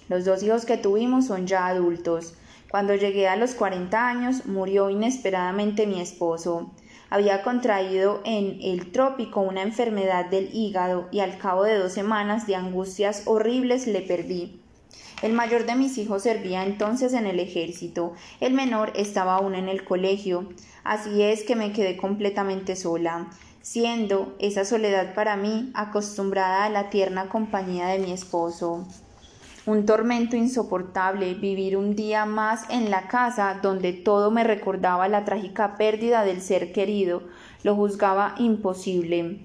Los 0.08 0.26
dos 0.26 0.42
hijos 0.42 0.66
que 0.66 0.78
tuvimos 0.78 1.28
son 1.28 1.46
ya 1.46 1.68
adultos. 1.68 2.34
Cuando 2.70 2.94
llegué 2.94 3.28
a 3.28 3.36
los 3.36 3.56
40 3.56 4.08
años, 4.08 4.46
murió 4.46 4.92
inesperadamente 4.92 5.88
mi 5.88 6.00
esposo. 6.00 6.70
Había 7.10 7.42
contraído 7.42 8.22
en 8.26 8.60
el 8.62 8.92
trópico 8.92 9.42
una 9.42 9.64
enfermedad 9.64 10.26
del 10.26 10.52
hígado 10.54 11.08
y 11.12 11.22
al 11.22 11.40
cabo 11.40 11.64
de 11.64 11.80
dos 11.80 11.94
semanas 11.94 12.46
de 12.46 12.56
angustias 12.56 13.24
horribles 13.26 13.88
le 13.88 14.02
perdí. 14.02 14.62
El 15.24 15.34
mayor 15.34 15.66
de 15.66 15.76
mis 15.76 15.98
hijos 15.98 16.22
servía 16.22 16.64
entonces 16.64 17.14
en 17.14 17.26
el 17.26 17.40
ejército, 17.40 18.14
el 18.40 18.54
menor 18.54 18.94
estaba 18.96 19.36
aún 19.36 19.56
en 19.56 19.68
el 19.68 19.84
colegio, 19.84 20.48
así 20.84 21.24
es 21.24 21.44
que 21.44 21.56
me 21.56 21.74
quedé 21.74 21.98
completamente 21.98 22.76
sola, 22.76 23.32
siendo 23.62 24.36
esa 24.40 24.64
soledad 24.64 25.16
para 25.16 25.36
mí 25.36 25.72
acostumbrada 25.74 26.66
a 26.66 26.70
la 26.70 26.90
tierna 26.92 27.30
compañía 27.30 27.88
de 27.88 28.00
mi 28.00 28.14
esposo 28.14 28.88
un 29.70 29.86
tormento 29.86 30.36
insoportable 30.36 31.36
vivir 31.36 31.78
un 31.78 31.96
día 31.96 32.26
más 32.26 32.68
en 32.72 32.90
la 32.90 33.08
casa 33.08 33.60
donde 33.62 33.94
todo 33.94 34.32
me 34.32 34.44
recordaba 34.44 35.08
la 35.08 35.26
trágica 35.26 35.78
pérdida 35.78 36.24
del 36.24 36.42
ser 36.42 36.72
querido, 36.72 37.22
lo 37.64 37.76
juzgaba 37.76 38.34
imposible. 38.40 39.42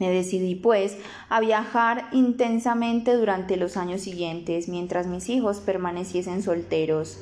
Me 0.00 0.10
decidí, 0.10 0.56
pues, 0.56 0.98
a 1.28 1.38
viajar 1.38 2.08
intensamente 2.10 3.14
durante 3.14 3.56
los 3.56 3.76
años 3.76 4.00
siguientes, 4.00 4.68
mientras 4.68 5.06
mis 5.06 5.28
hijos 5.28 5.60
permaneciesen 5.60 6.42
solteros. 6.42 7.20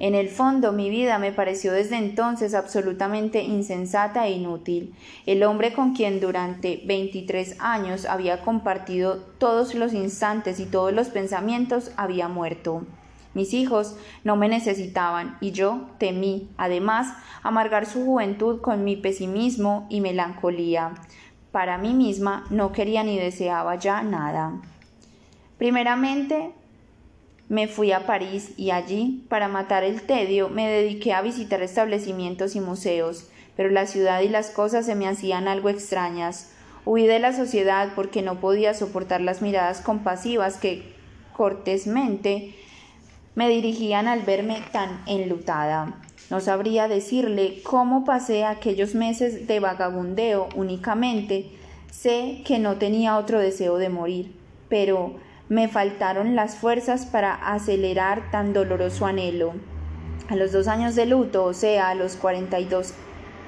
En 0.00 0.14
el 0.14 0.28
fondo 0.28 0.72
mi 0.72 0.90
vida 0.90 1.18
me 1.18 1.32
pareció 1.32 1.72
desde 1.72 1.96
entonces 1.96 2.54
absolutamente 2.54 3.42
insensata 3.42 4.26
e 4.26 4.32
inútil. 4.32 4.94
El 5.26 5.42
hombre 5.44 5.72
con 5.72 5.94
quien 5.94 6.20
durante 6.20 6.82
veintitrés 6.84 7.56
años 7.60 8.04
había 8.04 8.42
compartido 8.42 9.18
todos 9.38 9.74
los 9.74 9.92
instantes 9.92 10.58
y 10.60 10.66
todos 10.66 10.92
los 10.92 11.08
pensamientos 11.08 11.92
había 11.96 12.28
muerto. 12.28 12.84
Mis 13.34 13.52
hijos 13.52 13.96
no 14.22 14.36
me 14.36 14.48
necesitaban 14.48 15.36
y 15.40 15.50
yo 15.50 15.88
temí, 15.98 16.48
además, 16.56 17.14
amargar 17.42 17.86
su 17.86 18.04
juventud 18.04 18.60
con 18.60 18.84
mi 18.84 18.96
pesimismo 18.96 19.86
y 19.90 20.00
melancolía. 20.00 20.94
Para 21.50 21.78
mí 21.78 21.94
misma 21.94 22.44
no 22.50 22.72
quería 22.72 23.02
ni 23.02 23.18
deseaba 23.18 23.76
ya 23.76 24.02
nada. 24.02 24.60
Primeramente, 25.58 26.52
me 27.48 27.68
fui 27.68 27.92
a 27.92 28.06
París 28.06 28.52
y 28.56 28.70
allí, 28.70 29.24
para 29.28 29.48
matar 29.48 29.84
el 29.84 30.02
tedio, 30.02 30.48
me 30.48 30.68
dediqué 30.68 31.12
a 31.12 31.22
visitar 31.22 31.62
establecimientos 31.62 32.56
y 32.56 32.60
museos, 32.60 33.28
pero 33.56 33.70
la 33.70 33.86
ciudad 33.86 34.22
y 34.22 34.28
las 34.28 34.50
cosas 34.50 34.86
se 34.86 34.94
me 34.94 35.06
hacían 35.06 35.46
algo 35.46 35.68
extrañas. 35.68 36.50
Huí 36.86 37.06
de 37.06 37.18
la 37.18 37.32
sociedad 37.32 37.90
porque 37.94 38.22
no 38.22 38.40
podía 38.40 38.74
soportar 38.74 39.20
las 39.20 39.42
miradas 39.42 39.80
compasivas 39.80 40.56
que 40.56 40.94
cortésmente 41.36 42.54
me 43.34 43.48
dirigían 43.48 44.06
al 44.06 44.22
verme 44.22 44.62
tan 44.72 45.02
enlutada. 45.06 45.94
No 46.30 46.40
sabría 46.40 46.88
decirle 46.88 47.60
cómo 47.62 48.04
pasé 48.04 48.44
aquellos 48.44 48.94
meses 48.94 49.46
de 49.46 49.60
vagabundeo 49.60 50.48
únicamente. 50.54 51.50
Sé 51.90 52.42
que 52.46 52.58
no 52.58 52.76
tenía 52.76 53.18
otro 53.18 53.38
deseo 53.38 53.76
de 53.76 53.88
morir, 53.88 54.32
pero 54.68 55.14
me 55.48 55.68
faltaron 55.68 56.34
las 56.34 56.56
fuerzas 56.56 57.06
para 57.06 57.34
acelerar 57.34 58.30
tan 58.30 58.52
doloroso 58.52 59.06
anhelo. 59.06 59.52
A 60.28 60.36
los 60.36 60.52
dos 60.52 60.68
años 60.68 60.94
de 60.94 61.06
luto, 61.06 61.44
o 61.44 61.52
sea, 61.52 61.90
a 61.90 61.94
los 61.94 62.16
cuarenta 62.16 62.58
y 62.58 62.64
dos 62.64 62.94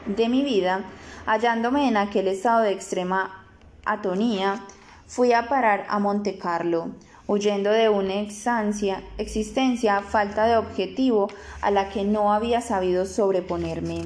de 0.05 0.29
mi 0.29 0.43
vida, 0.43 0.85
hallándome 1.25 1.89
en 1.89 1.97
aquel 1.97 2.29
estado 2.29 2.61
de 2.61 2.73
extrema 2.73 3.47
atonía, 3.85 4.63
fui 5.07 5.33
a 5.33 5.49
parar 5.49 5.87
a 5.89 5.99
Monte 5.99 6.37
Carlo, 6.37 6.91
huyendo 7.27 7.71
de 7.71 7.89
una 7.89 8.15
existencia 8.15 10.03
falta 10.03 10.47
de 10.47 10.57
objetivo 10.57 11.29
a 11.61 11.71
la 11.71 11.89
que 11.89 12.05
no 12.05 12.33
había 12.33 12.61
sabido 12.61 13.07
sobreponerme. 13.07 14.03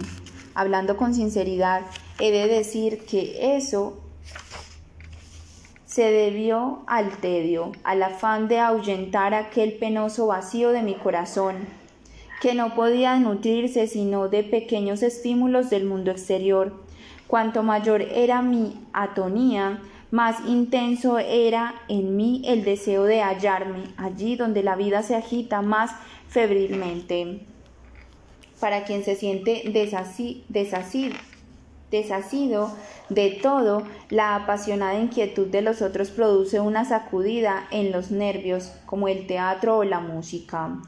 Hablando 0.55 0.97
con 0.97 1.15
sinceridad, 1.15 1.83
he 2.19 2.31
de 2.31 2.47
decir 2.47 3.05
que 3.05 3.57
eso 3.57 3.99
se 5.91 6.13
debió 6.13 6.85
al 6.87 7.17
tedio, 7.17 7.73
al 7.83 8.05
afán 8.05 8.47
de 8.47 8.61
ahuyentar 8.61 9.35
aquel 9.35 9.73
penoso 9.73 10.29
vacío 10.29 10.71
de 10.71 10.83
mi 10.83 10.95
corazón, 10.95 11.67
que 12.41 12.55
no 12.55 12.77
podía 12.77 13.19
nutrirse 13.19 13.89
sino 13.89 14.29
de 14.29 14.45
pequeños 14.45 15.03
estímulos 15.03 15.69
del 15.69 15.87
mundo 15.87 16.13
exterior. 16.13 16.81
Cuanto 17.27 17.65
mayor 17.65 18.03
era 18.03 18.41
mi 18.41 18.79
atonía, 18.93 19.83
más 20.13 20.37
intenso 20.47 21.19
era 21.19 21.75
en 21.89 22.17
mí 22.17 22.43
el 22.45 22.63
deseo 22.63 23.03
de 23.03 23.23
hallarme 23.23 23.83
allí 23.97 24.37
donde 24.37 24.63
la 24.63 24.77
vida 24.77 25.03
se 25.03 25.17
agita 25.17 25.61
más 25.61 25.91
febrilmente. 26.29 27.41
Para 28.61 28.85
quien 28.85 29.03
se 29.03 29.17
siente 29.17 29.65
desasido, 29.67 31.17
desasido 31.91 32.73
de 33.09 33.39
todo, 33.43 33.83
la 34.09 34.37
apasionada 34.37 34.99
inquietud 34.99 35.49
de 35.49 35.63
los 35.63 35.83
otros 35.83 36.11
produce 36.11 36.61
una 36.61 36.85
sacudida 36.85 37.67
en 37.71 37.93
los 37.93 38.11
nervios, 38.11 38.73
como 38.87 39.09
el 39.09 39.27
teatro 39.27 39.79
o 39.79 39.85
la 39.85 40.01
música. 40.01 40.79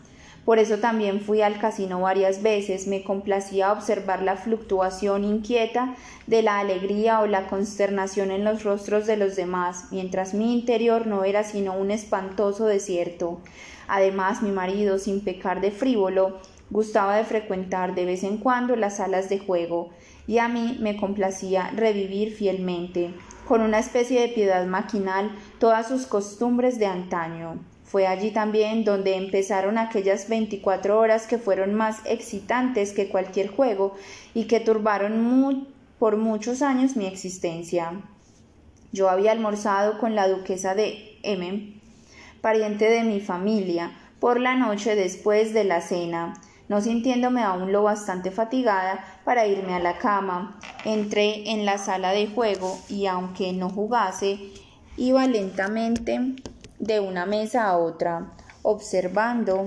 Por 0.44 0.58
eso 0.58 0.78
también 0.78 1.20
fui 1.20 1.40
al 1.40 1.60
casino 1.60 2.00
varias 2.00 2.42
veces, 2.42 2.88
me 2.88 3.04
complacía 3.04 3.72
observar 3.72 4.22
la 4.22 4.36
fluctuación 4.36 5.22
inquieta 5.22 5.94
de 6.26 6.42
la 6.42 6.58
alegría 6.58 7.20
o 7.20 7.26
la 7.26 7.46
consternación 7.46 8.32
en 8.32 8.42
los 8.42 8.64
rostros 8.64 9.06
de 9.06 9.16
los 9.16 9.36
demás, 9.36 9.86
mientras 9.92 10.34
mi 10.34 10.52
interior 10.52 11.06
no 11.06 11.22
era 11.22 11.44
sino 11.44 11.76
un 11.76 11.92
espantoso 11.92 12.66
desierto. 12.66 13.40
Además, 13.86 14.42
mi 14.42 14.50
marido, 14.50 14.98
sin 14.98 15.20
pecar 15.20 15.60
de 15.60 15.70
frívolo, 15.70 16.40
gustaba 16.70 17.16
de 17.16 17.24
frecuentar 17.24 17.94
de 17.94 18.04
vez 18.04 18.24
en 18.24 18.38
cuando 18.38 18.74
las 18.74 18.96
salas 18.96 19.28
de 19.28 19.38
juego, 19.38 19.90
y 20.26 20.38
a 20.38 20.48
mí 20.48 20.78
me 20.80 20.96
complacía 20.96 21.70
revivir 21.74 22.32
fielmente, 22.32 23.14
con 23.46 23.60
una 23.60 23.78
especie 23.78 24.20
de 24.20 24.28
piedad 24.28 24.66
maquinal, 24.66 25.30
todas 25.58 25.88
sus 25.88 26.06
costumbres 26.06 26.78
de 26.78 26.86
antaño. 26.86 27.60
Fue 27.84 28.06
allí 28.06 28.30
también 28.30 28.84
donde 28.84 29.16
empezaron 29.16 29.76
aquellas 29.76 30.28
veinticuatro 30.28 30.98
horas 30.98 31.26
que 31.26 31.36
fueron 31.36 31.74
más 31.74 32.00
excitantes 32.06 32.92
que 32.92 33.08
cualquier 33.08 33.48
juego 33.48 33.94
y 34.32 34.44
que 34.44 34.60
turbaron 34.60 35.68
por 35.98 36.16
muchos 36.16 36.62
años 36.62 36.96
mi 36.96 37.06
existencia. 37.06 38.00
Yo 38.92 39.10
había 39.10 39.32
almorzado 39.32 39.98
con 39.98 40.14
la 40.14 40.28
duquesa 40.28 40.74
de 40.74 41.18
M, 41.22 41.74
pariente 42.40 42.88
de 42.88 43.04
mi 43.04 43.20
familia, 43.20 43.92
por 44.20 44.40
la 44.40 44.54
noche 44.54 44.96
después 44.96 45.52
de 45.52 45.64
la 45.64 45.80
cena. 45.80 46.34
No 46.68 46.80
sintiéndome 46.80 47.42
aún 47.42 47.72
lo 47.72 47.82
bastante 47.82 48.30
fatigada 48.30 49.04
para 49.24 49.46
irme 49.46 49.74
a 49.74 49.80
la 49.80 49.98
cama, 49.98 50.58
entré 50.84 51.50
en 51.50 51.66
la 51.66 51.78
sala 51.78 52.12
de 52.12 52.28
juego 52.28 52.78
y 52.88 53.06
aunque 53.06 53.52
no 53.52 53.68
jugase, 53.68 54.38
iba 54.96 55.26
lentamente 55.26 56.34
de 56.78 57.00
una 57.00 57.26
mesa 57.26 57.68
a 57.68 57.78
otra, 57.78 58.32
observando 58.62 59.66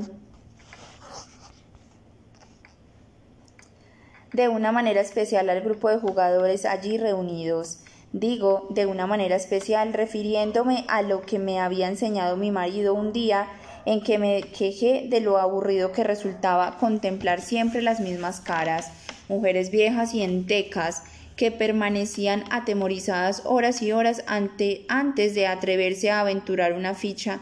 de 4.34 4.50
una 4.50 4.72
manera 4.72 5.00
especial 5.00 5.50
al 5.50 5.62
grupo 5.62 5.90
de 5.90 5.98
jugadores 5.98 6.66
allí 6.66 6.98
reunidos. 6.98 7.80
Digo 8.12 8.68
de 8.70 8.86
una 8.86 9.08
manera 9.08 9.36
especial 9.36 9.94
refiriéndome 9.94 10.86
a 10.88 11.02
lo 11.02 11.22
que 11.22 11.40
me 11.40 11.60
había 11.60 11.88
enseñado 11.88 12.36
mi 12.36 12.52
marido 12.52 12.94
un 12.94 13.14
día 13.14 13.48
en 13.86 14.02
que 14.02 14.18
me 14.18 14.42
quejé 14.42 15.08
de 15.10 15.22
lo 15.22 15.38
aburrido 15.38 15.92
que 15.92 16.04
resultaba 16.04 16.78
contemplar 16.78 17.42
siempre 17.42 17.82
las 17.82 18.00
mismas 18.00 18.42
caras, 18.42 18.92
mujeres 19.30 19.72
viejas 19.72 20.14
y 20.14 20.24
entecas, 20.24 21.04
que 21.36 21.52
permanecían 21.52 22.46
atemorizadas 22.50 23.42
horas 23.46 23.82
y 23.82 23.92
horas 23.92 24.24
ante, 24.28 24.86
antes 24.88 25.36
de 25.36 25.48
atreverse 25.48 26.10
a 26.10 26.22
aventurar 26.22 26.74
una 26.74 26.94
ficha. 26.96 27.42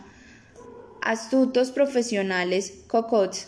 Astutos 1.01 1.71
profesionales, 1.71 2.73
cocots, 2.87 3.47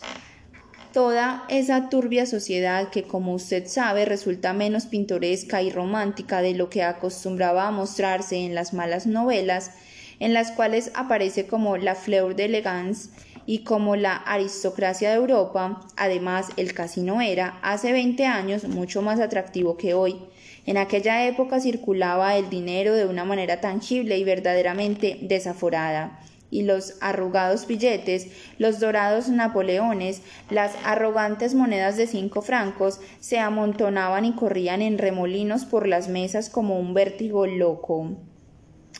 toda 0.93 1.45
esa 1.49 1.89
turbia 1.89 2.25
sociedad 2.25 2.89
que, 2.89 3.03
como 3.03 3.33
usted 3.33 3.67
sabe, 3.67 4.05
resulta 4.05 4.53
menos 4.53 4.85
pintoresca 4.85 5.61
y 5.61 5.71
romántica 5.71 6.41
de 6.41 6.53
lo 6.53 6.69
que 6.69 6.83
acostumbraba 6.83 7.67
a 7.67 7.71
mostrarse 7.71 8.37
en 8.37 8.55
las 8.55 8.73
malas 8.73 9.07
novelas, 9.07 9.71
en 10.19 10.33
las 10.33 10.51
cuales 10.51 10.91
aparece 10.93 11.47
como 11.47 11.77
la 11.77 11.95
fleur 11.95 12.35
d'elegance 12.35 13.09
y 13.45 13.59
como 13.59 13.95
la 13.95 14.15
aristocracia 14.15 15.09
de 15.09 15.15
Europa, 15.15 15.81
además 15.97 16.49
el 16.57 16.73
casino 16.73 17.21
era, 17.21 17.59
hace 17.61 17.91
20 17.91 18.25
años, 18.25 18.63
mucho 18.65 19.01
más 19.01 19.19
atractivo 19.19 19.77
que 19.77 19.93
hoy. 19.93 20.17
En 20.65 20.77
aquella 20.77 21.27
época 21.27 21.59
circulaba 21.59 22.35
el 22.35 22.49
dinero 22.49 22.95
de 22.95 23.05
una 23.05 23.23
manera 23.23 23.61
tangible 23.61 24.17
y 24.17 24.23
verdaderamente 24.23 25.19
desaforada, 25.21 26.19
y 26.49 26.63
los 26.63 26.95
arrugados 27.01 27.67
billetes, 27.67 28.27
los 28.57 28.79
dorados 28.79 29.29
napoleones, 29.29 30.21
las 30.49 30.73
arrogantes 30.83 31.53
monedas 31.53 31.97
de 31.97 32.07
cinco 32.07 32.41
francos 32.41 32.99
se 33.19 33.39
amontonaban 33.39 34.25
y 34.25 34.33
corrían 34.33 34.81
en 34.81 34.97
remolinos 34.97 35.65
por 35.65 35.87
las 35.87 36.07
mesas 36.07 36.49
como 36.49 36.79
un 36.79 36.93
vértigo 36.93 37.45
loco. 37.45 38.17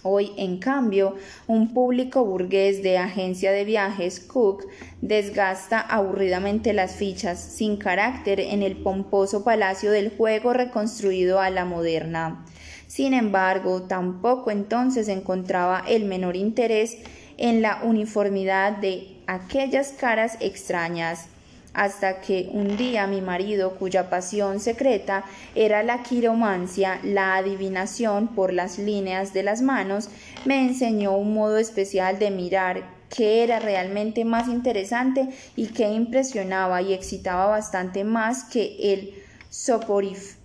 Hoy, 0.08 0.34
en 0.38 0.60
cambio, 0.60 1.16
un 1.47 1.74
público 1.74 2.24
burgués 2.24 2.84
de 2.84 2.99
agencia 2.99 3.51
de 3.51 3.66
viajes, 3.66 4.20
Cook, 4.20 4.68
desgasta 5.01 5.80
aburridamente 5.80 6.74
las 6.74 6.93
fichas, 6.93 7.39
sin 7.39 7.78
carácter, 7.78 8.39
en 8.39 8.62
el 8.62 8.78
pomposo 8.78 9.43
palacio 9.43 9.89
del 9.89 10.16
juego 10.16 10.53
reconstruido 10.53 11.39
a 11.39 11.49
la 11.49 11.66
moderna. 11.66 12.45
Sin 12.86 13.16
embargo, 13.16 13.82
tampoco 13.82 14.51
entonces 14.51 15.08
encontraba 15.08 15.84
el 15.88 16.06
menor 16.06 16.36
interés 16.36 16.99
en 17.38 17.64
la 17.64 17.80
uniformidad 17.82 18.78
de 18.78 19.18
aquellas 19.26 19.91
caras 19.91 20.38
extrañas 20.39 21.30
hasta 21.76 22.21
que 22.21 22.49
un 22.51 22.78
día 22.78 23.05
mi 23.05 23.21
marido, 23.21 23.76
cuya 23.76 24.09
pasión 24.09 24.59
secreta 24.59 25.26
era 25.53 25.84
la 25.84 26.01
quiromancia, 26.03 26.99
la 27.03 27.36
adivinación 27.36 28.30
por 28.30 28.53
las 28.53 28.80
líneas 28.80 29.34
de 29.34 29.43
las 29.43 29.61
manos, 29.61 30.09
me 30.45 30.65
enseñó 30.65 31.17
un 31.17 31.34
modo 31.34 31.57
especial 31.57 32.17
de 32.17 32.32
mirar 32.32 32.95
que 33.09 33.43
era 33.43 33.59
realmente 33.59 34.26
más 34.26 34.47
interesante 34.47 35.30
y 35.55 35.67
que 35.67 35.88
impresionaba 35.89 36.82
y 36.82 36.93
excitaba 36.93 37.45
bastante 37.47 38.03
más 38.03 38.45
que 38.45 38.93
el 38.93 39.13
soporífero 39.49 40.36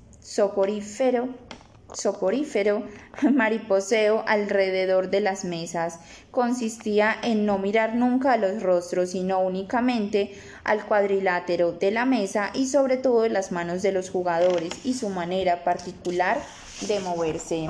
soporífero 1.95 2.85
mariposeo 3.33 4.25
alrededor 4.27 5.11
de 5.11 5.21
las 5.21 5.45
mesas. 5.45 6.01
Consistía 6.31 7.17
en 7.23 7.47
no 7.47 7.59
mirar 7.59 7.95
nunca 7.95 8.33
a 8.33 8.37
los 8.37 8.63
rostros, 8.63 9.11
sino 9.11 9.41
únicamente 9.41 10.35
al 10.65 10.85
cuadrilátero 10.85 11.73
de 11.73 11.91
la 11.91 12.05
mesa 12.05 12.51
y 12.55 12.67
sobre 12.67 12.97
todo 12.97 13.29
las 13.29 13.53
manos 13.53 13.83
de 13.83 13.93
los 13.93 14.11
jugadores 14.11 14.73
y 14.85 14.95
su 14.95 15.09
manera 15.09 15.65
particular 15.65 16.41
de 16.87 17.01
moverse. 17.01 17.69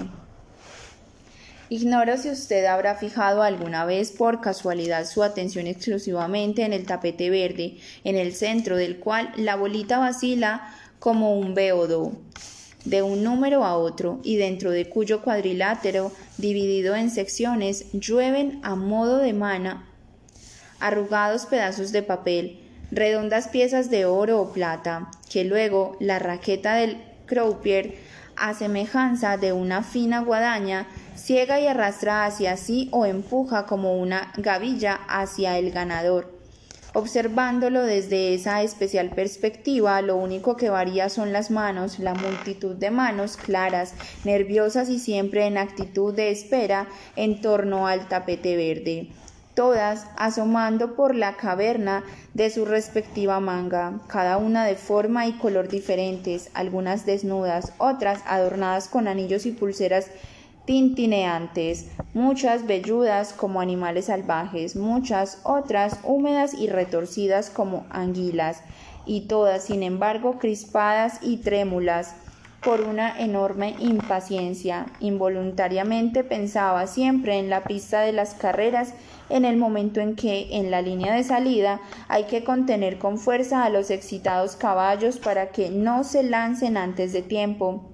Ignoro 1.69 2.17
si 2.17 2.29
usted 2.31 2.65
habrá 2.65 2.97
fijado 2.97 3.45
alguna 3.45 3.85
vez 3.85 4.11
por 4.11 4.41
casualidad 4.41 5.07
su 5.07 5.23
atención 5.23 5.69
exclusivamente 5.69 6.65
en 6.65 6.73
el 6.73 6.85
tapete 6.85 7.31
verde, 7.31 7.77
en 8.03 8.17
el 8.17 8.35
centro 8.35 8.77
del 8.77 8.99
cual 8.99 9.33
la 9.37 9.55
bolita 9.55 10.01
vacila 10.01 10.75
como 10.99 11.39
un 11.39 11.55
beodo 11.55 12.13
de 12.85 13.03
un 13.03 13.23
número 13.23 13.65
a 13.65 13.77
otro 13.77 14.21
y 14.23 14.37
dentro 14.37 14.71
de 14.71 14.89
cuyo 14.89 15.23
cuadrilátero, 15.23 16.13
dividido 16.39 16.95
en 16.97 17.11
secciones, 17.11 17.87
llueven 17.93 18.61
a 18.63 18.75
modo 18.75 19.19
de 19.19 19.33
mana 19.33 19.87
arrugados 20.81 21.47
pedazos 21.47 21.93
de 21.93 22.03
papel, 22.03 22.59
redondas 22.91 23.49
piezas 23.49 23.91
de 23.91 24.07
oro 24.07 24.41
o 24.41 24.53
plata, 24.53 25.11
que 25.31 25.45
luego 25.45 25.97
la 26.01 26.19
raqueta 26.19 26.75
del 26.75 27.03
croupier, 27.27 27.95
a 28.37 28.55
semejanza 28.55 29.37
de 29.37 29.53
una 29.53 29.83
fina 29.83 30.21
guadaña, 30.21 30.87
ciega 31.15 31.61
y 31.61 31.67
arrastra 31.67 32.25
hacia 32.25 32.57
sí 32.57 32.89
o 32.91 33.05
empuja 33.05 33.67
como 33.67 33.99
una 33.99 34.33
gavilla 34.39 34.99
hacia 35.09 35.59
el 35.59 35.71
ganador. 35.71 36.40
Observándolo 36.93 37.83
desde 37.83 38.35
esa 38.35 38.63
especial 38.63 39.11
perspectiva, 39.11 40.03
lo 40.03 40.17
único 40.17 40.57
que 40.57 40.71
varía 40.71 41.09
son 41.09 41.33
las 41.33 41.53
manos, 41.53 42.01
la 42.01 42.15
multitud 42.15 42.75
de 42.75 42.91
manos 42.91 43.37
claras, 43.37 43.95
nerviosas 44.25 44.89
y 44.89 44.99
siempre 44.99 45.47
en 45.47 45.57
actitud 45.57 46.13
de 46.13 46.33
espera 46.33 46.89
en 47.15 47.41
torno 47.41 47.87
al 47.87 48.09
tapete 48.09 48.57
verde, 48.57 49.09
todas 49.55 50.09
asomando 50.17 50.97
por 50.97 51.15
la 51.15 51.37
caverna 51.37 52.03
de 52.35 52.51
su 52.51 52.65
respectiva 52.65 53.39
manga, 53.39 54.01
cada 54.09 54.37
una 54.37 54.65
de 54.65 54.75
forma 54.75 55.29
y 55.29 55.35
color 55.35 55.69
diferentes, 55.69 56.51
algunas 56.55 57.07
desnudas, 57.07 57.73
otras 57.79 58.21
adornadas 58.27 58.89
con 58.89 59.07
anillos 59.07 59.47
y 59.47 59.53
pulseras 59.53 60.11
tintineantes, 60.65 61.91
muchas 62.15 62.67
velludas 62.67 63.33
como 63.33 63.61
animales 63.61 64.07
salvajes, 64.07 64.77
muchas 64.77 65.41
otras 65.45 65.99
húmedas 66.05 66.55
y 66.55 66.69
retorcidas 66.69 67.51
como 67.51 67.87
anguilas, 67.91 68.63
y 69.07 69.23
todas, 69.23 69.65
sin 69.65 69.83
embargo, 69.83 70.39
crispadas 70.39 71.19
y 71.23 71.39
trémulas 71.39 72.15
por 72.63 72.83
una 72.83 73.19
enorme 73.19 73.75
impaciencia. 73.79 74.87
Involuntariamente 75.01 76.25
pensaba 76.25 76.87
siempre 76.87 77.39
en 77.39 77.49
la 77.49 77.65
pista 77.65 78.03
de 78.03 78.13
las 78.13 78.35
carreras 78.35 78.93
en 79.31 79.45
el 79.45 79.57
momento 79.57 80.01
en 80.01 80.17
que, 80.17 80.49
en 80.57 80.71
la 80.71 80.83
línea 80.83 81.15
de 81.15 81.25
salida, 81.25 81.81
hay 82.09 82.25
que 82.25 82.45
contener 82.45 82.99
con 82.99 83.17
fuerza 83.19 83.65
a 83.65 83.71
los 83.71 83.91
excitados 83.91 84.57
caballos 84.57 85.19
para 85.19 85.51
que 85.51 85.71
no 85.71 86.05
se 86.05 86.23
lancen 86.23 86.77
antes 86.77 87.13
de 87.13 87.23
tiempo 87.23 87.90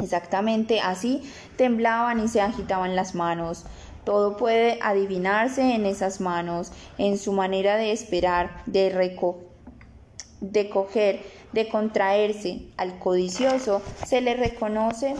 Exactamente 0.00 0.80
así 0.80 1.22
temblaban 1.56 2.20
y 2.20 2.28
se 2.28 2.40
agitaban 2.40 2.96
las 2.96 3.14
manos. 3.14 3.64
Todo 4.04 4.36
puede 4.36 4.78
adivinarse 4.82 5.74
en 5.74 5.84
esas 5.84 6.20
manos, 6.20 6.70
en 6.96 7.18
su 7.18 7.32
manera 7.32 7.76
de 7.76 7.92
esperar, 7.92 8.62
de, 8.66 8.90
de 10.40 10.70
coger, 10.70 11.22
de 11.52 11.68
contraerse. 11.68 12.68
Al 12.76 12.98
codicioso 12.98 13.82
se 14.04 14.20
le 14.20 14.34
reconoce 14.34 15.16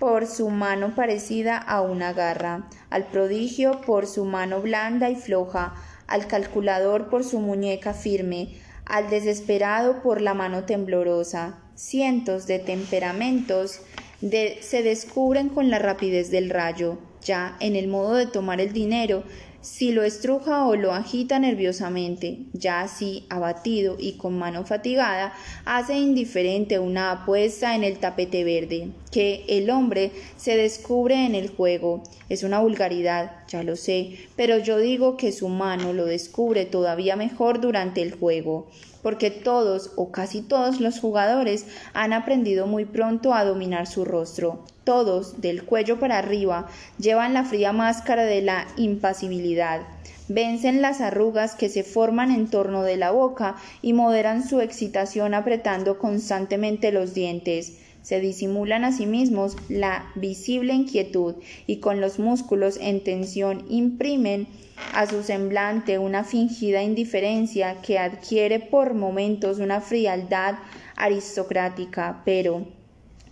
por 0.00 0.26
su 0.26 0.48
mano 0.48 0.94
parecida 0.94 1.58
a 1.58 1.82
una 1.82 2.14
garra, 2.14 2.68
al 2.88 3.04
prodigio 3.04 3.82
por 3.82 4.06
su 4.06 4.24
mano 4.24 4.60
blanda 4.60 5.10
y 5.10 5.14
floja, 5.14 5.74
al 6.06 6.26
calculador 6.26 7.10
por 7.10 7.22
su 7.22 7.38
muñeca 7.38 7.92
firme, 7.92 8.56
al 8.86 9.10
desesperado 9.10 10.02
por 10.02 10.20
la 10.22 10.34
mano 10.34 10.64
temblorosa. 10.64 11.58
Cientos 11.82 12.46
de 12.46 12.58
temperamentos 12.58 13.80
se 14.20 14.82
descubren 14.82 15.48
con 15.48 15.70
la 15.70 15.78
rapidez 15.78 16.30
del 16.30 16.50
rayo, 16.50 16.98
ya 17.24 17.56
en 17.58 17.74
el 17.74 17.88
modo 17.88 18.16
de 18.16 18.26
tomar 18.26 18.60
el 18.60 18.74
dinero, 18.74 19.24
si 19.62 19.90
lo 19.90 20.02
estruja 20.02 20.66
o 20.66 20.76
lo 20.76 20.92
agita 20.92 21.38
nerviosamente, 21.38 22.40
ya 22.52 22.82
así, 22.82 23.24
abatido 23.30 23.96
y 23.98 24.18
con 24.18 24.38
mano 24.38 24.66
fatigada, 24.66 25.32
hace 25.64 25.94
indiferente 25.94 26.78
una 26.78 27.12
apuesta 27.12 27.74
en 27.74 27.82
el 27.82 27.98
tapete 27.98 28.44
verde, 28.44 28.90
que 29.10 29.46
el 29.48 29.70
hombre 29.70 30.12
se 30.36 30.58
descubre 30.58 31.24
en 31.24 31.34
el 31.34 31.48
juego. 31.48 32.02
Es 32.28 32.42
una 32.42 32.60
vulgaridad, 32.60 33.46
ya 33.48 33.62
lo 33.62 33.74
sé, 33.76 34.18
pero 34.36 34.58
yo 34.58 34.76
digo 34.76 35.16
que 35.16 35.32
su 35.32 35.48
mano 35.48 35.94
lo 35.94 36.04
descubre 36.04 36.66
todavía 36.66 37.16
mejor 37.16 37.58
durante 37.62 38.02
el 38.02 38.12
juego 38.12 38.68
porque 39.02 39.30
todos 39.30 39.92
o 39.96 40.10
casi 40.10 40.42
todos 40.42 40.80
los 40.80 41.00
jugadores 41.00 41.66
han 41.94 42.12
aprendido 42.12 42.66
muy 42.66 42.84
pronto 42.84 43.34
a 43.34 43.44
dominar 43.44 43.86
su 43.86 44.04
rostro. 44.04 44.64
Todos, 44.84 45.40
del 45.40 45.64
cuello 45.64 45.98
para 45.98 46.18
arriba, 46.18 46.68
llevan 46.98 47.34
la 47.34 47.44
fría 47.44 47.72
máscara 47.72 48.24
de 48.24 48.42
la 48.42 48.66
impasibilidad. 48.76 49.82
Vencen 50.28 50.80
las 50.80 51.00
arrugas 51.00 51.54
que 51.54 51.68
se 51.68 51.82
forman 51.82 52.30
en 52.30 52.48
torno 52.48 52.82
de 52.82 52.96
la 52.96 53.10
boca 53.10 53.56
y 53.82 53.92
moderan 53.92 54.48
su 54.48 54.60
excitación 54.60 55.34
apretando 55.34 55.98
constantemente 55.98 56.92
los 56.92 57.14
dientes 57.14 57.79
se 58.02 58.20
disimulan 58.20 58.84
a 58.84 58.92
sí 58.92 59.06
mismos 59.06 59.56
la 59.68 60.10
visible 60.14 60.72
inquietud 60.72 61.36
y 61.66 61.76
con 61.76 62.00
los 62.00 62.18
músculos 62.18 62.78
en 62.80 63.02
tensión 63.04 63.64
imprimen 63.68 64.46
a 64.94 65.06
su 65.06 65.22
semblante 65.22 65.98
una 65.98 66.24
fingida 66.24 66.82
indiferencia 66.82 67.80
que 67.82 67.98
adquiere 67.98 68.58
por 68.58 68.94
momentos 68.94 69.58
una 69.58 69.80
frialdad 69.80 70.56
aristocrática, 70.96 72.22
pero 72.24 72.66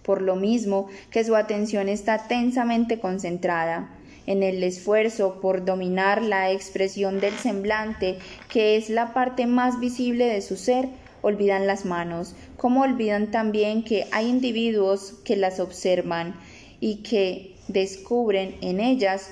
por 0.03 0.23
lo 0.23 0.37
mismo 0.37 0.89
que 1.11 1.25
su 1.25 1.37
atención 1.37 1.89
está 1.89 2.29
tensamente 2.29 2.99
concentrada 2.99 3.91
en 4.27 4.43
el 4.43 4.63
esfuerzo 4.63 5.41
por 5.41 5.65
dominar 5.65 6.23
la 6.23 6.51
expresión 6.51 7.19
del 7.19 7.35
semblante, 7.35 8.19
que 8.51 8.77
es 8.77 8.91
la 8.91 9.15
parte 9.15 9.47
más 9.47 9.81
visible 9.81 10.27
de 10.27 10.43
su 10.43 10.57
ser, 10.57 10.89
olvidan 11.23 11.67
las 11.67 11.85
manos, 11.85 12.35
como 12.57 12.83
olvidan 12.83 13.31
también 13.31 13.85
que 13.85 14.07
hay 14.13 14.29
individuos 14.29 15.15
que 15.25 15.37
las 15.37 15.61
observan 15.61 16.35
y 16.81 17.03
que 17.03 17.57
descubren 17.69 18.57
en 18.61 18.81
ellas 18.81 19.31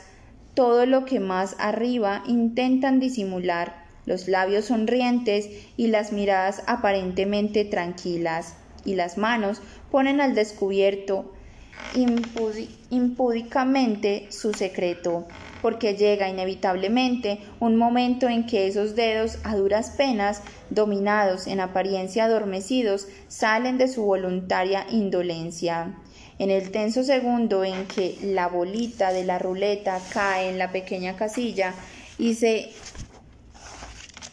todo 0.55 0.87
lo 0.87 1.05
que 1.05 1.21
más 1.21 1.57
arriba 1.59 2.23
intentan 2.27 2.99
disimular, 3.01 3.85
los 4.07 4.29
labios 4.29 4.67
sonrientes 4.67 5.51
y 5.77 5.89
las 5.89 6.13
miradas 6.13 6.63
aparentemente 6.67 7.65
tranquilas, 7.65 8.57
y 8.85 8.95
las 8.95 9.19
manos 9.19 9.61
ponen 9.91 10.21
al 10.21 10.35
descubierto 10.35 11.33
impúdicamente 12.91 14.29
su 14.31 14.55
secreto, 14.55 15.27
porque 15.63 15.95
llega 15.95 16.29
inevitablemente 16.29 17.39
un 17.61 17.77
momento 17.77 18.29
en 18.29 18.47
que 18.47 18.67
esos 18.67 18.95
dedos 18.95 19.39
a 19.45 19.57
duras 19.57 19.91
penas, 19.91 20.43
dominados, 20.71 21.47
en 21.47 21.61
apariencia 21.61 22.25
adormecidos, 22.25 23.09
salen 23.29 23.79
de 23.79 23.89
su 23.89 24.03
voluntaria 24.03 24.87
indolencia. 24.91 25.95
En 26.39 26.51
el 26.51 26.71
tenso 26.71 27.03
segundo 27.03 27.65
en 27.65 27.87
que 27.87 28.19
la 28.23 28.49
bolita 28.49 29.13
de 29.13 29.25
la 29.25 29.39
ruleta 29.39 30.01
cae 30.13 30.51
en 30.51 30.59
la 30.59 30.71
pequeña 30.71 31.17
casilla 31.17 31.75
y 32.19 32.35
se 32.35 32.71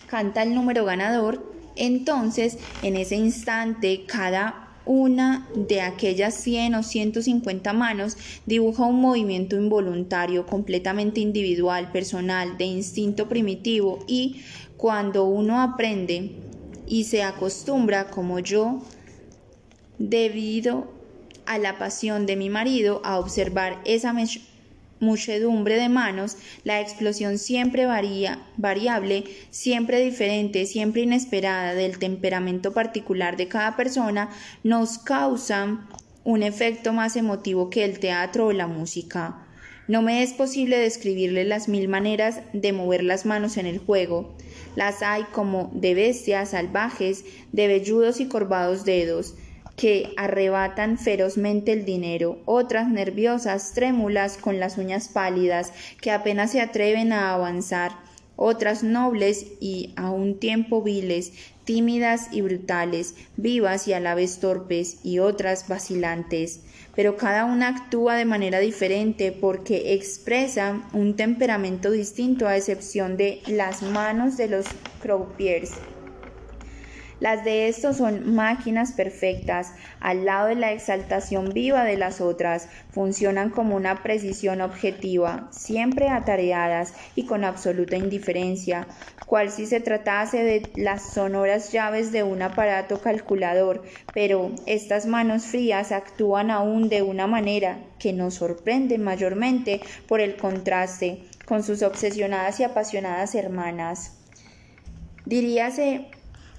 canta 0.08 0.44
el 0.44 0.54
número 0.54 0.86
ganador, 0.86 1.54
entonces 1.76 2.58
en 2.82 2.98
ese 2.98 3.16
instante 3.16 4.06
cada 4.06 4.63
una 4.86 5.48
de 5.56 5.82
aquellas 5.82 6.36
100 6.36 6.76
o 6.76 6.84
150 6.84 7.74
manos 7.74 8.18
dibuja 8.46 8.86
un 8.86 9.00
movimiento 9.00 9.56
involuntario, 9.56 10.46
completamente 10.46 11.22
individual, 11.22 11.92
personal, 11.92 12.58
de 12.58 12.66
instinto 12.66 13.30
primitivo 13.30 14.00
y 14.08 14.42
cuando 14.78 15.26
uno 15.26 15.62
aprende 15.62 16.32
y 16.88 17.06
se 17.06 17.24
acostumbra 17.24 18.10
como 18.10 18.40
yo, 18.40 18.82
debido 19.98 20.92
a 21.46 21.58
la 21.58 21.78
pasión 21.78 22.26
de 22.26 22.36
mi 22.36 22.50
marido 22.50 23.02
a 23.04 23.20
observar 23.20 23.82
esa 23.86 24.14
muchedumbre 25.04 25.76
de 25.76 25.90
manos, 25.90 26.38
la 26.64 26.82
explosión 26.82 27.38
siempre 27.38 27.86
variable, 27.86 29.24
siempre 29.52 30.04
diferente, 30.04 30.66
siempre 30.66 31.02
inesperada 31.02 31.74
del 31.76 32.00
temperamento 32.00 32.74
particular 32.74 33.38
de 33.38 33.48
cada 33.48 33.76
persona, 33.76 34.30
nos 34.64 34.98
causa 34.98 35.88
un 36.24 36.42
efecto 36.42 36.94
más 36.94 37.16
emotivo 37.16 37.70
que 37.70 37.84
el 37.84 38.00
teatro 38.00 38.48
o 38.48 38.52
la 38.52 38.68
música. 38.68 39.44
No 39.88 40.02
me 40.02 40.24
es 40.24 40.32
posible 40.32 40.78
describirle 40.78 41.44
las 41.44 41.68
mil 41.68 41.90
maneras 41.90 42.40
de 42.54 42.72
mover 42.72 43.04
las 43.04 43.26
manos 43.26 43.58
en 43.58 43.66
el 43.66 43.80
juego. 43.80 44.34
Las 44.78 45.04
hay 45.04 45.24
como 45.34 45.72
de 45.74 45.94
bestias 45.94 46.52
salvajes, 46.52 47.26
de 47.52 47.68
velludos 47.68 48.22
y 48.22 48.28
corvados 48.28 48.86
dedos, 48.86 49.36
que 49.76 50.14
arrebatan 50.18 50.98
ferozmente 50.98 51.74
el 51.74 51.86
dinero, 51.86 52.40
otras 52.46 52.88
nerviosas, 52.88 53.74
trémulas, 53.74 54.38
con 54.38 54.60
las 54.60 54.78
uñas 54.78 55.10
pálidas, 55.10 55.74
que 56.02 56.12
apenas 56.12 56.52
se 56.52 56.62
atreven 56.62 57.12
a 57.12 57.34
avanzar, 57.34 57.92
otras 58.36 58.84
nobles 58.84 59.46
y 59.60 59.94
a 59.96 60.10
un 60.10 60.40
tiempo 60.40 60.82
viles, 60.82 61.34
tímidas 61.66 62.30
y 62.32 62.42
brutales, 62.42 63.16
vivas 63.38 63.88
y 63.88 63.94
a 63.94 64.00
la 64.00 64.16
vez 64.16 64.40
torpes, 64.40 65.00
y 65.04 65.20
otras 65.20 65.68
vacilantes. 65.68 66.62
Pero 66.96 67.18
cada 67.18 67.46
una 67.46 67.70
actúa 67.70 68.16
de 68.16 68.26
manera 68.26 68.60
diferente 68.60 69.32
porque 69.32 69.94
expresa 69.94 70.88
un 70.94 71.16
temperamento 71.16 71.90
distinto 71.90 72.48
a 72.48 72.58
excepción 72.58 73.18
de 73.18 73.42
las 73.48 73.82
manos 73.82 74.38
de 74.38 74.48
los 74.48 74.66
croupiers. 75.02 75.72
Las 77.20 77.44
de 77.44 77.68
estos 77.68 77.98
son 77.98 78.36
máquinas 78.36 78.94
perfectas, 78.94 79.74
al 80.00 80.26
lado 80.26 80.48
de 80.48 80.56
la 80.56 80.72
exaltación 80.72 81.50
viva 81.54 81.84
de 81.84 81.98
las 81.98 82.22
otras, 82.22 82.68
funcionan 82.92 83.50
como 83.50 83.76
una 83.76 84.04
precisión 84.04 84.62
objetiva, 84.62 85.48
siempre 85.52 86.10
atareadas 86.10 86.94
y 87.16 87.26
con 87.26 87.44
absoluta 87.44 87.96
indiferencia, 87.96 88.88
cual 89.26 89.52
si 89.52 89.66
se 89.66 89.80
tratase 89.80 90.44
de 90.44 90.72
las 90.76 91.14
sonoras 91.14 91.72
llaves 91.72 92.12
de 92.12 92.24
un 92.24 92.42
aparato 92.42 93.00
calculador, 93.02 93.84
pero 94.14 94.52
estas 94.66 95.06
manos 95.06 95.46
frías 95.46 95.92
actúan 95.92 96.52
aún 96.52 96.90
de 96.90 97.02
una 97.02 97.28
manera 97.28 97.80
que 98.00 98.14
nos 98.14 98.36
sorprende 98.36 98.98
mayormente 98.98 99.82
por 100.08 100.20
el 100.20 100.36
contraste 100.36 101.24
con 101.46 101.64
sus 101.64 101.84
obsesionadas 101.84 102.60
y 102.60 102.64
apasionadas 102.64 103.36
hermanas. 103.36 104.18
Diríase 105.26 106.08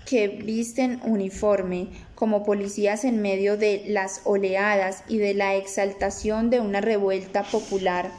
que 0.07 0.29
visten 0.29 1.01
uniforme 1.05 1.89
como 2.15 2.45
policías 2.45 3.05
en 3.05 3.23
medio 3.23 3.57
de 3.57 3.85
las 3.89 4.21
oleadas 4.25 5.05
y 5.09 5.19
de 5.19 5.35
la 5.35 5.55
exaltación 5.55 6.51
de 6.51 6.61
una 6.61 6.81
revuelta 6.81 7.43
popular. 7.43 8.11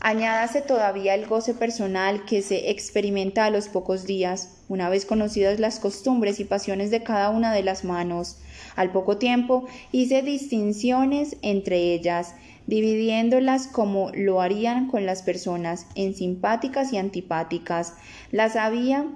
Añádase 0.00 0.62
todavía 0.62 1.14
el 1.14 1.26
goce 1.26 1.54
personal 1.54 2.24
que 2.24 2.40
se 2.40 2.70
experimenta 2.70 3.44
a 3.44 3.50
los 3.50 3.68
pocos 3.68 4.06
días, 4.06 4.60
una 4.68 4.88
vez 4.88 5.04
conocidas 5.04 5.58
las 5.58 5.80
costumbres 5.80 6.38
y 6.38 6.44
pasiones 6.44 6.92
de 6.92 7.02
cada 7.02 7.30
una 7.30 7.52
de 7.52 7.64
las 7.64 7.82
manos. 7.82 8.38
Al 8.76 8.92
poco 8.92 9.16
tiempo 9.16 9.66
hice 9.90 10.22
distinciones 10.22 11.36
entre 11.42 11.94
ellas, 11.94 12.36
dividiéndolas 12.68 13.66
como 13.66 14.12
lo 14.14 14.40
harían 14.40 14.86
con 14.86 15.04
las 15.04 15.22
personas, 15.22 15.86
en 15.96 16.14
simpáticas 16.14 16.92
y 16.92 16.98
antipáticas. 16.98 17.94
Las 18.30 18.54
había 18.54 19.06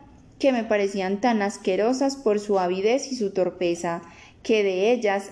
que 0.43 0.51
me 0.51 0.64
parecían 0.64 1.20
tan 1.20 1.40
asquerosas 1.40 2.16
por 2.16 2.40
su 2.40 2.59
avidez 2.59 3.12
y 3.12 3.14
su 3.14 3.32
torpeza, 3.32 4.03
que 4.43 4.64
de 4.64 4.90
ellas 4.90 5.30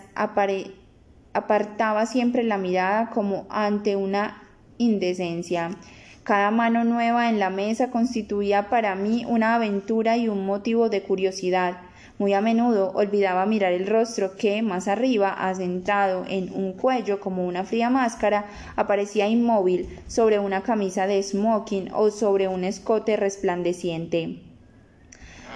apartaba 1.32 2.06
siempre 2.06 2.44
la 2.44 2.58
mirada 2.58 3.10
como 3.10 3.44
ante 3.50 3.96
una 3.96 4.40
indecencia. 4.78 5.72
Cada 6.22 6.52
mano 6.52 6.84
nueva 6.84 7.28
en 7.28 7.40
la 7.40 7.50
mesa 7.50 7.90
constituía 7.90 8.70
para 8.70 8.94
mí 8.94 9.24
una 9.26 9.56
aventura 9.56 10.16
y 10.16 10.28
un 10.28 10.46
motivo 10.46 10.88
de 10.88 11.02
curiosidad. 11.02 11.78
Muy 12.20 12.32
a 12.32 12.40
menudo 12.40 12.92
olvidaba 12.94 13.46
mirar 13.46 13.72
el 13.72 13.88
rostro 13.88 14.36
que, 14.36 14.62
más 14.62 14.86
arriba, 14.86 15.30
asentado 15.30 16.24
en 16.28 16.54
un 16.54 16.74
cuello 16.74 17.18
como 17.18 17.48
una 17.48 17.64
fría 17.64 17.90
máscara, 17.90 18.46
aparecía 18.76 19.26
inmóvil 19.26 19.88
sobre 20.06 20.38
una 20.38 20.62
camisa 20.62 21.08
de 21.08 21.20
smoking 21.20 21.90
o 21.94 22.12
sobre 22.12 22.46
un 22.46 22.62
escote 22.62 23.16
resplandeciente. 23.16 24.49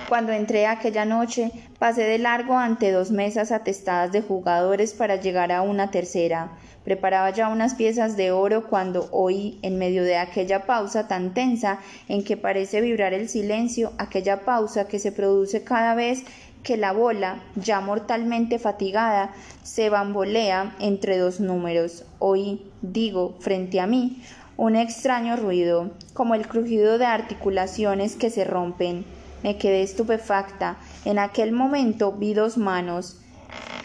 Cuando 0.09 0.33
entré 0.33 0.67
aquella 0.67 1.07
noche, 1.07 1.51
pasé 1.79 2.03
de 2.03 2.19
largo 2.19 2.59
ante 2.59 2.93
dos 2.93 3.11
mesas 3.11 3.51
atestadas 3.53 4.13
de 4.13 4.21
jugadores 4.21 4.93
para 4.93 5.17
llegar 5.17 5.51
a 5.51 5.63
una 5.63 5.91
tercera. 5.91 6.51
Preparaba 6.85 7.31
ya 7.31 7.49
unas 7.49 7.75
piezas 7.75 8.15
de 8.17 8.31
oro 8.31 8.69
cuando 8.69 9.09
oí, 9.13 9.59
en 9.63 9.79
medio 9.79 10.05
de 10.05 10.19
aquella 10.19 10.67
pausa 10.67 11.09
tan 11.09 11.33
tensa 11.33 11.79
en 12.09 12.23
que 12.23 12.37
parece 12.37 12.83
vibrar 12.83 13.15
el 13.15 13.31
silencio, 13.31 13.93
aquella 13.97 14.45
pausa 14.45 14.87
que 14.87 14.99
se 14.99 15.11
produce 15.11 15.65
cada 15.65 15.95
vez 15.95 16.25
que 16.63 16.77
la 16.77 16.93
bola, 16.93 17.43
ya 17.57 17.81
mortalmente 17.81 18.59
fatigada, 18.59 19.33
se 19.63 19.89
bambolea 19.89 20.77
entre 20.81 21.17
dos 21.17 21.41
números. 21.41 22.05
Oí, 22.19 22.71
digo, 22.83 23.37
frente 23.41 23.81
a 23.81 23.87
mí, 23.87 24.23
un 24.59 24.77
extraño 24.77 25.37
ruido, 25.37 25.91
como 26.13 26.35
el 26.35 26.47
crujido 26.47 26.99
de 26.99 27.07
articulaciones 27.07 28.17
que 28.17 28.29
se 28.29 28.45
rompen. 28.45 29.05
Me 29.45 29.59
quedé 29.59 29.83
estupefacta. 29.83 30.79
En 31.05 31.19
aquel 31.19 31.53
momento 31.53 32.13
vi 32.13 32.33
dos 32.33 32.57
manos. 32.57 33.21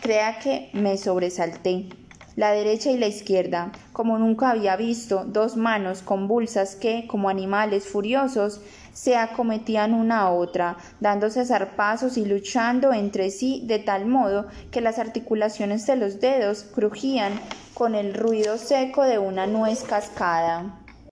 Crea 0.01 0.39
que 0.39 0.69
me 0.71 0.97
sobresalté. 0.97 1.89
La 2.37 2.51
derecha 2.51 2.91
y 2.91 2.97
la 2.97 3.07
izquierda, 3.07 3.73
como 3.91 4.17
nunca 4.17 4.51
había 4.51 4.77
visto, 4.77 5.25
dos 5.25 5.57
manos 5.57 6.01
convulsas 6.01 6.77
que, 6.77 7.07
como 7.07 7.27
animales 7.27 7.89
furiosos, 7.89 8.61
se 8.93 9.17
acometían 9.17 9.93
una 9.93 10.21
a 10.21 10.31
otra, 10.31 10.77
dándose 11.01 11.45
zarpazos 11.45 12.15
y 12.15 12.23
luchando 12.23 12.93
entre 12.93 13.29
sí 13.29 13.63
de 13.65 13.79
tal 13.79 14.05
modo 14.05 14.47
que 14.71 14.79
las 14.79 14.97
articulaciones 14.97 15.85
de 15.85 15.97
los 15.97 16.21
dedos 16.21 16.63
crujían 16.63 17.33
con 17.73 17.95
el 17.95 18.13
ruido 18.13 18.57
seco 18.57 19.03
de 19.03 19.19
una 19.19 19.45
nuez 19.45 19.83
cascada. 19.83 20.79